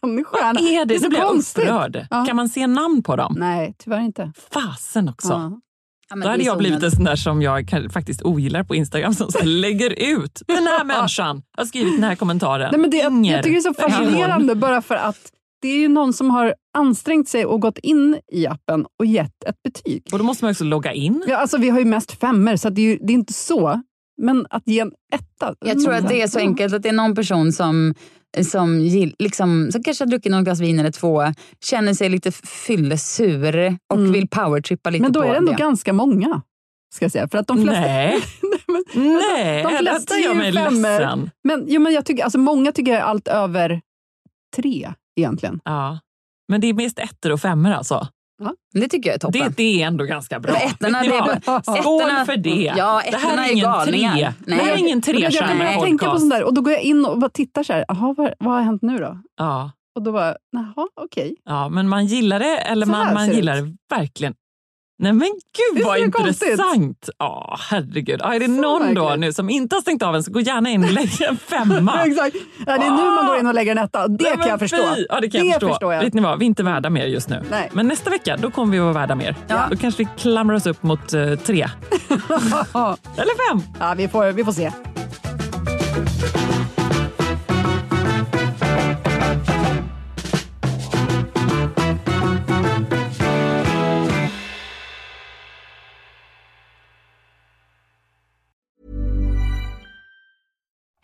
en 0.01 0.25
stjärna? 0.25 0.59
Vad 0.59 0.69
är 0.71 0.85
det? 0.85 0.85
Det 0.85 0.93
är 0.93 0.99
Nu 0.99 0.99
så 1.03 1.09
blir 1.09 1.19
jag 1.19 1.35
upprörd. 1.37 2.07
Ja. 2.09 2.25
Kan 2.25 2.35
man 2.35 2.49
se 2.49 2.67
namn 2.67 3.03
på 3.03 3.15
dem? 3.15 3.35
Nej, 3.39 3.75
tyvärr 3.77 3.99
inte. 3.99 4.31
Fasen 4.53 5.09
också. 5.09 5.27
Ja. 5.29 5.59
Ja, 6.09 6.15
Då 6.15 6.21
det 6.21 6.29
hade 6.29 6.43
är 6.43 6.45
jag 6.45 6.57
blivit 6.57 6.83
en 6.83 6.91
sån 6.91 7.03
där 7.03 7.15
som 7.15 7.41
jag 7.41 7.67
kan- 7.69 7.89
faktiskt 7.89 8.21
ogillar 8.21 8.63
på 8.63 8.75
Instagram 8.75 9.13
som 9.13 9.31
så 9.31 9.39
lägger 9.43 9.89
ut. 10.13 10.41
Den 10.47 10.67
här 10.67 10.83
människan 10.83 11.41
har 11.57 11.65
skrivit 11.65 11.93
den 11.95 12.03
här 12.03 12.15
kommentaren. 12.15 12.69
Nej, 12.71 12.79
men 12.81 12.89
det, 12.89 12.97
jag, 12.97 13.11
Inger. 13.11 13.35
jag 13.35 13.43
tycker 13.43 13.53
det 13.53 13.59
är 13.59 13.73
så 13.73 13.81
Vem 13.81 13.91
fascinerande 13.91 14.55
bara 14.55 14.81
för 14.81 14.95
att 14.95 15.17
det 15.61 15.67
är 15.67 15.77
ju 15.79 15.87
någon 15.87 16.13
som 16.13 16.29
har 16.29 16.55
ansträngt 16.77 17.29
sig 17.29 17.45
och 17.45 17.61
gått 17.61 17.77
in 17.77 18.19
i 18.31 18.47
appen 18.47 18.85
och 18.99 19.05
gett 19.05 19.43
ett 19.47 19.63
betyg. 19.63 20.03
Och 20.11 20.17
då 20.17 20.23
måste 20.23 20.45
man 20.45 20.51
också 20.51 20.63
logga 20.63 20.93
in. 20.93 21.23
Ja, 21.27 21.37
alltså, 21.37 21.57
vi 21.57 21.69
har 21.69 21.79
ju 21.79 21.85
mest 21.85 22.11
femmer 22.19 22.55
så 22.57 22.69
det, 22.69 22.81
är 22.81 22.85
ju, 22.85 22.97
det 23.01 23.13
är 23.13 23.15
inte 23.15 23.33
så. 23.33 23.81
Men 24.21 24.47
att 24.49 24.63
ge 24.65 24.79
en 24.79 24.91
etta. 25.13 25.55
Jag 25.59 25.83
tror 25.83 25.93
att 25.93 26.09
det 26.09 26.21
är 26.21 26.27
så 26.27 26.39
enkelt 26.39 26.73
att 26.73 26.83
det 26.83 26.89
är 26.89 26.93
någon 26.93 27.15
person 27.15 27.51
som, 27.53 27.93
som, 28.51 28.79
gill, 28.81 29.15
liksom, 29.19 29.69
som 29.71 29.83
kanske 29.83 30.03
har 30.03 30.09
druckit 30.09 30.31
något 30.31 30.43
glas 30.43 30.59
vin 30.59 30.79
eller 30.79 30.91
två, 30.91 31.21
känner 31.65 31.93
sig 31.93 32.09
lite 32.09 32.31
fyllesur 32.31 33.77
och 33.89 33.97
Mm. 33.97 34.11
vill 34.11 34.27
powertrippa 34.27 34.89
lite 34.89 35.01
Men 35.01 35.11
då 35.11 35.21
på 35.21 35.25
är 35.27 35.31
det 35.31 35.37
ändå 35.37 35.51
det. 35.51 35.57
ganska 35.57 35.93
många. 35.93 36.41
Ska 36.95 37.05
jag 37.05 37.11
säga. 37.11 37.27
För 37.27 37.37
att 37.37 37.47
de 37.47 37.57
flesta, 37.63 37.81
Nej, 37.81 38.19
men, 38.67 38.83
nej, 39.03 39.63
de 39.63 39.77
flesta 39.77 40.17
gör 40.17 40.33
mig 40.33 40.53
femmer. 40.53 40.99
ledsen. 40.99 41.29
men, 41.43 41.65
jo, 41.67 41.81
men 41.81 41.93
jag 41.93 42.05
tycker, 42.05 42.23
alltså, 42.23 42.39
många 42.39 42.71
tycker 42.71 42.91
jag 42.91 43.01
är 43.01 43.05
allt 43.05 43.27
över 43.27 43.81
tre 44.55 44.93
egentligen. 45.17 45.59
Ja. 45.63 45.99
Men 46.47 46.61
det 46.61 46.67
är 46.67 46.73
mest 46.73 46.99
ettor 46.99 47.31
och 47.31 47.39
femmor 47.41 47.71
alltså? 47.71 48.07
Det 48.73 48.87
tycker 48.87 49.09
jag 49.09 49.15
är 49.15 49.19
toppen. 49.19 49.41
Det, 49.41 49.53
det 49.57 49.81
är 49.83 49.87
ändå 49.87 50.05
ganska 50.05 50.39
bra. 50.39 50.55
Ettorna, 50.55 51.01
det 51.01 51.07
är 51.07 51.13
Ja. 51.13 51.39
bara- 51.45 51.61
Skål 51.81 52.25
för 52.25 52.37
det! 52.37 52.73
Ja, 52.77 53.01
det 53.11 53.17
här 53.17 53.37
är 53.37 53.41
är 53.47 53.51
ingen 53.51 53.63
galningar. 53.63 54.33
Det 54.45 54.53
här 54.55 54.73
är 54.73 54.77
ingen 54.77 55.01
trestjärnig 55.01 55.57
börjar 55.57 55.81
tänka 55.81 56.05
på 56.05 56.11
podcast. 56.11 56.19
sånt 56.19 56.31
där 56.33 56.43
och 56.43 56.53
då 56.53 56.61
går 56.61 56.73
jag 56.73 56.81
in 56.81 57.05
och 57.05 57.19
bara 57.19 57.29
tittar 57.29 57.63
så 57.63 57.73
här, 57.73 57.85
aha, 57.89 58.13
vad, 58.17 58.33
vad 58.39 58.53
har 58.53 58.61
hänt 58.61 58.81
nu 58.81 58.97
då? 58.97 59.21
Ja. 59.37 59.71
Och 59.95 60.03
då 60.03 60.11
bara, 60.11 60.35
jaha, 60.51 60.87
okej. 61.01 61.35
ja, 61.43 61.69
men 61.69 61.89
man 61.89 62.05
gillar 62.05 62.39
det 62.39 62.57
eller 62.57 62.85
Så 62.85 62.91
man, 62.91 63.13
man 63.13 63.27
det 63.27 63.33
gillar 63.35 63.55
det 63.55 63.75
verkligen. 63.95 64.33
Nej 64.99 65.13
men 65.13 65.27
gud 65.73 65.85
vad 65.85 65.95
det 65.97 66.01
intressant! 66.01 67.09
Ja, 67.17 67.57
herregud. 67.69 68.19
Ja, 68.23 68.33
är 68.33 68.39
det 68.39 68.47
någon 68.47 68.93
då 68.93 69.15
nu 69.17 69.33
som 69.33 69.49
inte 69.49 69.75
har 69.75 69.81
stängt 69.81 70.03
av 70.03 70.15
än 70.15 70.23
så 70.23 70.31
gå 70.31 70.39
gärna 70.39 70.69
in 70.69 70.83
och 70.83 70.91
lägg 70.91 71.21
en 71.21 71.37
femma. 71.49 72.03
Exakt. 72.05 72.35
Ja, 72.65 72.77
det 72.77 72.85
är 72.85 72.91
nu 72.91 73.03
man 73.03 73.27
går 73.27 73.37
in 73.39 73.47
och 73.47 73.53
lägger 73.53 73.71
en 73.71 73.77
etta. 73.77 74.07
Det 74.07 74.23
Nej, 74.23 74.37
kan 74.37 74.47
jag 74.47 74.59
förstå. 74.59 74.77
Ja, 75.09 75.19
det 75.19 75.29
kan 75.29 75.45
jag 75.47 75.53
förstå. 75.53 75.67
förstår 75.67 75.93
jag. 75.93 76.01
Vet 76.03 76.13
ni 76.13 76.21
vad, 76.21 76.39
vi 76.39 76.45
är 76.45 76.47
inte 76.47 76.63
värda 76.63 76.89
mer 76.89 77.05
just 77.05 77.29
nu. 77.29 77.43
Nej. 77.51 77.69
Men 77.73 77.87
nästa 77.87 78.09
vecka 78.09 78.37
då 78.37 78.51
kommer 78.51 78.71
vi 78.73 78.79
vara 78.79 78.93
värda 78.93 79.15
mer. 79.15 79.35
Ja. 79.47 79.67
Då 79.71 79.77
kanske 79.77 80.03
vi 80.03 80.09
klamrar 80.17 80.55
oss 80.55 80.65
upp 80.65 80.83
mot 80.83 81.13
eh, 81.13 81.35
tre. 81.35 81.67
Eller 83.17 83.49
fem. 83.51 83.61
Ja, 83.79 83.93
vi, 83.97 84.07
får, 84.07 84.31
vi 84.31 84.43
får 84.45 84.51
se. 84.51 84.71